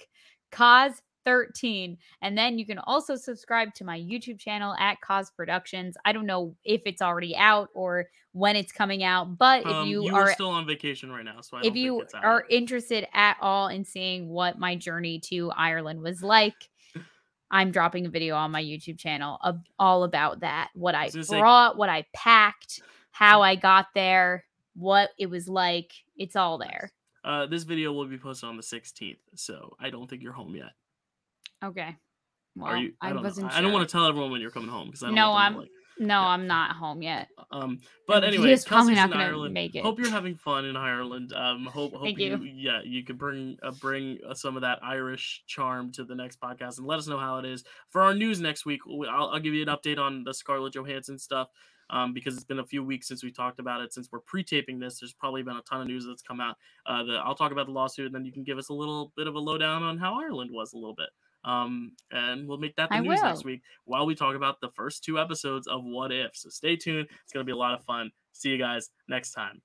Koz13. 1.27 1.97
And 2.23 2.37
then 2.37 2.59
you 2.59 2.67
can 2.67 2.79
also 2.79 3.17
subscribe 3.17 3.75
to 3.75 3.85
my 3.85 3.99
YouTube 3.99 4.39
channel 4.39 4.75
at 4.79 4.99
Koz 5.01 5.31
Productions. 5.35 5.97
I 6.05 6.13
don't 6.13 6.27
know 6.27 6.55
if 6.65 6.83
it's 6.87 7.03
already 7.03 7.37
out 7.37 7.69
or 7.75 8.07
when 8.33 8.57
it's 8.57 8.73
coming 8.73 9.03
out, 9.05 9.39
but 9.39 9.61
if 9.63 9.67
Um, 9.69 9.89
you, 9.89 10.09
are 10.15 10.33
still 10.33 10.51
on 10.51 10.67
vacation 10.67 11.11
right 11.11 11.25
now, 11.25 11.41
so 11.41 11.57
I 11.57 11.61
if 11.61 11.67
don't 11.67 11.77
you 11.77 11.93
think 11.93 12.05
it's 12.05 12.15
out 12.15 12.25
are 12.25 12.45
interested 12.51 13.07
at 13.15 13.37
all 13.41 13.69
in 13.69 13.85
seeing 13.85 14.29
what 14.29 14.59
my 14.59 14.75
journey 14.75 15.21
to 15.31 15.51
Ireland 15.53 16.01
was 16.03 16.21
like, 16.23 16.55
I'm 17.51 17.71
dropping 17.71 18.07
a 18.07 18.09
video 18.09 18.35
on 18.35 18.51
my 18.51 18.63
YouTube 18.63 18.99
channel 18.99 19.39
ab- 19.45 19.65
all 19.79 20.03
about 20.03 20.41
that. 20.41 20.71
What 20.75 20.97
I, 20.97 21.05
was 21.05 21.15
gonna 21.15 21.25
say- 21.25 21.39
brought, 21.41 21.77
what 21.79 21.89
I 21.89 22.07
packed, 22.13 22.83
how 23.13 23.41
I 23.43 23.55
got 23.55 23.87
there, 23.95 24.45
what 24.75 25.11
it 25.17 25.27
was 25.31 25.49
like. 25.49 25.93
It's 26.17 26.35
all 26.35 26.59
there. 26.59 26.91
uh, 27.25 27.47
this 27.47 27.63
video 27.63 27.93
will 27.93 28.07
be 28.07 28.19
posted 28.19 28.49
on 28.49 28.57
the 28.57 28.63
16th, 28.65 29.19
so 29.37 29.77
I 29.81 29.91
don't 29.91 30.11
think 30.11 30.23
you're 30.23 30.33
home 30.33 30.57
yet. 30.57 30.73
Okay. 31.65 31.97
Well, 32.57 32.73
are 32.73 32.77
you? 32.77 32.93
I, 33.01 33.13
don't 33.13 33.23
wasn't 33.23 33.53
I- 33.53 33.59
I 33.59 33.61
don't 33.61 33.73
want 33.73 33.89
to 33.89 33.93
tell 33.93 34.07
everyone 34.07 34.31
when 34.31 34.41
you're 34.41 34.51
coming 34.51 34.69
home 34.69 34.87
because 34.87 35.03
I 35.03 35.07
don't. 35.07 35.15
No, 35.17 35.33
I'm. 35.33 35.57
like, 35.57 35.69
No, 35.99 36.21
yeah. 36.21 36.27
I'm 36.29 36.47
not 36.47 36.77
home 36.77 37.03
yet. 37.03 37.29
Um, 37.51 37.81
but 38.07 38.25
anyway, 38.25 38.51
he's 38.51 38.65
probably 38.65 38.95
not 38.95 39.11
going 39.11 39.33
to 39.33 39.49
make 39.49 39.75
it. 39.75 39.83
Hope 39.83 39.99
you're 39.99 40.11
having 40.11 40.37
fun 40.37 40.65
in 40.65 40.77
Ireland. 40.77 41.33
Um, 41.33 41.67
hope 41.67 41.93
hope 41.93 42.05
Thank 42.05 42.19
you, 42.19 42.37
you. 42.37 42.53
yeah 42.55 42.81
you 42.85 43.05
could 43.05 43.19
bring 43.19 43.57
uh, 43.63 43.73
bring 43.81 44.19
uh, 44.29 44.35
some 44.35 44.57
of 44.57 44.63
that 44.63 44.79
Irish 44.83 45.43
charm 45.47 45.91
to 45.93 46.05
the 46.05 46.15
next 46.15 46.41
podcast 46.41 46.79
and 46.79 46.87
let 46.87 46.99
us 46.99 47.07
know 47.07 47.19
how 47.19 47.39
it 47.39 47.45
is 47.45 47.65
for 47.91 48.03
our 48.03 48.15
news 48.15 48.41
next 48.41 48.67
week. 48.67 48.81
I'll, 49.09 49.31
I'll 49.31 49.41
give 49.41 49.55
you 49.55 49.63
an 49.63 49.69
update 49.69 49.99
on 49.99 50.25
the 50.25 50.35
Scarlett 50.35 50.75
Johansson 50.75 51.19
stuff 51.19 51.49
um, 51.91 52.13
because 52.13 52.35
it's 52.35 52.45
been 52.45 52.61
a 52.61 52.67
few 52.67 52.83
weeks 52.83 53.09
since 53.09 53.23
we 53.23 53.31
talked 53.31 53.59
about 53.59 53.81
it. 53.81 53.93
Since 53.93 54.09
we're 54.11 54.21
pre-taping 54.21 54.79
this, 54.79 55.01
there's 55.01 55.13
probably 55.13 55.43
been 55.43 55.57
a 55.57 55.63
ton 55.63 55.81
of 55.81 55.87
news 55.87 56.07
that's 56.07 56.23
come 56.23 56.41
out. 56.41 56.57
Uh, 56.87 57.03
the, 57.05 57.13
I'll 57.15 57.35
talk 57.35 57.53
about 57.53 57.67
the 57.67 57.73
lawsuit, 57.73 58.07
and 58.07 58.15
then 58.15 58.25
you 58.25 58.33
can 58.33 58.45
give 58.45 58.59
us 58.59 58.69
a 58.69 58.75
little 58.75 59.13
bit 59.17 59.27
of 59.27 59.35
a 59.35 59.39
lowdown 59.39 59.83
on 59.83 59.99
how 59.99 60.21
Ireland 60.21 60.51
was 60.53 60.73
a 60.73 60.77
little 60.77 60.95
bit. 60.95 61.09
Um, 61.45 61.93
and 62.11 62.49
we'll 62.49 62.59
make 62.59 62.75
that 62.77 62.89
the 62.89 62.97
I 62.97 63.01
news 63.01 63.21
will. 63.21 63.29
next 63.29 63.45
week 63.45 63.63
while 63.85 64.07
we 64.07 64.15
talk 64.15 64.35
about 64.35 64.61
the 64.61 64.71
first 64.71 65.05
two 65.05 65.19
episodes 65.19 65.67
of 65.67 65.83
What 65.85 66.11
If. 66.13 66.31
So 66.35 66.49
stay 66.49 66.77
tuned. 66.77 67.09
It's 67.23 67.33
gonna 67.33 67.45
be 67.45 67.53
a 67.53 67.57
lot 67.57 67.75
of 67.75 67.85
fun. 67.85 68.11
See 68.33 68.49
you 68.49 68.59
guys 68.59 68.91
next 69.09 69.33
time. 69.33 69.61